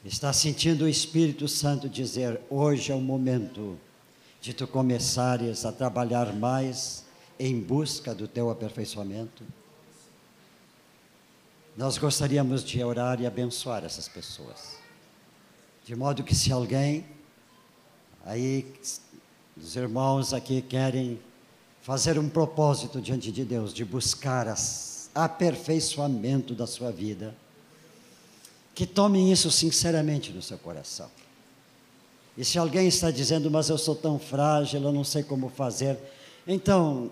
está 0.06 0.32
sentindo 0.32 0.86
o 0.86 0.90
Espírito 0.90 1.48
Santo 1.48 1.90
dizer: 1.90 2.40
hoje 2.50 2.92
é 2.92 2.96
o 2.96 3.02
momento 3.02 3.80
de 4.42 4.54
tu 4.54 4.68
começares 4.68 5.66
a 5.66 5.72
trabalhar 5.72 6.34
mais 6.34 7.06
em 7.40 7.60
busca 7.60 8.14
do 8.14 8.28
teu 8.28 8.50
aperfeiçoamento. 8.50 9.44
Nós 11.76 11.98
gostaríamos 11.98 12.64
de 12.64 12.84
orar 12.84 13.20
e 13.20 13.26
abençoar 13.26 13.84
essas 13.84 14.08
pessoas, 14.08 14.78
de 15.86 15.96
modo 15.96 16.24
que 16.24 16.36
se 16.36 16.52
alguém 16.52 17.06
aí 18.26 18.72
os 19.58 19.76
irmãos 19.76 20.34
aqui 20.34 20.62
querem 20.62 21.20
fazer 21.84 22.18
um 22.18 22.30
propósito 22.30 23.02
diante 23.02 23.32
de 23.32 23.44
Deus, 23.44 23.74
de 23.74 23.84
buscar 23.84 24.48
aperfeiçoamento 25.14 26.56
da 26.56 26.66
sua 26.66 26.92
vida. 26.92 27.36
Que 28.74 28.88
tomem 28.88 29.32
isso 29.32 29.52
sinceramente 29.52 30.32
no 30.32 30.42
seu 30.42 30.58
coração. 30.58 31.12
E 32.38 32.44
se 32.44 32.58
alguém 32.58 32.88
está 32.88 33.12
dizendo, 33.12 33.52
mas 33.52 33.70
eu 33.70 33.78
sou 33.78 33.96
tão 33.96 34.18
frágil, 34.18 34.82
eu 34.82 34.92
não 34.92 35.04
sei 35.04 35.22
como 35.22 35.50
fazer, 35.50 36.00
então, 36.48 37.12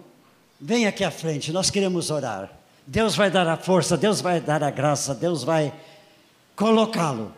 vem 0.60 0.88
aqui 0.88 1.04
à 1.04 1.12
frente, 1.12 1.52
nós 1.52 1.70
queremos 1.70 2.10
orar. 2.10 2.52
Deus 2.88 3.16
vai 3.16 3.30
dar 3.30 3.48
a 3.48 3.58
força, 3.58 3.96
Deus 3.96 4.22
vai 4.22 4.42
dar 4.42 4.64
a 4.64 4.72
graça, 4.72 5.14
Deus 5.14 5.44
vai 5.44 5.72
colocá-lo 6.56 7.34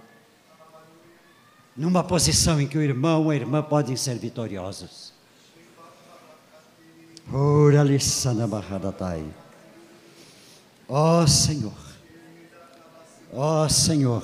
numa 1.76 2.04
posição 2.04 2.62
em 2.62 2.68
que 2.68 2.78
o 2.78 2.82
irmão 2.82 3.24
ou 3.24 3.32
a 3.32 3.36
irmã 3.36 3.62
podem 3.62 3.96
ser 3.96 4.18
vitoriosos. 4.18 5.13
Ó 10.88 11.22
oh, 11.22 11.28
Senhor, 11.28 11.74
ó 13.32 13.64
oh, 13.64 13.70
Senhor. 13.70 14.24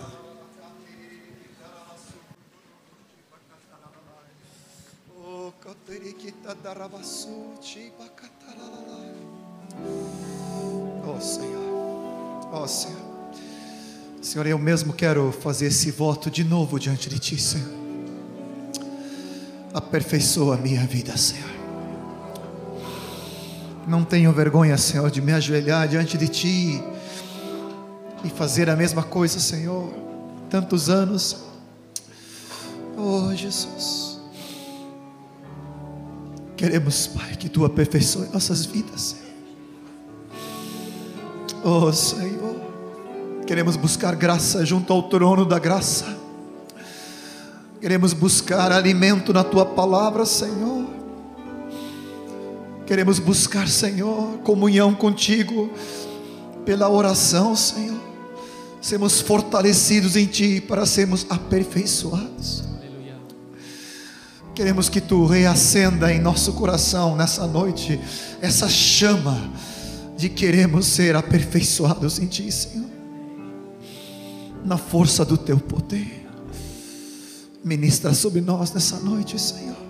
Ó 11.08 11.20
Senhor, 11.20 12.54
ó 12.54 12.68
Senhor. 12.68 13.10
Senhor, 14.22 14.46
eu 14.46 14.60
mesmo 14.60 14.94
quero 14.94 15.32
fazer 15.32 15.68
esse 15.68 15.90
voto 15.90 16.30
de 16.30 16.44
novo 16.44 16.78
diante 16.80 17.10
de 17.10 17.18
Ti, 17.18 17.42
Senhor. 17.42 17.80
Aperfeiçoa 19.74 20.56
a 20.56 20.58
minha 20.58 20.86
vida, 20.86 21.16
Senhor. 21.18 21.59
Não 23.90 24.04
tenho 24.04 24.32
vergonha, 24.32 24.78
Senhor, 24.78 25.10
de 25.10 25.20
me 25.20 25.34
ajoelhar 25.34 25.88
diante 25.88 26.16
de 26.16 26.28
Ti 26.28 26.84
e 28.24 28.30
fazer 28.30 28.70
a 28.70 28.76
mesma 28.76 29.02
coisa, 29.02 29.40
Senhor. 29.40 29.92
Tantos 30.48 30.92
anos. 30.92 31.38
Oh, 32.96 33.34
Jesus. 33.34 34.20
Queremos, 36.56 37.08
Pai, 37.08 37.36
que 37.36 37.50
Tu 37.50 37.66
aperfeiçoe 37.66 38.30
nossas 38.32 38.64
vidas, 38.64 39.02
Senhor. 39.02 39.26
Oh, 41.64 41.92
Senhor. 41.92 42.58
Queremos 43.48 43.76
buscar 43.76 44.16
graça 44.16 44.64
junto 44.64 44.94
ao 44.94 45.10
trono 45.10 45.46
da 45.46 45.58
graça. 45.58 46.16
Queremos 47.82 48.14
buscar 48.14 48.72
alimento 48.72 49.34
na 49.34 49.44
tua 49.44 49.66
palavra, 49.66 50.28
Senhor. 50.28 50.99
Queremos 52.90 53.20
buscar, 53.20 53.70
Senhor, 53.70 54.40
comunhão 54.40 54.96
contigo 54.96 55.72
pela 56.66 56.90
oração, 56.90 57.56
Senhor. 57.56 58.00
Sermos 58.82 59.22
fortalecidos 59.22 60.16
em 60.16 60.26
ti 60.26 60.60
para 60.60 60.86
sermos 60.86 61.26
aperfeiçoados. 61.30 62.64
Queremos 64.56 64.90
que 64.90 65.00
tu 65.00 65.26
reacenda 65.26 66.12
em 66.12 66.20
nosso 66.20 66.54
coração 66.54 67.16
nessa 67.16 67.46
noite 67.46 68.00
essa 68.42 68.68
chama 68.68 69.52
de 70.18 70.28
queremos 70.28 70.88
ser 70.88 71.16
aperfeiçoados 71.16 72.20
em 72.20 72.26
ti, 72.26 72.52
Senhor 72.52 72.90
na 74.64 74.78
força 74.78 75.26
do 75.26 75.38
teu 75.38 75.58
poder. 75.58 76.28
Ministra 77.64 78.14
sobre 78.14 78.42
nós 78.42 78.72
nessa 78.72 79.00
noite, 79.00 79.40
Senhor. 79.40 79.89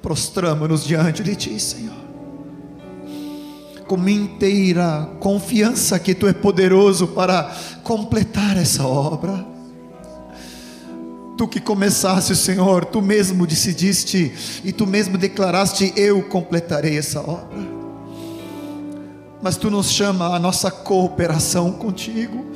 Prostramos-nos 0.00 0.84
diante 0.84 1.22
de 1.22 1.36
Ti, 1.36 1.60
Senhor, 1.60 1.94
com 3.86 4.08
inteira 4.08 5.08
confiança 5.20 5.98
que 5.98 6.14
Tu 6.14 6.26
é 6.26 6.32
poderoso 6.32 7.08
para 7.08 7.54
completar 7.84 8.56
essa 8.56 8.84
obra. 8.84 9.46
Tu 11.38 11.48
que 11.48 11.60
começaste, 11.60 12.36
Senhor, 12.36 12.84
tu 12.84 13.00
mesmo 13.00 13.46
decidiste 13.46 14.60
e 14.64 14.72
tu 14.72 14.86
mesmo 14.86 15.16
declaraste: 15.16 15.92
Eu 15.96 16.22
completarei 16.22 16.98
essa 16.98 17.20
obra. 17.20 17.58
Mas 19.42 19.56
tu 19.56 19.70
nos 19.70 19.90
chama 19.90 20.36
a 20.36 20.38
nossa 20.38 20.70
cooperação 20.70 21.72
contigo, 21.72 22.46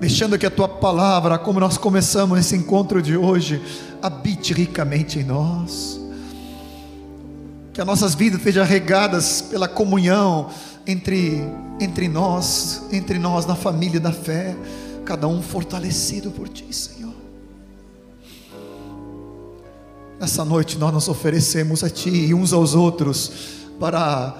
deixando 0.00 0.38
que 0.38 0.46
a 0.46 0.50
tua 0.50 0.68
palavra, 0.68 1.38
como 1.38 1.58
nós 1.58 1.76
começamos 1.76 2.38
esse 2.38 2.56
encontro 2.56 3.02
de 3.02 3.16
hoje, 3.16 3.60
habite 4.00 4.52
ricamente 4.52 5.18
em 5.18 5.24
nós. 5.24 6.00
Que 7.72 7.80
as 7.80 7.86
nossas 7.86 8.14
vidas 8.14 8.42
sejam 8.42 8.64
regadas 8.64 9.42
pela 9.42 9.68
comunhão 9.68 10.50
entre, 10.86 11.42
entre 11.80 12.08
nós, 12.08 12.82
entre 12.92 13.18
nós 13.18 13.46
na 13.46 13.54
família 13.54 14.00
da 14.00 14.12
fé, 14.12 14.56
cada 15.04 15.26
um 15.26 15.42
fortalecido 15.42 16.30
por 16.30 16.48
Ti, 16.48 16.72
Senhor. 16.72 17.14
Nessa 20.20 20.44
noite 20.44 20.78
nós 20.78 20.92
nos 20.92 21.08
oferecemos 21.08 21.84
a 21.84 21.90
Ti 21.90 22.10
e 22.10 22.34
uns 22.34 22.52
aos 22.52 22.74
outros 22.74 23.32
para 23.78 24.36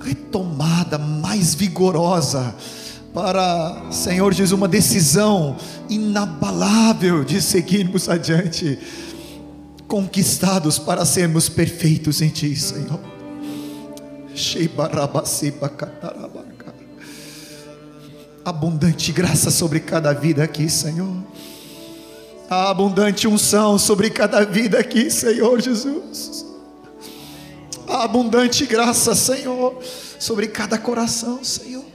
retomada 0.00 0.98
mais 0.98 1.54
vigorosa, 1.54 2.54
para, 3.12 3.90
Senhor 3.90 4.32
Jesus, 4.32 4.52
uma 4.52 4.68
decisão 4.68 5.56
inabalável 5.88 7.24
de 7.24 7.42
seguirmos 7.42 8.08
adiante, 8.08 8.78
conquistados 9.86 10.78
para 10.78 11.04
sermos 11.04 11.48
perfeitos 11.48 12.22
em 12.22 12.28
Ti, 12.28 12.56
Senhor. 12.56 13.00
Abundante 18.44 19.12
graça 19.12 19.50
sobre 19.50 19.78
cada 19.78 20.12
vida 20.12 20.42
aqui, 20.42 20.68
Senhor. 20.68 21.22
A 22.48 22.70
abundante 22.70 23.28
unção 23.28 23.78
sobre 23.78 24.10
cada 24.10 24.44
vida 24.44 24.78
aqui, 24.78 25.10
Senhor 25.10 25.60
Jesus. 25.60 26.44
A 27.86 28.04
abundante 28.04 28.66
graça, 28.66 29.14
Senhor, 29.14 29.78
sobre 30.18 30.48
cada 30.48 30.76
coração, 30.76 31.44
Senhor. 31.44 31.91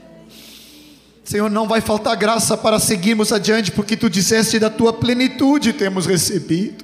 Senhor, 1.28 1.50
não 1.50 1.68
vai 1.68 1.82
faltar 1.82 2.16
graça 2.16 2.56
para 2.56 2.78
seguirmos 2.78 3.34
adiante, 3.34 3.70
porque 3.70 3.98
tu 3.98 4.08
disseste 4.08 4.58
da 4.58 4.70
tua 4.70 4.94
plenitude 4.94 5.74
temos 5.74 6.06
recebido. 6.06 6.82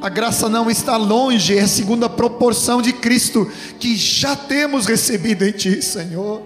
A 0.00 0.08
graça 0.08 0.48
não 0.48 0.70
está 0.70 0.96
longe, 0.96 1.54
é 1.54 1.66
segundo 1.66 2.06
a 2.06 2.08
proporção 2.08 2.80
de 2.80 2.90
Cristo 2.90 3.46
que 3.78 3.94
já 3.96 4.34
temos 4.34 4.86
recebido 4.86 5.44
em 5.44 5.52
Ti, 5.52 5.82
Senhor. 5.82 6.40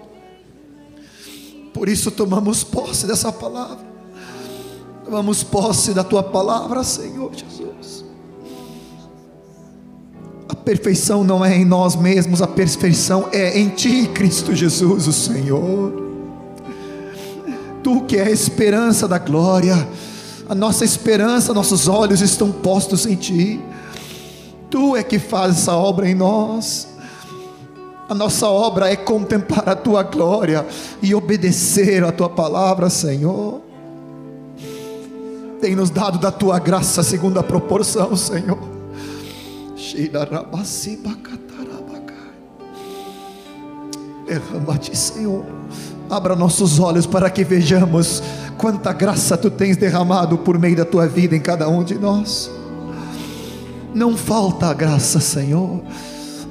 Por 1.73 1.87
isso 1.87 2.11
tomamos 2.11 2.65
posse 2.65 3.07
dessa 3.07 3.31
palavra, 3.31 3.85
tomamos 5.05 5.41
posse 5.41 5.93
da 5.93 6.03
Tua 6.03 6.21
palavra, 6.21 6.83
Senhor 6.83 7.31
Jesus. 7.33 8.03
A 10.49 10.53
perfeição 10.53 11.23
não 11.23 11.45
é 11.45 11.55
em 11.55 11.63
nós 11.63 11.95
mesmos, 11.95 12.41
a 12.41 12.47
perfeição 12.47 13.29
é 13.31 13.57
em 13.57 13.69
Ti, 13.69 14.09
Cristo 14.13 14.53
Jesus, 14.53 15.07
o 15.07 15.13
Senhor. 15.13 16.02
Tu 17.83 18.01
que 18.05 18.17
é 18.17 18.23
a 18.23 18.31
esperança 18.31 19.07
da 19.07 19.17
glória 19.17 19.87
a 20.47 20.53
nossa 20.53 20.83
esperança, 20.83 21.53
nossos 21.53 21.87
olhos 21.87 22.21
estão 22.21 22.51
postos 22.51 23.05
em 23.05 23.15
Ti. 23.15 23.61
Tu 24.69 24.95
é 24.95 25.03
que 25.03 25.17
faz 25.17 25.57
essa 25.57 25.75
obra 25.75 26.09
em 26.09 26.15
nós. 26.15 26.87
A 28.09 28.13
nossa 28.13 28.47
obra 28.47 28.91
é 28.91 28.95
contemplar 28.95 29.69
a 29.69 29.75
Tua 29.75 30.03
glória 30.03 30.65
e 31.01 31.15
obedecer 31.15 32.03
a 32.03 32.11
Tua 32.11 32.29
palavra, 32.29 32.89
Senhor. 32.89 33.61
Tem 35.61 35.75
nos 35.75 35.89
dado 35.89 36.19
da 36.19 36.31
Tua 36.31 36.59
graça 36.59 37.01
segundo 37.03 37.39
a 37.39 37.43
proporção, 37.43 38.15
Senhor. 38.15 38.59
Derrama-te, 44.27 44.97
Senhor. 44.97 45.45
Abra 46.13 46.35
nossos 46.35 46.79
olhos 46.79 47.05
para 47.05 47.29
que 47.29 47.43
vejamos 47.43 48.21
Quanta 48.57 48.93
graça 48.93 49.37
tu 49.37 49.49
tens 49.49 49.77
derramado 49.77 50.37
por 50.37 50.57
meio 50.57 50.75
da 50.75 50.85
tua 50.85 51.07
vida 51.07 51.35
em 51.35 51.39
cada 51.39 51.67
um 51.67 51.83
de 51.83 51.95
nós. 51.95 52.49
Não 53.93 54.15
falta 54.15 54.73
graça, 54.73 55.19
Senhor. 55.19 55.81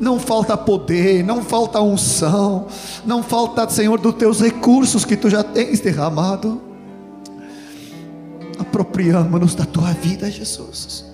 Não 0.00 0.18
falta 0.18 0.56
poder, 0.56 1.24
não 1.24 1.42
falta 1.42 1.80
unção, 1.80 2.66
não 3.06 3.22
falta, 3.22 3.68
Senhor, 3.68 4.00
dos 4.00 4.14
teus 4.16 4.40
recursos 4.40 5.04
que 5.04 5.16
tu 5.16 5.30
já 5.30 5.44
tens 5.44 5.78
derramado. 5.78 6.60
Apropriamos-nos 8.58 9.54
da 9.54 9.64
tua 9.64 9.92
vida, 9.92 10.28
Jesus. 10.28 11.04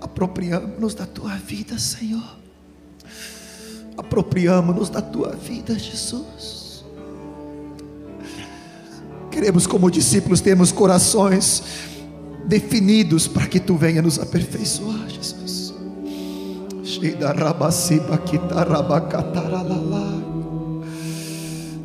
Apropriamos-nos 0.00 0.94
da 0.94 1.06
tua 1.06 1.34
vida, 1.36 1.78
Senhor. 1.78 2.37
Apropriamos-nos 3.98 4.88
da 4.88 5.02
tua 5.02 5.34
vida, 5.34 5.76
Jesus. 5.76 6.84
Queremos, 9.30 9.66
como 9.66 9.90
discípulos, 9.90 10.40
termos 10.40 10.72
corações 10.72 11.62
definidos 12.46 13.28
para 13.28 13.46
que 13.46 13.60
tu 13.60 13.76
venha 13.76 14.00
nos 14.00 14.18
aperfeiçoar, 14.18 15.08
Jesus. 15.08 15.74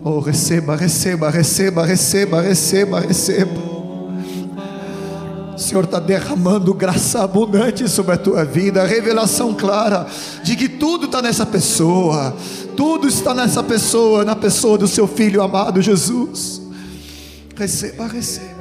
Oh, 0.06 0.20
receba, 0.20 0.76
receba, 0.76 1.30
receba, 1.30 1.86
receba, 1.86 2.42
receba, 2.42 3.00
receba. 3.00 3.63
Senhor 5.74 5.86
está 5.86 6.00
derramando 6.00 6.72
graça 6.72 7.24
abundante 7.24 7.90
sobre 7.90 8.14
a 8.14 8.18
tua 8.18 8.46
vida, 8.46 8.86
revelação 8.86 9.56
clara 9.56 10.06
de 10.44 10.56
que 10.56 10.70
tudo 10.70 11.08
está 11.08 11.20
nessa 11.20 11.48
pessoa, 11.48 12.38
tudo 12.78 13.08
está 13.08 13.34
nessa 13.34 13.64
pessoa, 13.64 14.24
na 14.24 14.36
pessoa 14.36 14.78
do 14.78 14.88
seu 14.88 15.08
filho 15.08 15.42
amado 15.42 15.82
Jesus. 15.82 16.62
Receba, 17.56 18.06
receba. 18.06 18.54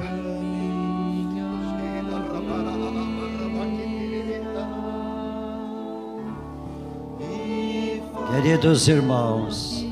Queridos 8.34 8.88
irmãos, 8.88 9.84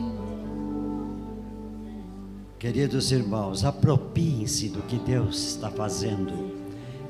queridos 2.58 3.12
irmãos, 3.12 3.62
apropiem-se 3.62 4.70
do 4.70 4.80
que 4.80 4.96
Deus 4.96 5.36
está 5.48 5.70
fazendo 5.70 6.59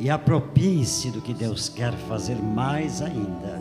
e 0.01 0.09
apropiem-se 0.09 1.11
do 1.11 1.21
que 1.21 1.35
Deus 1.35 1.69
quer 1.69 1.93
fazer 1.93 2.37
mais 2.37 3.03
ainda. 3.03 3.61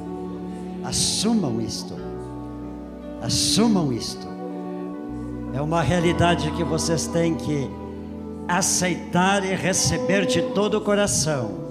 Assumam 0.84 1.60
isto, 1.60 1.94
assumam 3.22 3.92
isto. 3.92 4.26
É 5.54 5.62
uma 5.62 5.82
realidade 5.82 6.50
que 6.52 6.64
vocês 6.64 7.08
têm 7.08 7.36
que 7.36 7.70
aceitar 8.48 9.44
e 9.44 9.54
receber 9.54 10.26
de 10.26 10.42
todo 10.54 10.78
o 10.78 10.82
coração. 10.82 11.68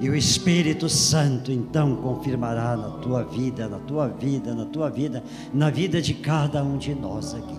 E 0.00 0.10
o 0.10 0.16
Espírito 0.16 0.88
Santo 0.88 1.52
então 1.52 1.94
confirmará 1.94 2.76
na 2.76 2.88
tua 2.98 3.22
vida, 3.22 3.68
na 3.68 3.78
tua 3.78 4.08
vida, 4.08 4.52
na 4.52 4.64
tua 4.64 4.90
vida, 4.90 5.22
na 5.54 5.70
vida 5.70 6.02
de 6.02 6.14
cada 6.14 6.64
um 6.64 6.76
de 6.76 6.92
nós 6.92 7.32
aqui. 7.32 7.56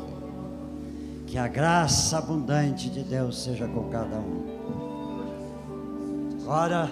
Que 1.26 1.38
a 1.38 1.48
graça 1.48 2.18
abundante 2.18 2.90
de 2.90 3.02
Deus 3.02 3.42
seja 3.42 3.66
com 3.66 3.86
cada 3.86 4.18
um. 4.18 4.73
Agora, 6.44 6.92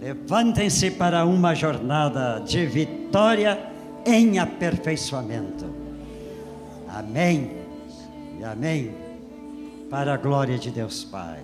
levantem-se 0.00 0.90
para 0.90 1.24
uma 1.24 1.54
jornada 1.54 2.40
de 2.40 2.66
vitória 2.66 3.56
em 4.04 4.40
aperfeiçoamento. 4.40 5.72
Amém 6.88 7.52
e 8.40 8.42
amém 8.42 8.92
para 9.88 10.14
a 10.14 10.16
glória 10.16 10.58
de 10.58 10.68
Deus 10.72 11.04
Pai. 11.04 11.40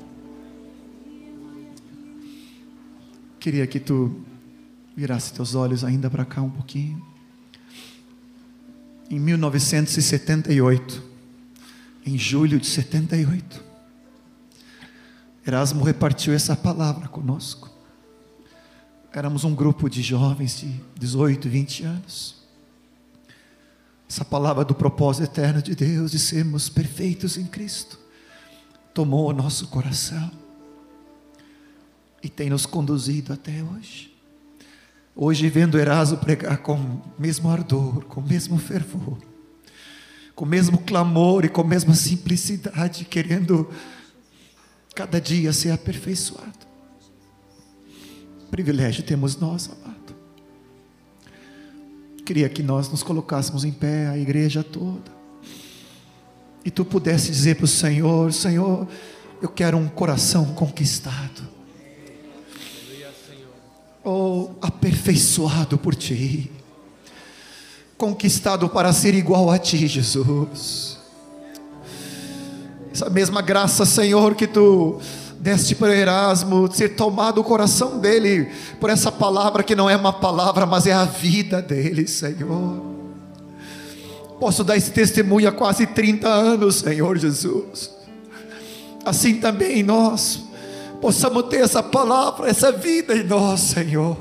Queria 3.38 3.68
que 3.68 3.78
tu 3.78 4.24
virasse 4.96 5.32
teus 5.32 5.54
olhos 5.54 5.84
ainda 5.84 6.10
para 6.10 6.24
cá 6.24 6.42
um 6.42 6.50
pouquinho. 6.50 7.00
Em 9.08 9.20
1978, 9.20 11.04
em 12.04 12.18
julho 12.18 12.58
de 12.58 12.66
78, 12.66 13.65
Erasmo 15.46 15.84
repartiu 15.84 16.34
essa 16.34 16.56
palavra 16.56 17.06
conosco. 17.06 17.70
Éramos 19.12 19.44
um 19.44 19.54
grupo 19.54 19.88
de 19.88 20.02
jovens 20.02 20.58
de 20.58 20.80
18, 20.98 21.48
20 21.48 21.84
anos. 21.84 22.36
Essa 24.10 24.24
palavra 24.24 24.64
do 24.64 24.74
propósito 24.74 25.30
eterno 25.30 25.62
de 25.62 25.76
Deus 25.76 26.10
de 26.10 26.18
sermos 26.18 26.68
perfeitos 26.68 27.36
em 27.36 27.46
Cristo 27.46 27.96
tomou 28.92 29.28
o 29.28 29.32
nosso 29.32 29.68
coração 29.68 30.30
e 32.22 32.28
tem 32.28 32.50
nos 32.50 32.66
conduzido 32.66 33.32
até 33.32 33.62
hoje. 33.62 34.12
Hoje, 35.14 35.48
vendo 35.48 35.78
Eraso 35.78 36.18
pregar 36.18 36.58
com 36.58 36.74
o 36.74 37.02
mesmo 37.16 37.48
ardor, 37.48 38.04
com 38.06 38.20
o 38.20 38.26
mesmo 38.26 38.58
fervor, 38.58 39.18
com 40.34 40.44
o 40.44 40.48
mesmo 40.48 40.78
clamor 40.78 41.44
e 41.44 41.48
com 41.48 41.60
a 41.60 41.64
mesma 41.64 41.94
simplicidade, 41.94 43.04
querendo 43.04 43.70
cada 44.96 45.20
dia 45.20 45.52
ser 45.52 45.72
aperfeiçoado. 45.72 46.66
Privilégio 48.50 49.04
temos 49.04 49.36
nós, 49.36 49.68
amado. 49.68 50.16
Queria 52.24 52.48
que 52.48 52.62
nós 52.62 52.88
nos 52.88 53.02
colocássemos 53.02 53.62
em 53.62 53.70
pé, 53.70 54.08
a 54.08 54.16
igreja 54.16 54.64
toda, 54.64 55.14
e 56.64 56.70
tu 56.70 56.82
pudesse 56.82 57.30
dizer 57.30 57.56
para 57.56 57.66
o 57.66 57.68
Senhor: 57.68 58.32
Senhor, 58.32 58.88
eu 59.42 59.50
quero 59.50 59.76
um 59.76 59.86
coração 59.86 60.54
conquistado, 60.54 61.42
ou 64.02 64.56
oh, 64.60 64.66
aperfeiçoado 64.66 65.76
por 65.76 65.94
ti, 65.94 66.50
conquistado 67.98 68.66
para 68.70 68.92
ser 68.94 69.14
igual 69.14 69.50
a 69.50 69.58
ti, 69.58 69.86
Jesus. 69.86 70.95
Essa 72.96 73.10
mesma 73.10 73.42
graça, 73.42 73.84
Senhor, 73.84 74.34
que 74.34 74.46
tu 74.46 74.98
deste 75.38 75.74
para 75.74 75.94
Erasmo, 75.94 76.66
ser 76.72 76.96
tomado 76.96 77.42
o 77.42 77.44
coração 77.44 77.98
dele 77.98 78.50
por 78.80 78.88
essa 78.88 79.12
palavra 79.12 79.62
que 79.62 79.76
não 79.76 79.90
é 79.90 79.94
uma 79.94 80.14
palavra, 80.14 80.64
mas 80.64 80.86
é 80.86 80.94
a 80.94 81.04
vida 81.04 81.60
dele, 81.60 82.08
Senhor. 82.08 82.80
Posso 84.40 84.64
dar 84.64 84.78
esse 84.78 84.92
testemunho 84.92 85.46
há 85.46 85.52
quase 85.52 85.86
30 85.86 86.26
anos, 86.26 86.76
Senhor 86.76 87.18
Jesus. 87.18 87.90
Assim 89.04 89.34
também 89.40 89.82
nós 89.82 90.40
possamos 90.98 91.42
ter 91.50 91.60
essa 91.60 91.82
palavra, 91.82 92.48
essa 92.48 92.72
vida 92.72 93.14
em 93.14 93.24
nós, 93.24 93.60
Senhor. 93.60 94.16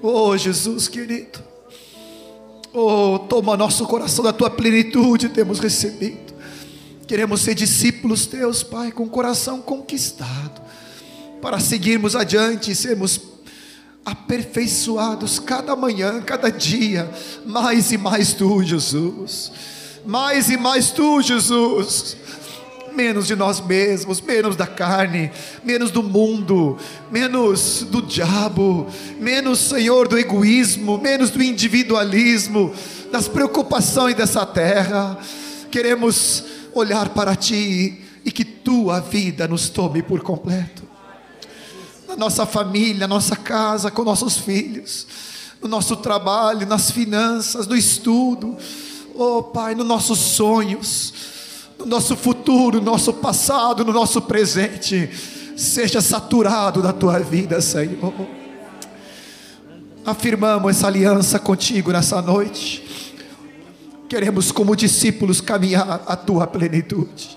Oh, 0.00 0.34
Jesus 0.38 0.88
querido. 0.88 1.38
Oh, 2.72 3.18
toma 3.28 3.58
nosso 3.58 3.84
coração 3.84 4.24
da 4.24 4.32
tua 4.32 4.48
plenitude, 4.48 5.28
temos 5.28 5.58
recebido. 5.58 6.25
Queremos 7.06 7.42
ser 7.42 7.54
discípulos 7.54 8.26
teus, 8.26 8.64
Pai, 8.64 8.90
com 8.90 9.04
o 9.04 9.08
coração 9.08 9.60
conquistado, 9.60 10.60
para 11.40 11.60
seguirmos 11.60 12.16
adiante 12.16 12.72
e 12.72 12.74
sermos 12.74 13.20
aperfeiçoados 14.04 15.38
cada 15.38 15.76
manhã, 15.76 16.20
cada 16.20 16.50
dia, 16.50 17.08
mais 17.44 17.92
e 17.92 17.98
mais 17.98 18.32
tu, 18.34 18.60
Jesus. 18.60 19.52
Mais 20.04 20.50
e 20.50 20.56
mais 20.56 20.90
tu, 20.90 21.22
Jesus. 21.22 22.16
Menos 22.92 23.28
de 23.28 23.36
nós 23.36 23.60
mesmos, 23.60 24.20
menos 24.20 24.56
da 24.56 24.66
carne, 24.66 25.30
menos 25.62 25.92
do 25.92 26.02
mundo, 26.02 26.76
menos 27.08 27.86
do 27.88 28.02
diabo, 28.02 28.88
menos, 29.20 29.60
Senhor, 29.60 30.08
do 30.08 30.18
egoísmo, 30.18 30.98
menos 30.98 31.30
do 31.30 31.40
individualismo, 31.40 32.74
das 33.12 33.28
preocupações 33.28 34.16
dessa 34.16 34.44
terra. 34.44 35.18
Queremos 35.70 36.55
olhar 36.78 37.10
para 37.10 37.34
Ti 37.34 38.02
e 38.24 38.30
que 38.30 38.44
Tua 38.44 39.00
vida 39.00 39.46
nos 39.46 39.68
tome 39.68 40.02
por 40.02 40.20
completo. 40.20 40.82
Na 42.08 42.16
nossa 42.16 42.44
família, 42.44 43.06
nossa 43.06 43.36
casa, 43.36 43.90
com 43.90 44.02
nossos 44.02 44.38
filhos, 44.38 45.06
no 45.60 45.68
nosso 45.68 45.96
trabalho, 45.96 46.66
nas 46.66 46.90
finanças, 46.90 47.66
no 47.66 47.76
estudo, 47.76 48.56
oh 49.14 49.42
Pai, 49.42 49.74
nos 49.74 49.86
nossos 49.86 50.18
sonhos, 50.18 51.12
no 51.78 51.86
nosso 51.86 52.16
futuro, 52.16 52.78
no 52.78 52.86
nosso 52.86 53.12
passado, 53.12 53.84
no 53.84 53.92
nosso 53.92 54.22
presente, 54.22 55.10
seja 55.56 56.00
saturado 56.00 56.82
da 56.82 56.92
Tua 56.92 57.18
vida, 57.18 57.60
Senhor. 57.60 58.14
Afirmamos 60.04 60.70
essa 60.70 60.86
aliança 60.86 61.38
contigo 61.38 61.90
nessa 61.90 62.22
noite 62.22 62.86
Queremos, 64.08 64.52
como 64.52 64.76
discípulos, 64.76 65.40
caminhar 65.40 66.02
a 66.06 66.14
tua 66.14 66.46
plenitude. 66.46 67.36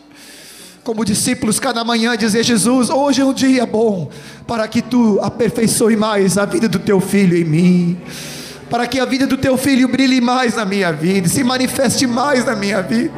Como 0.84 1.04
discípulos, 1.04 1.60
cada 1.60 1.84
manhã 1.84 2.16
dizer: 2.16 2.44
Jesus, 2.44 2.90
hoje 2.90 3.22
é 3.22 3.26
um 3.26 3.34
dia 3.34 3.66
bom, 3.66 4.10
para 4.46 4.68
que 4.68 4.82
tu 4.82 5.20
aperfeiçoe 5.22 5.96
mais 5.96 6.38
a 6.38 6.46
vida 6.46 6.68
do 6.68 6.78
teu 6.78 7.00
filho 7.00 7.36
em 7.36 7.44
mim, 7.44 7.98
para 8.70 8.86
que 8.86 9.00
a 9.00 9.06
vida 9.06 9.26
do 9.26 9.36
teu 9.36 9.58
filho 9.58 9.88
brilhe 9.88 10.22
mais 10.22 10.56
na 10.56 10.64
minha 10.64 10.92
vida, 10.92 11.28
se 11.28 11.44
manifeste 11.44 12.06
mais 12.06 12.46
na 12.46 12.56
minha 12.56 12.82
vida, 12.84 13.14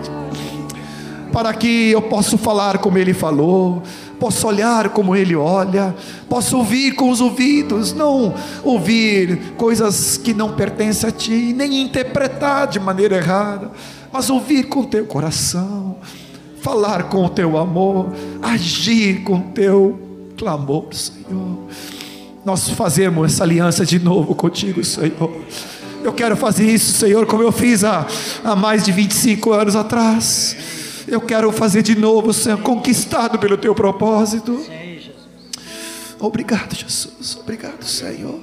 para 1.34 1.54
que 1.54 1.92
eu 1.92 2.02
possa 2.02 2.38
falar 2.38 2.78
como 2.78 2.98
ele 2.98 3.14
falou, 3.14 3.84
posso 4.22 4.46
olhar 4.46 4.90
como 4.90 5.16
ele 5.16 5.36
olha, 5.36 5.96
posso 6.30 6.56
ouvir 6.56 6.92
com 6.92 7.10
os 7.10 7.20
ouvidos, 7.20 7.92
não 7.92 8.36
ouvir 8.64 9.54
coisas 9.58 10.16
que 10.16 10.32
não 10.32 10.54
pertencem 10.54 11.10
a 11.10 11.12
ti, 11.12 11.54
nem 11.58 11.82
interpretar 11.82 12.68
de 12.68 12.80
maneira 12.80 13.18
errada, 13.18 13.72
mas 14.14 14.30
ouvir 14.30 14.66
com 14.66 14.82
o 14.82 14.86
teu 14.86 15.08
coração, 15.08 15.98
falar 16.62 17.06
com 17.10 17.26
o 17.26 17.30
teu 17.30 17.58
amor, 17.58 18.14
agir 18.44 19.24
com 19.24 19.38
o 19.38 19.42
teu 19.56 20.00
clamor, 20.38 20.86
Senhor. 20.92 21.58
Nós 22.46 22.70
fazemos 22.70 23.34
essa 23.34 23.44
aliança 23.44 23.84
de 23.84 23.98
novo 23.98 24.36
contigo, 24.36 24.84
Senhor. 24.84 25.36
Eu 26.04 26.14
quero 26.14 26.38
fazer 26.38 26.72
isso, 26.72 26.94
Senhor, 26.94 27.26
como 27.26 27.42
eu 27.42 27.52
fiz 27.52 27.84
há, 27.84 28.06
há 28.44 28.56
mais 28.56 28.86
de 28.86 28.92
25 28.92 29.52
anos 29.52 29.76
atrás 29.76 30.81
eu 31.12 31.20
quero 31.20 31.52
fazer 31.52 31.82
de 31.82 31.94
novo, 31.94 32.34
Senhor, 32.34 32.62
conquistado 32.62 33.38
pelo 33.38 33.58
teu 33.58 33.76
propósito. 33.76 34.66
Obrigado, 36.18 36.74
Jesus. 36.74 37.38
Obrigado, 37.42 37.84
Senhor. 37.84 38.40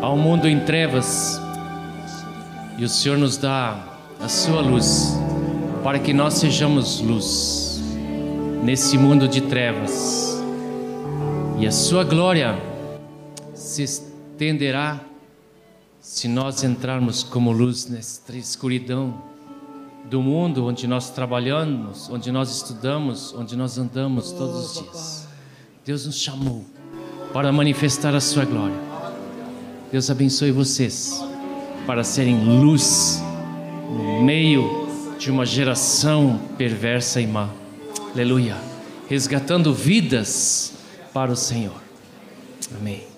Há 0.00 0.10
um 0.10 0.16
mundo 0.16 0.48
em 0.48 0.60
trevas 0.64 1.40
e 2.76 2.84
o 2.84 2.88
Senhor 2.88 3.16
nos 3.16 3.36
dá 3.36 4.00
a 4.20 4.28
sua 4.28 4.60
luz 4.60 5.16
para 5.84 6.00
que 6.00 6.12
nós 6.12 6.34
sejamos 6.34 7.00
luz 7.00 7.80
nesse 8.64 8.98
mundo 8.98 9.28
de 9.28 9.42
trevas 9.42 10.42
e 11.58 11.66
a 11.66 11.70
sua 11.70 12.02
glória 12.02 12.58
se 13.54 13.84
estenderá 13.84 15.11
se 16.02 16.26
nós 16.26 16.64
entrarmos 16.64 17.22
como 17.22 17.52
luz 17.52 17.86
nesta 17.86 18.36
escuridão 18.36 19.22
do 20.10 20.20
mundo 20.20 20.66
onde 20.66 20.88
nós 20.88 21.10
trabalhamos, 21.10 22.10
onde 22.10 22.32
nós 22.32 22.50
estudamos, 22.50 23.32
onde 23.32 23.54
nós 23.54 23.78
andamos 23.78 24.32
todos 24.32 24.64
os 24.64 24.82
dias, 24.82 25.28
Deus 25.84 26.04
nos 26.04 26.16
chamou 26.18 26.64
para 27.32 27.52
manifestar 27.52 28.16
a 28.16 28.20
Sua 28.20 28.44
glória. 28.44 28.76
Deus 29.92 30.10
abençoe 30.10 30.50
vocês 30.50 31.22
para 31.86 32.02
serem 32.02 32.60
luz 32.60 33.22
no 33.88 34.24
meio 34.24 34.88
de 35.20 35.30
uma 35.30 35.46
geração 35.46 36.40
perversa 36.58 37.20
e 37.20 37.28
má. 37.28 37.48
Aleluia. 38.12 38.56
Resgatando 39.08 39.72
vidas 39.72 40.72
para 41.14 41.30
o 41.30 41.36
Senhor. 41.36 41.80
Amém. 42.76 43.11